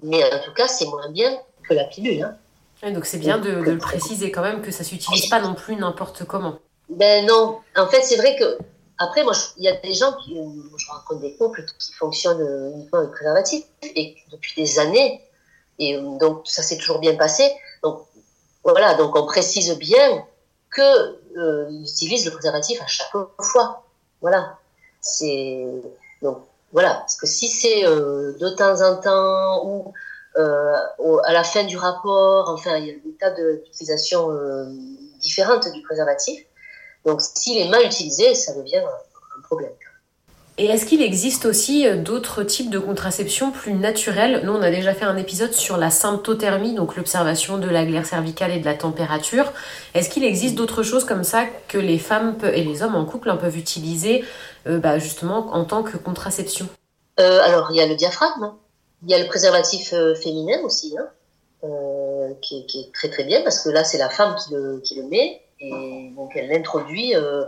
mais 0.02 0.24
en 0.32 0.40
tout 0.42 0.54
cas 0.54 0.68
c'est 0.68 0.86
moins 0.86 1.10
bien 1.10 1.38
que 1.68 1.74
la 1.74 1.84
pilule. 1.84 2.22
Hein 2.22 2.38
donc 2.82 3.06
c'est 3.06 3.18
bien 3.18 3.38
de, 3.38 3.50
le 3.50 3.78
préciser 3.78 4.30
quand 4.30 4.42
même 4.42 4.62
que 4.62 4.70
ça 4.70 4.84
s'utilise 4.84 5.26
pas 5.26 5.40
non 5.40 5.54
plus 5.54 5.76
n'importe 5.76 6.24
comment. 6.24 6.58
Ben 6.88 7.26
non, 7.26 7.58
en 7.76 7.86
fait 7.88 8.02
c'est 8.02 8.16
vrai 8.16 8.36
que 8.36 8.58
après 8.98 9.24
moi 9.24 9.34
il 9.56 9.64
y 9.64 9.68
a 9.68 9.76
des 9.76 9.92
gens 9.92 10.12
qui 10.24 10.34
je 10.34 10.90
rencontre 10.90 11.20
des 11.20 11.34
couples 11.36 11.64
qui 11.78 11.92
fonctionnent 11.92 12.72
uniquement 12.74 13.00
avec 13.00 13.10
préservatif 13.10 13.64
et 13.82 14.16
depuis 14.30 14.54
des 14.56 14.78
années 14.78 15.20
et 15.78 15.98
donc 16.20 16.42
ça 16.44 16.62
s'est 16.62 16.78
toujours 16.78 16.98
bien 16.98 17.16
passé. 17.16 17.50
Donc 17.82 18.02
voilà, 18.64 18.94
donc 18.94 19.16
on 19.16 19.26
précise 19.26 19.76
bien 19.78 20.24
que 20.70 21.18
euh, 21.36 21.70
utilisent 21.82 22.26
le 22.26 22.32
préservatif 22.32 22.80
à 22.82 22.86
chaque 22.86 23.10
fois. 23.40 23.84
Voilà, 24.20 24.58
c'est 25.00 25.66
donc 26.22 26.38
voilà 26.72 26.94
parce 26.94 27.16
que 27.16 27.26
si 27.26 27.48
c'est 27.48 27.86
euh, 27.86 28.36
de 28.38 28.48
temps 28.50 28.82
en 28.82 29.00
temps 29.00 29.66
ou 29.66 29.92
euh, 30.38 31.18
à 31.24 31.32
la 31.32 31.42
fin 31.42 31.64
du 31.64 31.76
rapport, 31.76 32.48
enfin, 32.50 32.76
il 32.76 32.86
y 32.86 32.90
a 32.90 32.94
des 32.94 33.12
tas 33.18 33.30
d'utilisations 33.30 34.30
euh, 34.30 34.66
différentes 35.18 35.70
du 35.72 35.82
préservatif. 35.82 36.40
Donc, 37.04 37.20
s'il 37.20 37.58
est 37.58 37.68
mal 37.68 37.84
utilisé, 37.84 38.34
ça 38.34 38.54
devient 38.54 38.76
un 38.76 39.42
problème. 39.42 39.72
Et 40.56 40.66
est-ce 40.66 40.86
qu'il 40.86 41.02
existe 41.02 41.44
aussi 41.44 41.86
euh, 41.86 41.96
d'autres 41.96 42.44
types 42.44 42.70
de 42.70 42.78
contraception 42.78 43.50
plus 43.50 43.72
naturelles 43.72 44.42
Nous, 44.44 44.52
on 44.52 44.62
a 44.62 44.70
déjà 44.70 44.94
fait 44.94 45.04
un 45.06 45.16
épisode 45.16 45.52
sur 45.52 45.76
la 45.76 45.90
symptothermie, 45.90 46.74
donc 46.74 46.94
l'observation 46.94 47.58
de 47.58 47.68
la 47.68 47.84
glaire 47.84 48.06
cervicale 48.06 48.52
et 48.52 48.60
de 48.60 48.64
la 48.64 48.74
température. 48.74 49.52
Est-ce 49.94 50.08
qu'il 50.08 50.22
existe 50.22 50.54
d'autres 50.54 50.84
choses 50.84 51.04
comme 51.04 51.24
ça 51.24 51.46
que 51.66 51.78
les 51.78 51.98
femmes 51.98 52.36
et 52.52 52.62
les 52.62 52.82
hommes 52.84 52.96
en 52.96 53.04
couple 53.04 53.36
peuvent 53.40 53.58
utiliser 53.58 54.24
bah, 54.66 54.98
justement 54.98 55.52
en 55.52 55.64
tant 55.64 55.82
que 55.82 55.96
contraception? 55.96 56.68
Alors, 57.16 57.68
il 57.70 57.76
y 57.76 57.80
a 57.80 57.86
le 57.86 57.96
diaphragme. 57.96 58.52
Il 59.02 59.10
y 59.10 59.14
a 59.14 59.18
le 59.18 59.26
préservatif 59.26 59.92
euh, 59.92 60.14
féminin 60.14 60.60
aussi, 60.62 60.96
hein, 60.98 61.08
euh, 61.64 62.34
qui, 62.42 62.66
est 62.74 62.92
très 62.92 63.08
très 63.10 63.24
bien 63.24 63.42
parce 63.42 63.62
que 63.62 63.68
là 63.68 63.84
c'est 63.84 63.98
la 63.98 64.10
femme 64.10 64.34
qui 64.36 64.52
le, 64.52 64.80
qui 64.80 64.96
le 64.96 65.04
met 65.04 65.42
et 65.60 66.12
donc 66.16 66.32
elle 66.36 66.48
l'introduit 66.48 67.14
euh, 67.14 67.44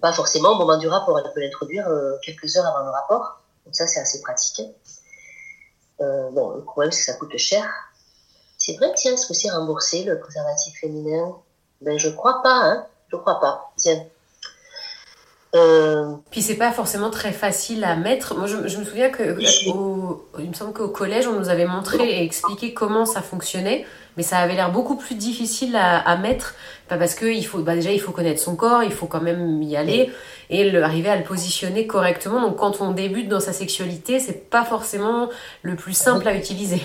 pas 0.00 0.12
forcément 0.12 0.50
au 0.50 0.54
moment 0.56 0.78
du 0.78 0.88
rapport, 0.88 1.18
elle 1.18 1.32
peut 1.32 1.40
l'introduire 1.40 1.86
quelques 2.22 2.56
heures 2.56 2.66
avant 2.66 2.84
le 2.84 2.90
rapport, 2.90 3.42
donc 3.66 3.74
ça 3.74 3.86
c'est 3.86 4.00
assez 4.00 4.22
pratique. 4.22 4.62
bon, 5.98 6.50
le 6.50 6.62
problème 6.62 6.92
c'est 6.92 7.00
que 7.00 7.12
ça 7.12 7.14
coûte 7.18 7.36
cher. 7.36 7.64
C'est 8.56 8.76
vrai, 8.76 8.92
tiens, 8.94 9.12
est-ce 9.12 9.26
que 9.26 9.34
c'est 9.34 9.50
remboursé 9.50 10.04
le 10.04 10.18
préservatif 10.18 10.78
féminin? 10.80 11.36
Ben 11.82 11.98
je 11.98 12.08
crois 12.08 12.42
pas, 12.42 12.54
hein, 12.54 12.86
je 13.08 13.16
crois 13.16 13.38
pas. 13.38 13.72
Tiens, 13.76 14.02
euh... 15.54 16.14
Puis 16.30 16.40
c'est 16.40 16.56
pas 16.56 16.72
forcément 16.72 17.10
très 17.10 17.32
facile 17.32 17.84
à 17.84 17.94
mettre. 17.94 18.34
Moi, 18.36 18.46
je, 18.46 18.56
me 18.56 18.84
souviens 18.84 19.10
que 19.10 19.36
il 20.38 20.48
me 20.48 20.54
semble 20.54 20.72
qu'au 20.72 20.88
collège, 20.88 21.26
on 21.26 21.38
nous 21.38 21.50
avait 21.50 21.66
montré 21.66 21.98
et 21.98 22.22
expliqué 22.22 22.72
comment 22.72 23.04
ça 23.04 23.20
fonctionnait, 23.20 23.84
mais 24.16 24.22
ça 24.22 24.38
avait 24.38 24.54
l'air 24.54 24.72
beaucoup 24.72 24.96
plus 24.96 25.14
difficile 25.14 25.76
à, 25.76 26.16
mettre, 26.16 26.54
parce 26.88 27.14
que 27.14 27.26
il 27.26 27.44
faut, 27.44 27.58
bah 27.58 27.74
déjà, 27.74 27.90
il 27.92 28.00
faut 28.00 28.12
connaître 28.12 28.40
son 28.40 28.56
corps, 28.56 28.82
il 28.82 28.92
faut 28.92 29.06
quand 29.06 29.20
même 29.20 29.62
y 29.62 29.76
aller 29.76 30.10
et 30.48 30.70
le, 30.70 30.82
arriver 30.82 31.10
à 31.10 31.16
le 31.16 31.24
positionner 31.24 31.86
correctement. 31.86 32.40
Donc, 32.40 32.56
quand 32.56 32.80
on 32.80 32.92
débute 32.92 33.28
dans 33.28 33.40
sa 33.40 33.52
sexualité, 33.52 34.20
c'est 34.20 34.48
pas 34.48 34.64
forcément 34.64 35.28
le 35.62 35.76
plus 35.76 35.94
simple 35.94 36.26
à 36.28 36.34
utiliser. 36.34 36.80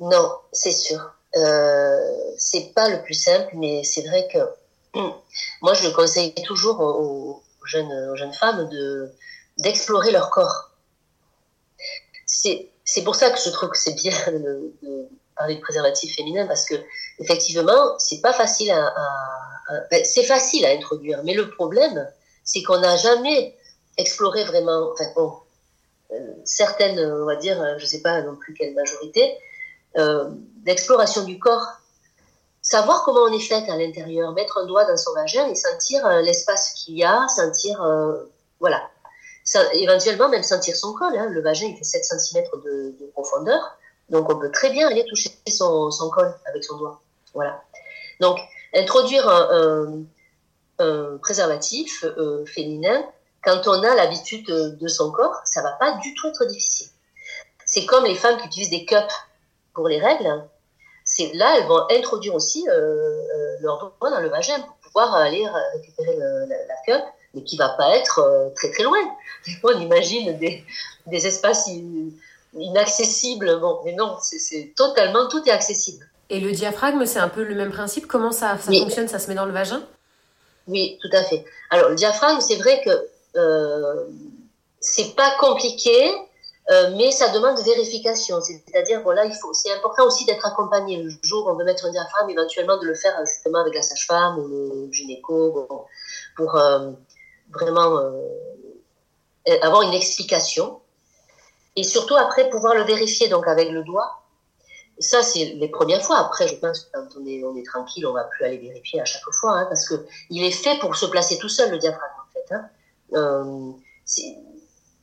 Non, 0.00 0.32
c'est 0.52 0.72
sûr. 0.72 0.98
Euh, 1.36 1.98
c'est 2.36 2.74
pas 2.74 2.90
le 2.90 3.02
plus 3.02 3.14
simple, 3.14 3.52
mais 3.54 3.84
c'est 3.84 4.06
vrai 4.06 4.28
que 4.32 4.98
moi, 5.62 5.72
je 5.72 5.88
le 5.88 5.94
conseille 5.94 6.34
toujours 6.44 6.80
aux 6.80 7.41
aux 7.62 8.16
jeunes, 8.16 8.32
femmes 8.32 8.68
de, 8.68 9.10
d'explorer 9.58 10.10
leur 10.10 10.30
corps. 10.30 10.70
C'est, 12.26 12.70
pour 13.04 13.14
ça 13.14 13.30
que 13.30 13.38
je 13.38 13.50
trouve 13.50 13.70
que 13.70 13.78
c'est 13.78 13.94
bien 13.94 14.12
de, 14.32 15.08
parler 15.36 15.56
de 15.56 15.60
préservatif 15.60 16.14
féminin 16.14 16.46
parce 16.46 16.66
que 16.66 16.74
effectivement, 17.18 17.98
c'est 17.98 18.20
pas 18.20 18.32
facile 18.32 18.70
à, 18.70 18.94
ben, 19.90 20.04
c'est 20.04 20.24
facile 20.24 20.66
à 20.66 20.70
introduire, 20.70 21.22
mais 21.24 21.34
le 21.34 21.50
problème, 21.50 22.08
c'est 22.44 22.62
qu'on 22.62 22.78
n'a 22.78 22.96
jamais 22.96 23.56
exploré 23.96 24.44
vraiment, 24.44 24.90
enfin 24.92 25.04
euh, 26.12 26.34
certaines, 26.44 26.98
on 26.98 27.24
va 27.24 27.36
dire, 27.36 27.78
je 27.78 27.86
sais 27.86 28.02
pas 28.02 28.22
non 28.22 28.36
plus 28.36 28.54
quelle 28.54 28.74
majorité, 28.74 29.38
euh, 29.98 30.30
d'exploration 30.64 31.24
du 31.24 31.38
corps 31.38 31.81
savoir 32.72 33.02
comment 33.04 33.24
on 33.28 33.32
est 33.32 33.46
faite 33.52 33.68
à 33.68 33.76
l'intérieur, 33.76 34.32
mettre 34.32 34.56
un 34.56 34.64
doigt 34.64 34.86
dans 34.86 34.96
son 34.96 35.12
vagin 35.12 35.46
et 35.46 35.54
sentir 35.54 36.06
euh, 36.06 36.22
l'espace 36.22 36.72
qu'il 36.72 36.96
y 36.96 37.04
a, 37.04 37.28
sentir, 37.28 37.82
euh, 37.82 38.24
voilà, 38.60 38.88
éventuellement 39.74 40.30
même 40.30 40.42
sentir 40.42 40.74
son 40.74 40.94
col. 40.94 41.14
Hein. 41.18 41.26
Le 41.28 41.42
vagin, 41.42 41.66
il 41.66 41.76
fait 41.76 41.84
7 41.84 42.02
cm 42.02 42.44
de, 42.64 43.10
profondeur, 43.12 43.60
donc 44.08 44.32
on 44.32 44.38
peut 44.38 44.50
très 44.50 44.70
bien 44.70 44.88
aller 44.88 45.04
toucher 45.04 45.30
son, 45.48 45.90
col 46.14 46.34
avec 46.46 46.64
son 46.64 46.78
doigt. 46.78 47.02
Voilà. 47.34 47.62
Donc, 48.20 48.38
introduire 48.74 49.28
un, 49.28 50.04
préservatif 51.20 52.04
euh, 52.04 52.44
féminin, 52.46 53.04
quand 53.44 53.68
on 53.68 53.82
a 53.82 53.94
l'habitude 53.94 54.46
de, 54.46 54.88
son 54.88 55.12
corps, 55.12 55.42
ça 55.44 55.62
va 55.62 55.72
pas 55.72 55.92
du 55.98 56.14
tout 56.14 56.28
être 56.28 56.46
difficile. 56.46 56.88
C'est 57.66 57.84
comme 57.84 58.06
les 58.06 58.16
femmes 58.16 58.38
qui 58.38 58.46
utilisent 58.46 58.70
des 58.70 58.86
cups 58.86 59.14
pour 59.74 59.88
les 59.88 60.00
règles 60.00 60.42
c'est 61.14 61.32
là 61.34 61.56
elles 61.58 61.66
vont 61.66 61.82
introduire 61.90 62.34
aussi 62.34 62.66
euh, 62.68 62.72
euh, 62.72 63.56
leur 63.60 63.92
doigt 64.00 64.10
dans 64.10 64.20
le 64.20 64.28
vagin 64.28 64.60
pour 64.60 64.76
pouvoir 64.82 65.14
aller 65.14 65.46
récupérer 65.74 66.16
la, 66.16 66.74
cup 66.86 67.04
mais 67.34 67.42
qui 67.42 67.56
va 67.56 67.70
pas 67.70 67.96
être 67.96 68.52
très 68.54 68.70
très 68.70 68.82
loin. 68.82 68.98
On 69.64 69.78
imagine 69.80 70.36
des, 70.38 70.62
des 71.06 71.26
espaces 71.26 71.70
inaccessibles. 72.54 73.58
Bon, 73.60 73.80
mais 73.84 73.94
non, 73.94 74.16
c'est 74.20 74.74
totalement, 74.76 75.28
tout 75.28 75.42
est 75.48 75.50
accessible. 75.50 76.06
Et 76.30 76.40
le 76.40 76.52
diaphragme, 76.52 77.04
c'est 77.04 77.18
un 77.18 77.28
peu 77.28 77.42
le 77.42 77.54
même 77.54 77.72
principe. 77.72 78.06
Comment 78.06 78.32
ça, 78.32 78.56
ça 78.58 78.72
fonctionne? 78.72 79.08
Ça 79.08 79.18
se 79.18 79.28
met 79.28 79.34
dans 79.34 79.44
le 79.44 79.52
vagin? 79.52 79.82
Oui, 80.66 80.98
tout 81.02 81.14
à 81.16 81.22
fait. 81.24 81.44
Alors, 81.70 81.90
le 81.90 81.94
diaphragme, 81.94 82.40
c'est 82.40 82.56
vrai 82.56 82.80
que 82.84 82.90
euh, 83.36 84.04
c'est 84.80 85.14
pas 85.14 85.32
compliqué, 85.38 86.12
euh, 86.70 86.94
mais 86.96 87.10
ça 87.10 87.28
demande 87.28 87.58
vérification. 87.60 88.40
C'est-à-dire, 88.40 89.02
voilà, 89.02 89.24
c'est 89.52 89.72
important 89.72 90.06
aussi 90.06 90.24
d'être 90.24 90.46
accompagné 90.46 91.02
le 91.02 91.10
jour 91.22 91.46
où 91.46 91.50
on 91.50 91.56
veut 91.56 91.64
mettre 91.64 91.86
un 91.86 91.90
diaphragme, 91.90 92.30
éventuellement 92.30 92.78
de 92.78 92.86
le 92.86 92.94
faire 92.94 93.14
justement 93.26 93.58
avec 93.58 93.74
la 93.74 93.82
sage-femme 93.82 94.38
ou 94.38 94.46
le 94.48 94.92
gynéco, 94.92 95.68
pour 96.36 96.56
euh, 96.56 96.90
vraiment 97.52 97.98
euh, 97.98 99.58
avoir 99.62 99.82
une 99.82 99.94
explication. 99.94 100.80
Et 101.74 101.82
surtout 101.82 102.14
après 102.16 102.50
pouvoir 102.50 102.74
le 102.74 102.82
vérifier 102.84 103.28
donc 103.28 103.48
avec 103.48 103.70
le 103.70 103.82
doigt 103.82 104.22
ça, 104.98 105.22
c'est 105.22 105.44
les 105.44 105.68
premières 105.68 106.02
fois. 106.02 106.18
Après, 106.18 106.48
je 106.48 106.54
pense 106.56 106.80
que 106.80 106.90
quand 106.92 107.08
on 107.20 107.26
est, 107.56 107.66
tranquille, 107.66 108.06
on 108.06 108.12
va 108.12 108.24
plus 108.24 108.44
aller 108.44 108.58
vérifier 108.58 109.00
à 109.00 109.04
chaque 109.04 109.22
fois, 109.32 109.58
hein, 109.58 109.66
parce 109.68 109.88
que 109.88 110.06
il 110.30 110.44
est 110.44 110.50
fait 110.50 110.78
pour 110.78 110.96
se 110.96 111.06
placer 111.06 111.38
tout 111.38 111.48
seul, 111.48 111.70
le 111.70 111.78
diaphragme, 111.78 112.12
en 112.18 112.32
fait. 112.32 112.54
Hein. 112.54 112.68
Euh, 113.14 113.72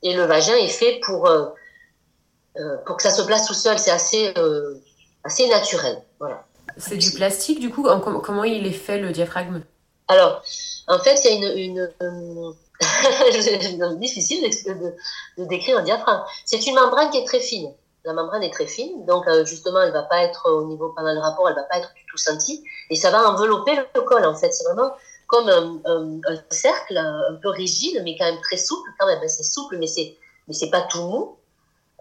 et 0.02 0.14
le 0.14 0.24
vagin 0.24 0.56
est 0.56 0.68
fait 0.68 1.00
pour, 1.04 1.26
euh, 1.26 1.46
euh, 2.58 2.76
pour 2.86 2.96
que 2.96 3.02
ça 3.02 3.10
se 3.10 3.22
place 3.22 3.46
tout 3.46 3.54
seul. 3.54 3.78
C'est 3.78 3.90
assez, 3.90 4.32
euh, 4.36 4.74
assez 5.24 5.48
naturel. 5.48 6.02
Voilà. 6.18 6.44
C'est 6.76 6.96
du 6.96 7.10
plastique, 7.10 7.60
du 7.60 7.70
coup? 7.70 7.82
Comment 7.82 8.44
il 8.44 8.66
est 8.66 8.72
fait, 8.72 8.98
le 8.98 9.10
diaphragme? 9.10 9.62
Alors, 10.08 10.42
en 10.86 10.98
fait, 10.98 11.20
il 11.24 11.30
y 11.30 11.44
a 11.44 11.52
une... 11.54 11.92
une 12.00 12.54
difficile 13.98 14.42
de, 14.42 14.94
de 15.36 15.44
décrire 15.48 15.78
un 15.78 15.82
diaphragme. 15.82 16.22
C'est 16.46 16.66
une 16.66 16.74
membrane 16.74 17.10
qui 17.10 17.18
est 17.18 17.26
très 17.26 17.40
fine 17.40 17.74
la 18.04 18.12
membrane 18.12 18.42
est 18.42 18.52
très 18.52 18.66
fine, 18.66 19.04
donc 19.04 19.26
euh, 19.28 19.44
justement, 19.44 19.82
elle 19.82 19.92
va 19.92 20.02
pas 20.02 20.22
être 20.22 20.50
au 20.50 20.64
niveau 20.64 20.92
pendant 20.96 21.12
le 21.12 21.20
rapport, 21.20 21.48
elle 21.48 21.54
va 21.54 21.64
pas 21.64 21.78
être 21.78 21.92
du 21.94 22.04
tout 22.06 22.16
sentie, 22.16 22.64
et 22.88 22.96
ça 22.96 23.10
va 23.10 23.28
envelopper 23.28 23.76
le 23.76 24.00
col. 24.02 24.24
En 24.24 24.34
fait, 24.34 24.52
c'est 24.52 24.64
vraiment 24.64 24.92
comme 25.30 25.48
un, 25.48 26.20
cercle 26.50 26.98
un 26.98 27.36
peu 27.40 27.48
rigide, 27.48 28.02
mais 28.04 28.16
quand 28.18 28.24
même 28.24 28.40
très 28.40 28.56
souple. 28.56 28.90
Quand 28.98 29.06
même, 29.06 29.20
c'est 29.28 29.44
souple, 29.44 29.78
mais 29.78 29.86
c'est 29.86 30.16
mais 30.48 30.54
c'est 30.54 30.70
pas 30.70 30.82
tout 30.82 31.02
mou. 31.02 31.36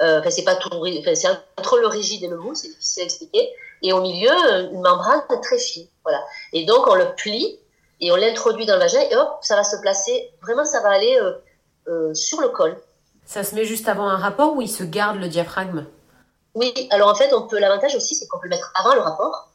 Euh, 0.02 0.20
enfin, 0.20 0.30
c'est 0.32 0.44
pas 0.44 0.56
tout, 0.56 0.70
enfin, 0.74 1.14
c'est 1.14 1.28
entre 1.58 1.78
le 1.78 1.88
rigide 1.88 2.24
et 2.24 2.28
le 2.28 2.38
mou, 2.38 2.56
c'est 2.56 2.70
difficile 2.70 3.04
à 3.04 3.06
expliquer. 3.06 3.50
Et 3.84 3.94
au 3.94 4.02
milieu, 4.02 4.32
une 4.72 4.82
membrane 4.82 5.22
très 5.44 5.60
fine, 5.60 5.88
voilà. 6.04 6.24
Et 6.54 6.66
donc, 6.66 6.88
on 6.88 6.96
le 6.96 7.14
plie 7.16 7.60
et 8.02 8.12
on 8.12 8.16
l'introduit 8.16 8.66
dans 8.66 8.76
le 8.76 8.80
vagin, 8.80 9.02
et 9.02 9.16
hop, 9.16 9.38
ça 9.42 9.56
va 9.56 9.64
se 9.64 9.76
placer. 9.78 10.32
Vraiment, 10.42 10.66
ça 10.66 10.82
va 10.82 10.90
aller 10.90 11.20
euh, 11.20 11.34
euh 11.90 12.14
sur 12.14 12.42
le 12.42 12.50
col. 12.50 12.78
Ça 13.26 13.44
se 13.44 13.54
met 13.54 13.66
juste 13.66 13.88
avant 13.88 14.08
un 14.08 14.18
rapport 14.18 14.56
ou 14.56 14.62
il 14.62 14.70
se 14.70 14.84
garde 14.84 15.18
le 15.18 15.28
diaphragme? 15.28 15.86
Oui, 16.56 16.74
alors 16.90 17.10
en 17.10 17.16
fait, 17.16 17.32
on 17.34 17.46
peut 17.46 17.60
l'avantage 17.60 17.96
aussi, 17.96 18.16
c'est 18.16 18.26
qu'on 18.28 18.40
peut 18.40 18.48
le 18.48 18.56
mettre 18.56 18.72
avant 18.76 18.96
le 18.96 19.02
rapport, 19.02 19.49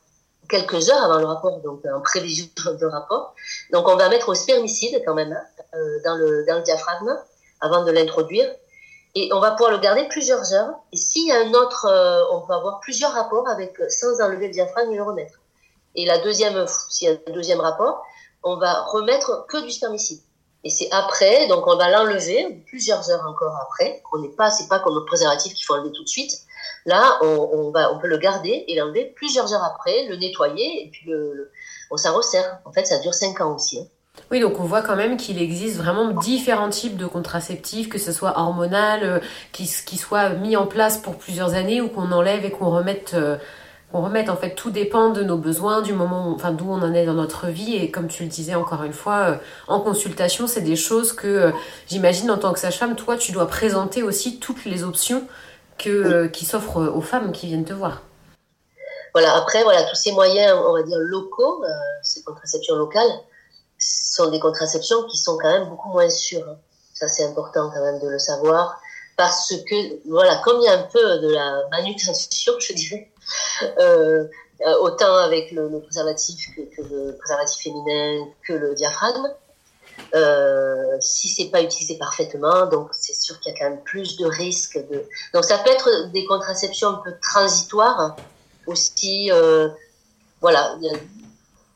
quelques 0.49 0.91
heures 0.91 1.03
avant 1.05 1.19
le 1.19 1.27
rapport, 1.27 1.61
donc 1.61 1.83
en 1.87 2.01
prévision 2.01 2.47
de 2.81 2.87
rapport. 2.87 3.35
Donc 3.73 3.89
on 3.89 3.97
va 3.97 4.09
mettre 4.09 4.29
au 4.29 4.35
spermicide 4.35 5.03
quand 5.05 5.15
même 5.15 5.33
hein, 5.33 5.63
euh, 5.75 5.99
dans, 6.05 6.17
le, 6.17 6.45
dans 6.47 6.57
le 6.57 6.63
diaphragme 6.63 7.17
avant 7.61 7.85
de 7.85 7.91
l'introduire. 7.91 8.47
Et 9.17 9.33
on 9.33 9.41
va 9.41 9.53
pouvoir 9.53 9.71
le 9.71 9.79
garder 9.79 10.09
plusieurs 10.09 10.53
heures. 10.53 10.75
Et 10.93 10.97
s'il 10.97 11.29
y 11.29 11.33
a 11.33 11.39
un 11.39 11.53
autre, 11.53 11.87
euh, 11.87 12.23
on 12.33 12.41
peut 12.41 12.53
avoir 12.53 12.81
plusieurs 12.81 13.13
rapports 13.13 13.49
avec 13.49 13.81
sans 13.89 14.21
enlever 14.21 14.49
le 14.49 14.53
diaphragme 14.53 14.93
et 14.93 14.97
le 14.97 15.03
remettre. 15.03 15.41
Et 15.95 16.05
la 16.05 16.19
deuxième, 16.19 16.67
s'il 16.91 17.09
y 17.09 17.11
a 17.13 17.15
un 17.15 17.33
deuxième 17.33 17.61
rapport, 17.61 18.03
on 18.43 18.57
va 18.57 18.83
remettre 18.83 19.47
que 19.49 19.63
du 19.63 19.71
spermicide. 19.71 20.21
Et 20.65 20.71
c'est 20.71 20.91
après, 20.93 21.47
donc 21.47 21.67
on 21.67 21.77
va 21.77 21.91
l'enlever 21.91 22.65
plusieurs 22.67 23.11
heures 23.11 23.25
encore 23.29 23.55
après. 23.57 24.03
On 24.13 24.19
n'est 24.19 24.31
pas, 24.31 24.51
c'est 24.51 24.67
pas 24.67 24.81
comme 24.81 24.95
le 24.95 25.05
préservatif 25.05 25.53
qu'il 25.55 25.65
faut 25.65 25.75
enlever 25.75 25.93
tout 25.93 26.03
de 26.03 26.09
suite. 26.09 26.33
Là, 26.87 27.19
on, 27.23 27.71
va, 27.71 27.93
on 27.93 27.99
peut 27.99 28.09
le 28.09 28.19
garder 28.19 28.65
et 28.69 28.77
l'enlever 28.77 29.13
plusieurs 29.17 29.53
heures 29.55 29.65
après, 29.65 30.07
le 30.09 30.17
nettoyer 30.17 30.85
et 30.85 30.91
puis 30.91 31.09
le, 31.11 31.51
on 31.91 31.97
s'en 31.97 32.15
resserre. 32.15 32.59
En 32.65 32.73
fait, 32.73 32.85
ça 32.85 32.99
dure 32.99 33.15
cinq 33.15 33.41
ans 33.41 33.55
aussi. 33.55 33.81
Hein. 33.81 33.87
Oui, 34.31 34.39
donc 34.41 34.61
on 34.61 34.65
voit 34.65 34.83
quand 34.83 34.95
même 34.95 35.17
qu'il 35.17 35.41
existe 35.41 35.77
vraiment 35.77 36.13
différents 36.13 36.69
types 36.69 36.97
de 36.97 37.07
contraceptifs, 37.07 37.89
que 37.89 37.99
ce 37.99 38.13
soit 38.13 38.39
hormonal, 38.39 39.01
euh, 39.03 39.19
qui, 39.53 39.69
qui 39.85 39.97
soient 39.97 40.31
mis 40.31 40.57
en 40.57 40.67
place 40.67 40.99
pour 40.99 41.17
plusieurs 41.17 41.55
années 41.55 41.81
ou 41.81 41.89
qu'on 41.89 42.13
enlève 42.13 42.45
et 42.45 42.51
qu'on 42.51 42.71
remette 42.71 43.13
euh, 43.15 43.37
on 43.95 44.03
remette. 44.03 44.29
En 44.29 44.37
fait, 44.37 44.55
tout 44.55 44.71
dépend 44.71 45.11
de 45.11 45.23
nos 45.23 45.39
besoins, 45.39 45.81
du 45.81 45.93
moment, 45.93 46.33
enfin, 46.35 46.53
d'où 46.53 46.67
on 46.69 46.83
en 46.83 46.93
est 46.93 47.07
dans 47.07 47.15
notre 47.15 47.47
vie. 47.47 47.77
Et 47.77 47.91
comme 47.91 48.09
tu 48.09 48.25
le 48.25 48.29
disais 48.29 48.55
encore 48.55 48.83
une 48.83 48.93
fois, 48.93 49.19
euh, 49.21 49.37
en 49.69 49.81
consultation, 49.81 50.47
c'est 50.47 50.61
des 50.61 50.77
choses 50.77 51.13
que 51.13 51.29
euh, 51.29 51.51
j'imagine 51.89 52.31
en 52.31 52.37
tant 52.37 52.53
que 52.53 52.59
sage-femme, 52.59 52.97
toi, 52.97 53.17
tu 53.17 53.33
dois 53.33 53.47
présenter 53.47 54.03
aussi 54.03 54.39
toutes 54.41 54.65
les 54.65 54.83
options 54.83 55.27
que, 55.79 55.91
euh, 55.91 56.29
qui 56.29 56.45
s'offrent 56.45 56.81
aux 56.81 57.01
femmes 57.01 57.33
qui 57.33 57.47
viennent 57.47 57.65
te 57.65 57.73
voir. 57.73 58.03
Voilà. 59.13 59.37
Après, 59.37 59.63
voilà, 59.63 59.85
tous 59.85 59.97
ces 59.97 60.13
moyens, 60.13 60.59
on 60.67 60.73
va 60.73 60.83
dire 60.83 60.99
locaux, 60.99 61.65
ces 62.03 62.23
contraceptions 62.23 62.75
locales, 62.77 63.21
sont 63.79 64.31
des 64.31 64.41
contraceptions 64.41 65.05
qui 65.05 65.19
sont 65.19 65.37
quand 65.39 65.53
même 65.53 65.69
beaucoup 65.69 65.91
moins 65.91 66.11
sûres. 66.11 66.49
Hein. 66.49 66.59
Ça, 66.95 67.09
c'est 67.09 67.25
important 67.25 67.71
quand 67.75 67.83
même 67.83 68.01
de 68.01 68.09
le 68.09 68.19
savoir 68.19 68.81
parce 69.17 69.55
que 69.69 70.09
voilà, 70.09 70.37
comme 70.45 70.61
il 70.61 70.65
y 70.65 70.69
a 70.69 70.79
un 70.79 70.83
peu 70.83 71.19
de 71.19 71.29
la 71.29 71.63
manutention, 71.71 72.55
je 72.59 72.73
dirais, 72.73 73.11
euh, 73.79 74.27
autant 74.81 75.17
avec 75.17 75.51
le, 75.53 75.81
préservatif 75.81 76.49
que, 76.55 76.83
le 76.83 77.17
préservatif 77.19 77.63
féminin 77.63 78.27
que 78.47 78.53
le 78.53 78.75
diaphragme. 78.75 79.29
Euh, 80.15 80.97
si 81.01 81.29
c'est 81.29 81.51
pas 81.51 81.63
utilisé 81.63 81.97
parfaitement, 81.97 82.67
donc 82.67 82.91
c'est 82.93 83.15
sûr 83.15 83.39
qu'il 83.41 83.53
y 83.53 83.57
a 83.57 83.59
quand 83.59 83.71
même 83.71 83.83
plus 83.83 84.17
de 84.17 84.27
risques 84.27 84.79
de. 84.91 85.05
Donc 85.33 85.45
ça 85.45 85.59
peut 85.59 85.71
être 85.71 86.11
des 86.13 86.25
contraceptions 86.25 86.91
un 86.91 87.03
peu 87.05 87.13
transitoires 87.21 88.17
aussi. 88.67 89.31
Euh, 89.31 89.69
voilà, 90.41 90.77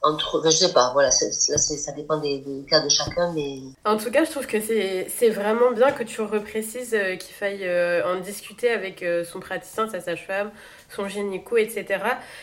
entre, 0.09 0.43
je 0.45 0.51
sais 0.51 0.73
pas, 0.73 0.91
voilà, 0.93 1.11
ça 1.11 1.93
dépend 1.93 2.19
des, 2.19 2.43
cas 2.69 2.81
de 2.81 2.89
chacun, 2.89 3.33
mais... 3.35 3.59
En 3.85 3.97
tout 3.97 4.11
cas, 4.11 4.25
je 4.25 4.31
trouve 4.31 4.47
que 4.47 4.59
c'est 4.61 5.31
vraiment 5.31 5.71
bien 5.73 5.93
que 5.93 6.03
tu 6.03 6.21
reprécises 6.21 6.95
euh, 6.95 7.17
qu'il 7.17 7.35
faille 7.35 7.65
euh, 7.65 8.03
en 8.05 8.21
discuter 8.21 8.71
avec 8.71 9.03
euh, 9.03 9.25
son 9.25 9.41
praticien, 9.41 9.89
sa 9.89 10.01
sage-femme, 10.01 10.51
son 10.89 11.09
gynéco, 11.09 11.57
etc. 11.57 12.03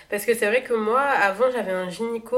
Parce 0.09 0.26
que 0.26 0.34
c'est 0.34 0.47
vrai 0.47 0.63
que 0.63 0.74
moi, 0.74 1.01
avant, 1.01 1.49
j'avais 1.51 1.72
un 1.72 1.89
gynéco 1.89 2.38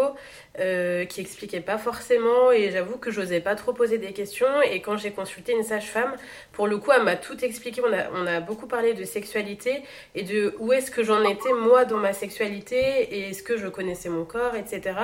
qui 1.09 1.21
expliquait 1.21 1.61
pas 1.61 1.77
forcément 1.77 2.51
et 2.51 2.71
j'avoue 2.71 2.97
que 2.97 3.11
j'osais 3.11 3.41
pas 3.41 3.53
trop 3.53 3.73
poser 3.73 3.99
des 3.99 4.11
questions. 4.11 4.47
Et 4.63 4.81
quand 4.81 4.97
j'ai 4.97 5.11
consulté 5.11 5.51
une 5.51 5.63
sage-femme, 5.63 6.15
pour 6.51 6.65
le 6.65 6.79
coup, 6.79 6.91
elle 6.91 7.03
m'a 7.03 7.15
tout 7.15 7.45
expliqué. 7.45 7.79
On 7.83 8.25
a 8.25 8.39
beaucoup 8.39 8.65
parlé 8.65 8.95
de 8.95 9.03
sexualité 9.03 9.83
et 10.15 10.23
de 10.23 10.55
où 10.57 10.73
est-ce 10.73 10.89
que 10.89 11.03
j'en 11.03 11.21
étais 11.21 11.53
moi 11.53 11.85
dans 11.85 11.97
ma 11.97 12.11
sexualité 12.11 12.75
et 12.75 13.29
est-ce 13.29 13.43
que 13.43 13.55
je 13.55 13.67
connaissais 13.67 14.09
mon 14.09 14.25
corps, 14.25 14.55
etc. 14.55 14.95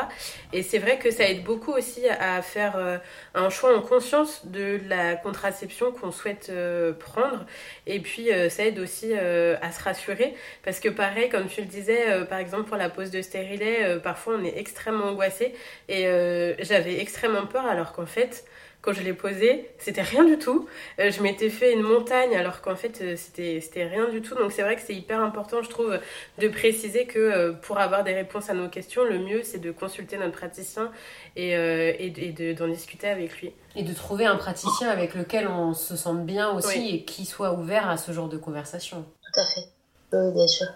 Et 0.51 0.64
c'est 0.64 0.80
vrai 0.80 0.99
que 0.99 1.11
ça 1.11 1.30
aide 1.30 1.43
beaucoup 1.43 1.72
aussi 1.72 2.07
à 2.07 2.41
faire 2.41 2.76
euh, 2.78 2.97
un 3.34 3.49
choix 3.49 3.76
en 3.76 3.82
conscience 3.82 4.45
de 4.45 4.80
la 4.88 5.16
contraception 5.16 5.91
qu'on 5.91 6.11
souhaite 6.11 6.47
euh, 6.49 6.93
prendre. 6.93 7.45
Et 7.88 7.99
puis 7.99 8.30
ça 8.49 8.66
aide 8.66 8.80
aussi 8.80 9.14
à 9.14 9.72
se 9.72 9.84
rassurer 9.84 10.34
parce 10.64 10.80
que 10.80 10.89
pareil, 10.89 11.30
comme 11.30 11.47
tu 11.47 11.61
le 11.61 11.68
disais, 11.68 12.26
par 12.30 12.39
exemple 12.39 12.64
pour 12.64 12.78
la 12.78 12.89
pose 12.89 13.11
de 13.11 13.22
stérilet, 13.22 13.99
parfois 13.99 14.36
on 14.39 14.43
est 14.43 14.57
extrêmement 14.57 15.05
angoissé 15.05 15.53
et 15.89 16.07
euh, 16.07 16.55
j'avais 16.59 16.99
extrêmement 16.99 17.45
peur 17.45 17.66
alors 17.66 17.93
qu'en 17.93 18.05
fait, 18.05 18.45
quand 18.84 18.93
je 18.93 19.01
l'ai 19.01 19.13
posé, 19.13 19.71
c'était 19.79 20.01
rien 20.01 20.25
du 20.25 20.38
tout. 20.38 20.67
Euh, 20.99 21.09
je 21.09 21.23
m'étais 21.23 21.49
fait 21.49 21.73
une 21.73 21.81
montagne 21.81 22.36
alors 22.36 22.61
qu'en 22.61 22.75
fait, 22.75 22.99
euh, 23.01 23.15
c'était, 23.15 23.61
c'était 23.61 23.86
rien 23.86 24.09
du 24.09 24.21
tout. 24.21 24.36
Donc 24.36 24.51
c'est 24.51 24.61
vrai 24.61 24.75
que 24.75 24.81
c'est 24.81 24.93
hyper 24.93 25.21
important, 25.21 25.63
je 25.63 25.69
trouve, 25.69 25.97
de 26.38 26.47
préciser 26.49 27.05
que 27.05 27.51
pour 27.61 27.79
avoir 27.79 28.03
des 28.03 28.13
réponses 28.13 28.49
à 28.49 28.53
nos 28.53 28.67
questions, 28.67 29.05
le 29.05 29.19
mieux, 29.19 29.41
c'est 29.41 29.59
de 29.59 29.71
consulter 29.71 30.17
notre 30.17 30.38
praticien 30.38 30.91
et, 31.38 31.53
et, 31.53 32.53
d'en 32.53 32.67
discuter 32.67 33.07
avec 33.07 33.41
lui. 33.41 33.53
Et 33.75 33.84
de 33.84 33.93
trouver 33.93 34.25
un 34.25 34.36
praticien 34.36 34.89
avec 34.89 35.15
lequel 35.15 35.47
on 35.47 35.73
se 35.73 35.95
sente 35.95 36.25
bien 36.25 36.51
aussi 36.51 36.89
et 36.95 37.03
qui 37.05 37.25
soit 37.25 37.53
ouvert 37.53 37.89
à 37.89 37.97
ce 37.97 38.11
genre 38.11 38.27
de 38.27 38.38
conversation. 38.38 39.05
Tout 39.34 39.39
à 39.39 39.45
fait. 39.45 39.67
Oui, 40.11 40.34
bien 40.34 40.47
sûr. 40.47 40.67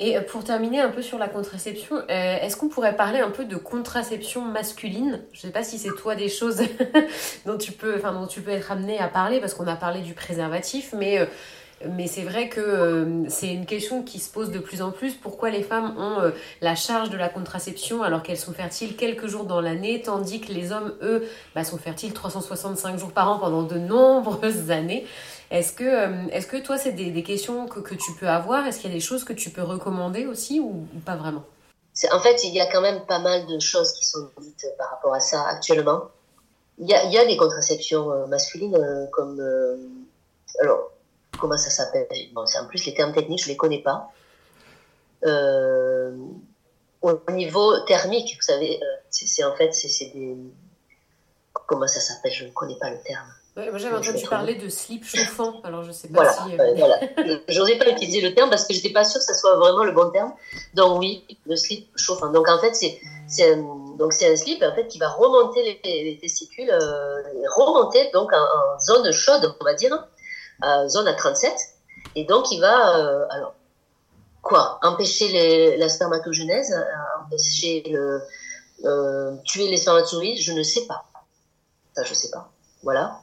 Et 0.00 0.16
euh, 0.16 0.22
pour 0.22 0.42
terminer 0.42 0.80
un 0.80 0.90
peu 0.90 1.02
sur 1.02 1.18
la 1.18 1.28
contraception, 1.28 1.96
euh, 1.96 2.02
est-ce 2.08 2.56
qu'on 2.56 2.68
pourrait 2.68 2.96
parler 2.96 3.20
un 3.20 3.30
peu 3.30 3.44
de 3.44 3.56
contraception 3.56 4.42
masculine? 4.42 5.22
Je 5.32 5.38
ne 5.38 5.42
sais 5.42 5.52
pas 5.52 5.62
si 5.62 5.78
c'est 5.78 5.94
toi 5.94 6.16
des 6.16 6.28
choses 6.28 6.62
dont 7.46 7.58
tu 7.58 7.70
peux, 7.70 8.00
dont 8.00 8.26
tu 8.26 8.40
peux 8.40 8.50
être 8.50 8.72
amené 8.72 8.98
à 8.98 9.06
parler 9.06 9.40
parce 9.40 9.54
qu'on 9.54 9.68
a 9.68 9.76
parlé 9.76 10.00
du 10.00 10.14
préservatif, 10.14 10.94
mais 10.96 11.20
euh, 11.20 11.26
mais 11.90 12.06
c'est 12.06 12.22
vrai 12.22 12.48
que 12.48 13.24
c'est 13.28 13.52
une 13.52 13.66
question 13.66 14.02
qui 14.02 14.18
se 14.18 14.30
pose 14.30 14.50
de 14.50 14.58
plus 14.58 14.80
en 14.80 14.90
plus. 14.90 15.12
Pourquoi 15.14 15.50
les 15.50 15.62
femmes 15.62 15.94
ont 15.98 16.32
la 16.62 16.74
charge 16.76 17.10
de 17.10 17.18
la 17.18 17.28
contraception 17.28 18.02
alors 18.02 18.22
qu'elles 18.22 18.38
sont 18.38 18.54
fertiles 18.54 18.96
quelques 18.96 19.26
jours 19.26 19.44
dans 19.44 19.60
l'année, 19.60 20.00
tandis 20.00 20.40
que 20.40 20.50
les 20.50 20.72
hommes, 20.72 20.94
eux, 21.02 21.28
bah, 21.54 21.62
sont 21.62 21.76
fertiles 21.76 22.14
365 22.14 22.98
jours 22.98 23.12
par 23.12 23.28
an 23.28 23.38
pendant 23.38 23.64
de 23.64 23.76
nombreuses 23.76 24.70
années? 24.70 25.04
Est-ce 25.54 25.72
que, 25.72 25.84
euh, 25.84 26.26
est-ce 26.32 26.48
que 26.48 26.56
toi, 26.56 26.76
c'est 26.76 26.90
des, 26.90 27.22
questions 27.22 27.68
que, 27.68 27.78
que, 27.78 27.94
tu 27.94 28.12
peux 28.18 28.26
avoir? 28.28 28.66
Est-ce 28.66 28.80
qu'il 28.80 28.90
y 28.90 28.92
a 28.92 28.96
des 28.96 29.00
choses 29.00 29.22
que 29.22 29.32
tu 29.32 29.50
peux 29.50 29.62
recommander 29.62 30.26
aussi 30.26 30.58
ou, 30.58 30.88
pas 31.06 31.14
vraiment? 31.14 31.44
En 32.10 32.18
fait, 32.18 32.42
il 32.42 32.52
y 32.52 32.60
a 32.60 32.66
quand 32.66 32.80
même 32.80 33.06
pas 33.06 33.20
mal 33.20 33.46
de 33.46 33.60
choses 33.60 33.92
qui 33.92 34.04
sont 34.04 34.28
dites 34.40 34.66
par 34.76 34.90
rapport 34.90 35.14
à 35.14 35.20
ça 35.20 35.46
actuellement. 35.46 36.10
il 36.78 36.88
y 36.88 36.94
a, 36.94 37.04
y 37.04 37.16
a, 37.16 37.24
des 37.24 37.36
contraceptions 37.36 38.26
masculines 38.26 38.76
comme 39.12 39.40
alors 40.60 40.90
comment 41.38 41.56
ça 41.56 41.70
s'appelle? 41.70 42.08
Bon, 42.32 42.42
en 42.42 42.66
plus 42.66 42.84
les 42.86 42.94
termes 42.94 43.12
techniques 43.12 43.44
je 43.44 43.48
les 43.48 43.56
connais 43.56 43.80
pas. 43.80 44.10
Au 47.02 47.30
niveau 47.30 47.78
thermique 47.86 48.34
vous 48.34 48.42
savez 48.42 48.80
c'est 49.08 49.44
en 49.44 49.54
fait 49.54 49.72
c'est 49.72 50.06
des 50.06 50.36
comment 51.68 51.86
ça 51.86 52.00
s'appelle? 52.00 52.32
Je 52.32 52.44
ne 52.44 52.50
connais 52.50 52.76
pas 52.76 52.90
le 52.90 52.98
terme 53.02 53.32
moi 53.56 53.78
j'avais 53.78 53.96
entendu 53.96 54.24
parler 54.28 54.56
de 54.56 54.68
slip 54.68 55.04
chauffant, 55.04 55.60
alors 55.62 55.84
je 55.84 55.92
sais 55.92 56.08
pas 56.08 56.32
si. 56.32 56.58
Euh... 56.58 56.74
voilà. 56.76 56.98
J'osais 57.48 57.76
pas 57.76 57.88
utiliser 57.88 58.20
le 58.20 58.34
terme 58.34 58.50
parce 58.50 58.66
que 58.66 58.74
j'étais 58.74 58.92
pas 58.92 59.04
sûre 59.04 59.20
que 59.20 59.24
ça 59.24 59.34
soit 59.34 59.56
vraiment 59.56 59.84
le 59.84 59.92
bon 59.92 60.10
terme. 60.10 60.32
Donc 60.74 60.98
oui, 60.98 61.24
le 61.46 61.54
slip 61.54 61.88
chauffant. 61.96 62.32
Donc 62.32 62.48
en 62.48 62.58
fait 62.58 62.74
c'est 62.74 63.52
un, 63.52 63.58
donc 63.96 64.12
c'est 64.12 64.32
un 64.32 64.36
slip 64.36 64.62
en 64.62 64.74
fait 64.74 64.88
qui 64.88 64.98
va 64.98 65.08
remonter 65.08 65.80
les, 65.84 66.04
les 66.04 66.18
testicules, 66.18 66.70
euh, 66.70 67.22
remonter 67.56 68.10
donc 68.12 68.32
en, 68.32 68.78
zone 68.80 69.12
chaude 69.12 69.54
on 69.60 69.64
va 69.64 69.74
dire, 69.74 70.04
euh, 70.64 70.88
zone 70.88 71.06
à 71.06 71.14
37, 71.14 71.52
et 72.16 72.24
donc 72.24 72.50
il 72.50 72.60
va 72.60 72.98
euh, 72.98 73.24
alors 73.30 73.54
quoi? 74.42 74.80
Empêcher 74.82 75.28
les, 75.28 75.76
la 75.76 75.88
spermatogenèse, 75.88 76.74
empêcher 77.24 77.84
le 77.88 78.20
euh, 78.84 79.36
tuer 79.44 79.68
les 79.68 79.76
spermatozoïdes, 79.76 80.40
je 80.40 80.52
ne 80.52 80.62
sais 80.64 80.86
pas. 80.86 81.04
Ça 81.94 82.02
je 82.02 82.14
sais 82.14 82.30
pas. 82.30 82.50
Voilà. 82.82 83.20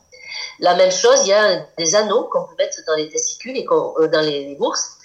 La 0.61 0.75
même 0.75 0.91
chose, 0.91 1.21
il 1.23 1.29
y 1.29 1.33
a 1.33 1.65
des 1.79 1.95
anneaux 1.95 2.25
qu'on 2.25 2.43
peut 2.43 2.55
mettre 2.59 2.77
dans 2.85 2.95
les 2.95 3.09
testicules 3.09 3.57
et 3.57 3.65
euh, 3.67 4.07
dans 4.07 4.21
les, 4.21 4.55
bourses. 4.55 4.99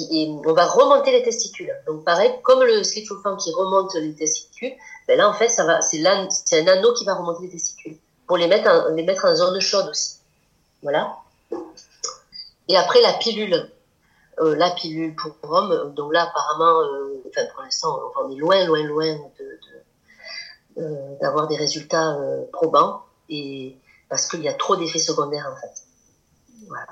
On 0.00 0.52
va 0.52 0.66
remonter 0.66 1.12
les 1.12 1.22
testicules. 1.22 1.74
Donc 1.86 2.04
pareil, 2.04 2.30
comme 2.42 2.62
le 2.62 2.84
slip 2.84 3.08
qui 3.38 3.52
remonte 3.52 3.94
les 3.94 4.14
testicules, 4.14 4.74
ben 5.08 5.16
là 5.16 5.26
en 5.26 5.32
fait 5.32 5.48
ça 5.48 5.64
va, 5.64 5.80
c'est 5.80 6.04
un 6.04 6.66
anneau 6.66 6.92
qui 6.92 7.06
va 7.06 7.14
remonter 7.14 7.44
les 7.44 7.52
testicules 7.52 7.96
pour 8.26 8.36
les 8.36 8.48
mettre 8.48 8.68
en, 8.68 8.94
les 8.94 9.02
mettre 9.02 9.24
en 9.24 9.34
zone 9.34 9.58
chaude 9.60 9.88
aussi. 9.88 10.18
Voilà. 10.82 11.16
Et 12.68 12.76
après 12.76 13.00
la 13.00 13.14
pilule, 13.14 13.70
euh, 14.40 14.54
la 14.56 14.70
pilule 14.72 15.16
pour 15.16 15.32
hommes, 15.50 15.94
donc 15.94 16.12
là 16.12 16.24
apparemment, 16.24 16.80
euh, 16.82 17.22
enfin 17.30 17.46
pour 17.54 17.62
l'instant 17.62 17.98
on 18.22 18.30
est 18.30 18.36
loin, 18.36 18.62
loin, 18.66 18.82
loin 18.82 19.14
de, 19.16 19.44
de 20.76 21.18
d'avoir 21.22 21.48
des 21.48 21.56
résultats 21.56 22.16
probants 22.52 23.02
et 23.28 23.76
parce 24.08 24.26
qu'il 24.28 24.42
y 24.42 24.48
a 24.48 24.54
trop 24.54 24.76
d'effets 24.76 24.98
secondaires 24.98 25.52
en 25.52 25.60
fait. 25.60 25.82
Voilà. 26.66 26.86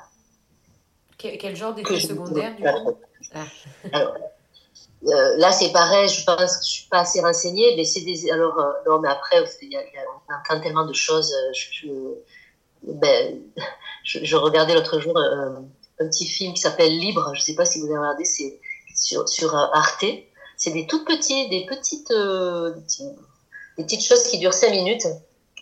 Quel, 1.18 1.56
genre 1.56 1.74
d'effets 1.74 2.00
secondaires 2.00 2.54
du 2.56 2.62
coup? 2.62 2.98
Ah. 3.34 3.44
Alors, 3.92 4.14
euh, 5.04 5.36
là 5.38 5.50
c'est 5.50 5.72
pareil, 5.72 6.08
je 6.08 6.24
pense 6.24 6.58
que 6.58 6.64
je 6.64 6.70
suis 6.70 6.88
pas 6.88 7.00
assez 7.00 7.20
renseignée, 7.20 7.74
mais 7.76 7.84
c'est 7.84 8.02
des 8.02 8.30
alors 8.30 8.58
euh, 8.58 8.72
non 8.86 9.00
mais 9.00 9.08
après 9.08 9.42
il 9.62 9.72
y 9.72 9.76
a, 9.76 9.80
on 10.28 10.34
entend 10.34 10.62
tellement 10.62 10.86
de 10.86 10.92
choses. 10.92 11.32
Euh, 11.32 11.52
je, 11.52 11.88
ben, 12.82 13.40
je, 14.04 14.24
je 14.24 14.36
regardais 14.36 14.74
l'autre 14.74 15.00
jour 15.00 15.16
un, 15.18 15.64
un, 16.00 16.08
petit 16.08 16.26
film 16.26 16.54
qui 16.54 16.60
s'appelle 16.60 16.96
Libre. 16.96 17.32
Je 17.34 17.40
sais 17.40 17.54
pas 17.54 17.64
si 17.64 17.80
vous 17.80 17.86
avez 17.86 17.98
regardé, 17.98 18.24
c'est 18.24 18.60
sur 18.94 19.28
sur 19.28 19.54
Arte. 19.54 20.04
C'est 20.58 20.70
des 20.70 20.86
toutes 20.86 21.06
petites, 21.06 21.50
des 21.50 21.66
petites, 21.66 22.10
des 23.76 23.84
petites 23.84 24.02
choses 24.02 24.22
qui 24.28 24.38
durent 24.38 24.54
cinq 24.54 24.70
minutes 24.70 25.06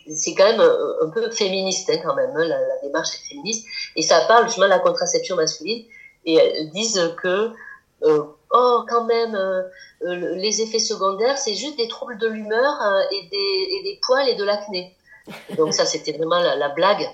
c'est 0.07 0.35
quand 0.35 0.45
même 0.45 0.59
euh, 0.59 1.05
un, 1.05 1.09
peu 1.09 1.29
féministe 1.31 1.89
hein, 1.89 1.99
quand 2.03 2.15
même, 2.15 2.31
hein, 2.35 2.45
la, 2.45 2.59
démarche 2.83 3.15
est 3.15 3.29
féministe, 3.29 3.67
et 3.95 4.01
ça 4.01 4.21
parle 4.27 4.45
justement 4.45 4.65
de 4.65 4.71
la 4.71 4.79
contraception 4.79 5.35
masculine, 5.35 5.85
et 6.25 6.35
elles 6.35 6.69
disent 6.71 7.13
que, 7.21 7.51
euh, 8.03 8.23
oh 8.51 8.83
quand 8.87 9.05
même, 9.05 9.35
euh, 9.35 9.63
les 10.01 10.61
effets 10.61 10.79
secondaires, 10.79 11.37
c'est 11.37 11.55
juste 11.55 11.77
des 11.77 11.87
troubles 11.87 12.17
de 12.17 12.27
l'humeur 12.27 12.73
et, 13.11 13.27
des, 13.29 13.67
et 13.71 13.83
des 13.83 13.99
poils 14.05 14.27
et 14.29 14.35
de 14.35 14.43
l'acné. 14.43 14.95
Donc 15.57 15.73
ça, 15.73 15.85
c'était 15.85 16.11
vraiment 16.11 16.39
la, 16.39 16.55
la, 16.55 16.69
blague 16.69 17.09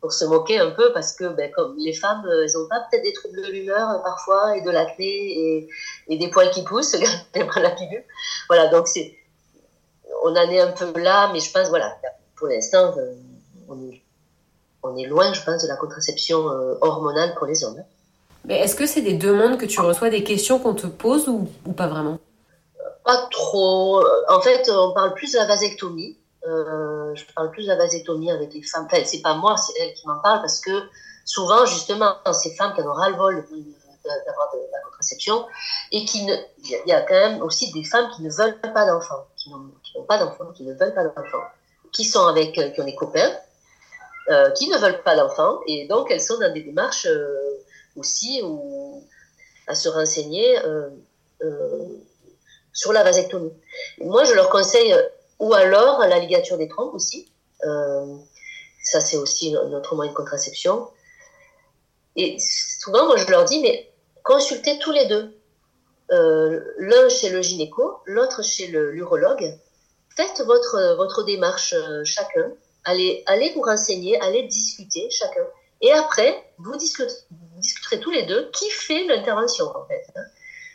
pour 0.00 0.12
se 0.12 0.24
moquer 0.24 0.58
un 0.58 0.70
peu, 0.70 0.92
parce 0.94 1.12
que 1.12 1.24
ben, 1.28 1.50
comme 1.50 1.76
les 1.76 1.92
femmes, 1.92 2.26
elles 2.26 2.56
ont 2.56 2.66
pas 2.68 2.80
peut-être 2.90 3.02
des 3.02 3.12
troubles 3.12 3.42
de 3.42 3.52
l'humeur 3.52 4.02
parfois, 4.02 4.56
et 4.56 4.62
de 4.62 4.70
l'acné, 4.70 5.04
et, 5.04 5.68
et 6.08 6.16
des 6.16 6.30
poils 6.30 6.50
qui 6.50 6.64
poussent, 6.64 6.94
la 7.34 7.70
pilule. 7.70 8.04
Voilà, 8.48 8.68
donc 8.68 8.88
c'est 8.88 9.14
on 10.22 10.30
en 10.30 10.50
est 10.50 10.60
un 10.60 10.72
peu 10.72 10.98
là, 10.98 11.30
mais 11.32 11.40
je 11.40 11.50
pense, 11.52 11.68
voilà, 11.68 11.96
pour 12.40 12.48
l'instant, 12.48 12.94
euh, 12.96 13.12
on 14.82 14.96
est, 14.96 15.04
loin, 15.04 15.32
je 15.32 15.44
pense, 15.44 15.62
de 15.62 15.68
la 15.68 15.76
contraception 15.76 16.50
euh, 16.50 16.74
hormonale 16.80 17.34
pour 17.36 17.46
les 17.46 17.62
hommes. 17.62 17.84
Mais 18.46 18.58
est-ce 18.58 18.74
que 18.74 18.86
c'est 18.86 19.02
des 19.02 19.12
demandes 19.12 19.58
que 19.58 19.66
tu 19.66 19.78
reçois, 19.80 20.08
des 20.08 20.24
questions 20.24 20.58
qu'on 20.58 20.74
te 20.74 20.86
pose 20.86 21.28
ou, 21.28 21.46
pas 21.74 21.86
vraiment? 21.86 22.18
Pas 23.04 23.28
trop. 23.30 24.02
En 24.28 24.40
fait, 24.40 24.70
on 24.70 24.94
parle 24.94 25.12
plus 25.12 25.32
de 25.34 25.38
la 25.38 25.46
vasectomie. 25.46 26.16
Euh, 26.46 27.14
je 27.14 27.24
parle 27.34 27.50
plus 27.50 27.64
de 27.64 27.68
la 27.68 27.76
vasectomie 27.76 28.30
avec 28.30 28.54
les 28.54 28.62
femmes. 28.62 28.86
Enfin, 28.90 29.02
c'est 29.04 29.20
pas 29.20 29.34
moi, 29.34 29.56
c'est 29.58 29.74
elles 29.78 29.92
qui 29.92 30.08
m'en 30.08 30.18
parlent 30.20 30.40
parce 30.40 30.60
que 30.60 30.70
souvent, 31.26 31.66
justement, 31.66 32.14
ces 32.32 32.54
femmes 32.54 32.72
qui 32.74 32.80
en 32.80 32.86
ont 32.86 32.94
ras-le-bol 32.94 33.34
d'avoir 33.36 34.50
de, 34.54 34.58
la 34.72 34.78
contraception 34.86 35.44
et 35.92 36.06
qui 36.06 36.24
ne, 36.24 36.34
il 36.64 36.82
y 36.86 36.92
a 36.92 37.02
quand 37.02 37.14
même 37.14 37.42
aussi 37.42 37.70
des 37.72 37.84
femmes 37.84 38.08
qui 38.16 38.22
ne 38.22 38.30
veulent 38.30 38.58
pas 38.58 38.86
d'enfants, 38.86 39.26
qui 39.36 39.50
n'ont 39.50 40.04
pas 40.08 40.16
d'enfants, 40.16 40.46
qui 40.54 40.62
ne 40.62 40.72
veulent 40.72 40.94
pas 40.94 41.04
d'enfants 41.04 41.44
qui 41.92 42.04
sont 42.04 42.26
avec, 42.26 42.58
euh, 42.58 42.70
qui 42.70 42.80
ont 42.80 42.84
des 42.84 42.94
copains, 42.94 43.32
euh, 44.28 44.50
qui 44.52 44.68
ne 44.68 44.78
veulent 44.78 45.02
pas 45.02 45.16
d'enfants, 45.16 45.60
et 45.66 45.86
donc 45.86 46.10
elles 46.10 46.20
sont 46.20 46.38
dans 46.38 46.52
des 46.52 46.62
démarches 46.62 47.06
euh, 47.06 47.58
aussi 47.96 48.42
à 49.66 49.74
se 49.74 49.88
renseigner 49.88 50.56
sur 52.72 52.92
la 52.92 53.02
vasectomie. 53.02 53.52
moi, 53.98 54.24
je 54.24 54.32
leur 54.34 54.48
conseille, 54.48 54.94
ou 55.38 55.52
alors 55.54 56.00
la 56.00 56.18
ligature 56.18 56.56
des 56.56 56.68
trompes 56.68 56.94
aussi. 56.94 57.30
ça, 58.82 59.00
c'est 59.00 59.16
aussi 59.16 59.52
notre 59.52 59.96
moyen 59.96 60.12
de 60.12 60.16
contraception. 60.16 60.88
Et 62.16 62.36
souvent, 62.38 63.06
moi, 63.06 63.16
je 63.16 63.26
leur 63.26 63.44
dis, 63.44 63.60
mais 63.60 63.90
consultez 64.22 64.78
tous 64.78 64.92
les 64.92 65.06
deux. 65.06 65.36
L'un 66.78 67.08
chez 67.08 67.28
le 67.30 67.42
gynéco, 67.42 68.00
l'autre 68.06 68.42
chez 68.42 68.68
l'urologue 68.68 69.58
faites 70.16 70.42
votre, 70.46 70.96
votre 70.96 71.24
démarche 71.24 71.74
euh, 71.74 72.04
chacun, 72.04 72.52
allez, 72.84 73.22
allez 73.26 73.52
vous 73.54 73.62
renseigner, 73.62 74.20
allez 74.20 74.44
discuter 74.44 75.08
chacun. 75.10 75.44
Et 75.80 75.92
après, 75.92 76.52
vous, 76.58 76.76
discuterez, 76.76 78.00
tous 78.00 78.10
les 78.10 78.24
deux 78.24 78.50
qui 78.52 78.68
fait 78.70 79.06
l'intervention, 79.06 79.66
en 79.66 79.86
fait. 79.86 80.04
Hein. 80.14 80.20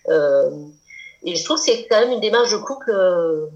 Euh, 0.10 0.66
et 1.24 1.36
je 1.36 1.44
trouve 1.44 1.58
que 1.58 1.64
c'est 1.64 1.88
quand 1.88 2.00
même 2.00 2.12
une 2.12 2.22
démarche 2.22 2.52
de 2.52 2.58
couple 2.58 2.92
euh, 2.92 3.48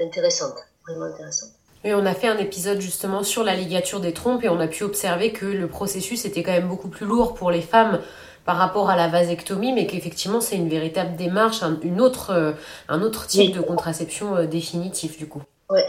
intéressante, 0.00 0.56
vraiment 0.86 1.06
intéressante. 1.06 1.50
Oui, 1.84 1.94
on 1.94 2.04
a 2.06 2.14
fait 2.14 2.26
un 2.26 2.38
épisode 2.38 2.80
justement 2.80 3.22
sur 3.22 3.44
la 3.44 3.54
ligature 3.54 4.00
des 4.00 4.12
trompes 4.12 4.42
et 4.42 4.48
on 4.48 4.58
a 4.58 4.66
pu 4.66 4.82
observer 4.82 5.32
que 5.32 5.46
le 5.46 5.68
processus 5.68 6.24
était 6.24 6.42
quand 6.42 6.52
même 6.52 6.68
beaucoup 6.68 6.88
plus 6.88 7.06
lourd 7.06 7.34
pour 7.34 7.52
les 7.52 7.62
femmes 7.62 8.00
par 8.48 8.56
rapport 8.56 8.88
à 8.88 8.96
la 8.96 9.08
vasectomie, 9.08 9.74
mais 9.74 9.86
qu'effectivement 9.86 10.40
c'est 10.40 10.56
une 10.56 10.70
véritable 10.70 11.16
démarche, 11.16 11.62
un, 11.62 11.78
une 11.82 12.00
autre, 12.00 12.30
euh, 12.30 12.52
un 12.88 13.02
autre 13.02 13.26
type 13.26 13.54
de 13.54 13.60
contraception 13.60 14.36
euh, 14.36 14.46
définitif 14.46 15.18
du 15.18 15.28
coup. 15.28 15.42
Ouais. 15.68 15.84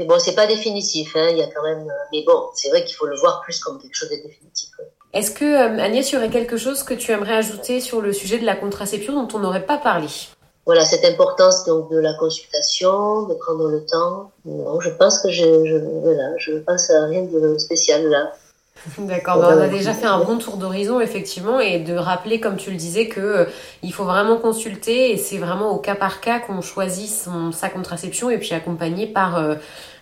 Bon, 0.00 0.18
c'est 0.18 0.34
pas 0.34 0.48
définitif, 0.48 1.14
hein, 1.14 1.28
il 1.30 1.38
y 1.38 1.42
a 1.42 1.46
quand 1.46 1.62
même. 1.62 1.86
Euh, 1.88 2.08
mais 2.10 2.24
bon, 2.26 2.48
c'est 2.54 2.70
vrai 2.70 2.84
qu'il 2.84 2.96
faut 2.96 3.06
le 3.06 3.14
voir 3.14 3.40
plus 3.42 3.60
comme 3.60 3.80
quelque 3.80 3.94
chose 3.94 4.10
de 4.10 4.16
définitif. 4.16 4.70
Est-ce 5.12 5.30
que, 5.30 5.80
Agnès, 5.80 6.10
il 6.10 6.14
y 6.16 6.18
aurait 6.18 6.28
quelque 6.28 6.56
chose 6.56 6.82
que 6.82 6.92
tu 6.92 7.12
aimerais 7.12 7.36
ajouter 7.36 7.80
sur 7.80 8.00
le 8.00 8.12
sujet 8.12 8.40
de 8.40 8.46
la 8.46 8.56
contraception 8.56 9.12
dont 9.14 9.28
on 9.36 9.38
n'aurait 9.38 9.64
pas 9.64 9.78
parlé? 9.78 10.08
Voilà, 10.66 10.84
cette 10.84 11.04
importance 11.04 11.64
donc, 11.66 11.88
de 11.92 12.00
la 12.00 12.14
consultation, 12.14 13.28
de 13.28 13.34
prendre 13.34 13.68
le 13.68 13.86
temps. 13.86 14.32
Non, 14.44 14.80
je 14.80 14.90
pense 14.90 15.20
que 15.20 15.30
je, 15.30 15.44
je, 15.66 15.76
voilà, 15.76 16.36
je 16.38 16.58
pense 16.58 16.90
à 16.90 17.06
rien 17.06 17.22
de 17.22 17.56
spécial 17.58 18.08
là. 18.08 18.32
D'accord, 18.98 19.40
bah, 19.40 19.54
on 19.56 19.60
a 19.60 19.68
déjà 19.68 19.92
fait 19.92 20.06
un 20.06 20.24
bon 20.24 20.38
tour 20.38 20.56
d'horizon 20.56 21.00
effectivement 21.00 21.60
et 21.60 21.78
de 21.80 21.94
rappeler 21.94 22.40
comme 22.40 22.56
tu 22.56 22.70
le 22.70 22.76
disais 22.76 23.08
que 23.08 23.20
euh, 23.20 23.44
il 23.82 23.92
faut 23.92 24.04
vraiment 24.04 24.36
consulter 24.36 25.12
et 25.12 25.16
c'est 25.16 25.38
vraiment 25.38 25.70
au 25.70 25.78
cas 25.78 25.94
par 25.94 26.20
cas 26.20 26.38
qu'on 26.38 26.60
choisit 26.60 27.08
son, 27.08 27.52
sa 27.52 27.68
contraception 27.68 28.30
et 28.30 28.38
puis 28.38 28.54
accompagné 28.54 29.06
par, 29.06 29.36
euh, 29.36 29.56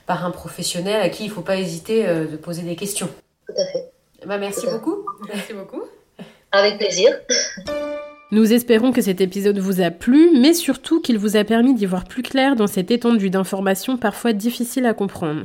par 0.07 0.25
un 0.25 0.31
professionnel 0.31 1.01
à 1.01 1.09
qui 1.09 1.25
il 1.25 1.29
ne 1.29 1.33
faut 1.33 1.43
pas 1.43 1.57
hésiter 1.57 2.07
euh, 2.07 2.27
de 2.27 2.37
poser 2.37 2.63
des 2.63 2.77
questions. 2.77 3.09
Tout 3.47 3.55
à 3.61 3.73
fait. 3.73 3.91
Bah, 4.27 4.39
merci 4.39 4.67
beaucoup. 4.67 5.05
Merci 5.29 5.55
beaucoup. 5.55 5.83
Avec 6.53 6.79
plaisir. 6.79 7.13
Nous 8.31 8.53
espérons 8.53 8.93
que 8.93 9.01
cet 9.01 9.23
épisode 9.23 9.59
vous 9.59 9.81
a 9.81 9.91
plu, 9.91 10.31
mais 10.39 10.53
surtout 10.53 11.01
qu'il 11.01 11.19
vous 11.19 11.39
a 11.39 11.45
permis 11.45 11.75
d'y 11.75 11.87
voir 11.87 12.05
plus 12.05 12.23
clair 12.23 12.57
dans 12.57 12.67
cette 12.67 12.91
étendue 12.91 13.31
d'informations 13.31 13.97
parfois 13.97 14.35
difficiles 14.35 14.85
à 14.85 14.93
comprendre. 14.93 15.45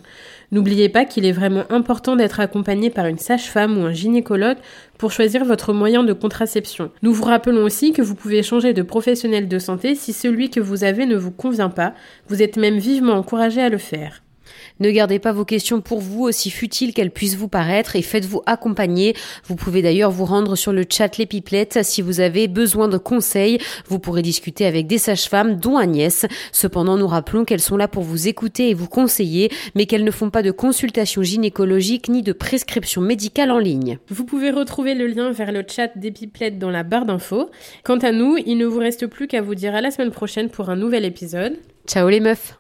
N'oubliez 0.54 0.88
pas 0.88 1.04
qu'il 1.04 1.26
est 1.26 1.32
vraiment 1.32 1.64
important 1.72 2.16
d'être 2.16 2.40
accompagné 2.40 2.92
par 2.92 3.08
une 3.08 3.18
sage-femme 3.18 3.76
ou 3.76 3.86
un 3.86 3.92
gynécologue 3.92 4.60
pour 5.00 5.12
choisir 5.12 5.44
votre 5.44 5.74
moyen 5.74 6.04
de 6.04 6.14
contraception. 6.14 6.92
Nous 7.02 7.12
vous 7.12 7.24
rappelons 7.24 7.64
aussi 7.64 7.92
que 7.92 8.04
vous 8.04 8.14
pouvez 8.14 8.44
changer 8.44 8.72
de 8.72 8.84
professionnel 8.84 9.48
de 9.48 9.58
santé 9.58 9.96
si 9.96 10.14
celui 10.14 10.52
que 10.52 10.60
vous 10.60 10.84
avez 10.84 11.08
ne 11.08 11.16
vous 11.16 11.32
convient 11.32 11.72
pas. 11.72 11.96
Vous 12.28 12.44
êtes 12.44 12.58
même 12.58 12.78
vivement 12.78 13.14
encouragé 13.14 13.62
à 13.62 13.70
le 13.70 13.80
faire. 13.80 14.23
Ne 14.84 14.92
gardez 14.92 15.18
pas 15.18 15.32
vos 15.32 15.46
questions 15.46 15.80
pour 15.80 16.02
vous, 16.02 16.24
aussi 16.24 16.50
futiles 16.50 16.94
qu'elles 16.94 17.10
puissent 17.10 17.38
vous 17.38 17.48
paraître, 17.48 17.96
et 17.96 18.02
faites-vous 18.02 18.42
accompagner. 18.46 19.16
Vous 19.46 19.56
pouvez 19.56 19.82
d'ailleurs 19.82 20.12
vous 20.12 20.26
rendre 20.26 20.58
sur 20.58 20.74
le 20.74 20.84
chat 20.90 21.18
Les 21.18 21.26
Pipelettes 21.26 21.84
si 21.84 22.02
vous 22.02 22.20
avez 22.20 22.50
besoin 22.50 22.90
de 22.90 22.98
conseils. 22.98 23.60
Vous 23.88 24.00
pourrez 24.00 24.22
discuter 24.22 24.66
avec 24.66 24.86
des 24.86 24.98
sages-femmes, 24.98 25.56
dont 25.56 25.78
Agnès. 25.78 26.26
Cependant, 26.52 26.98
nous 26.98 27.08
rappelons 27.08 27.46
qu'elles 27.46 27.62
sont 27.62 27.78
là 27.78 27.88
pour 27.88 28.04
vous 28.04 28.28
écouter 28.28 28.72
et 28.72 28.74
vous 28.74 28.90
conseiller, 28.90 29.50
mais 29.74 29.86
qu'elles 29.86 30.04
ne 30.04 30.12
font 30.12 30.30
pas 30.30 30.42
de 30.42 30.52
consultation 30.52 31.24
gynécologique 31.24 32.10
ni 32.10 32.22
de 32.22 32.34
prescription 32.34 33.00
médicale 33.00 33.52
en 33.52 33.60
ligne. 33.60 34.00
Vous 34.10 34.26
pouvez 34.26 34.52
retrouver 34.52 34.96
le 34.96 35.08
lien 35.08 35.32
vers 35.32 35.54
le 35.54 35.64
chat 35.66 35.92
des 35.96 36.12
Pipelettes 36.12 36.60
dans 36.60 36.70
la 36.70 36.84
barre 36.84 37.06
d'infos. 37.06 37.50
Quant 37.86 38.00
à 38.00 38.12
nous, 38.12 38.36
il 38.46 38.58
ne 38.58 38.66
vous 38.66 38.80
reste 38.80 39.08
plus 39.08 39.28
qu'à 39.28 39.42
vous 39.42 39.56
dire 39.56 39.76
à 39.76 39.80
la 39.80 39.92
semaine 39.92 40.12
prochaine 40.12 40.50
pour 40.50 40.70
un 40.70 40.76
nouvel 40.76 41.06
épisode. 41.06 41.54
Ciao 41.88 42.10
les 42.10 42.20
meufs 42.20 42.60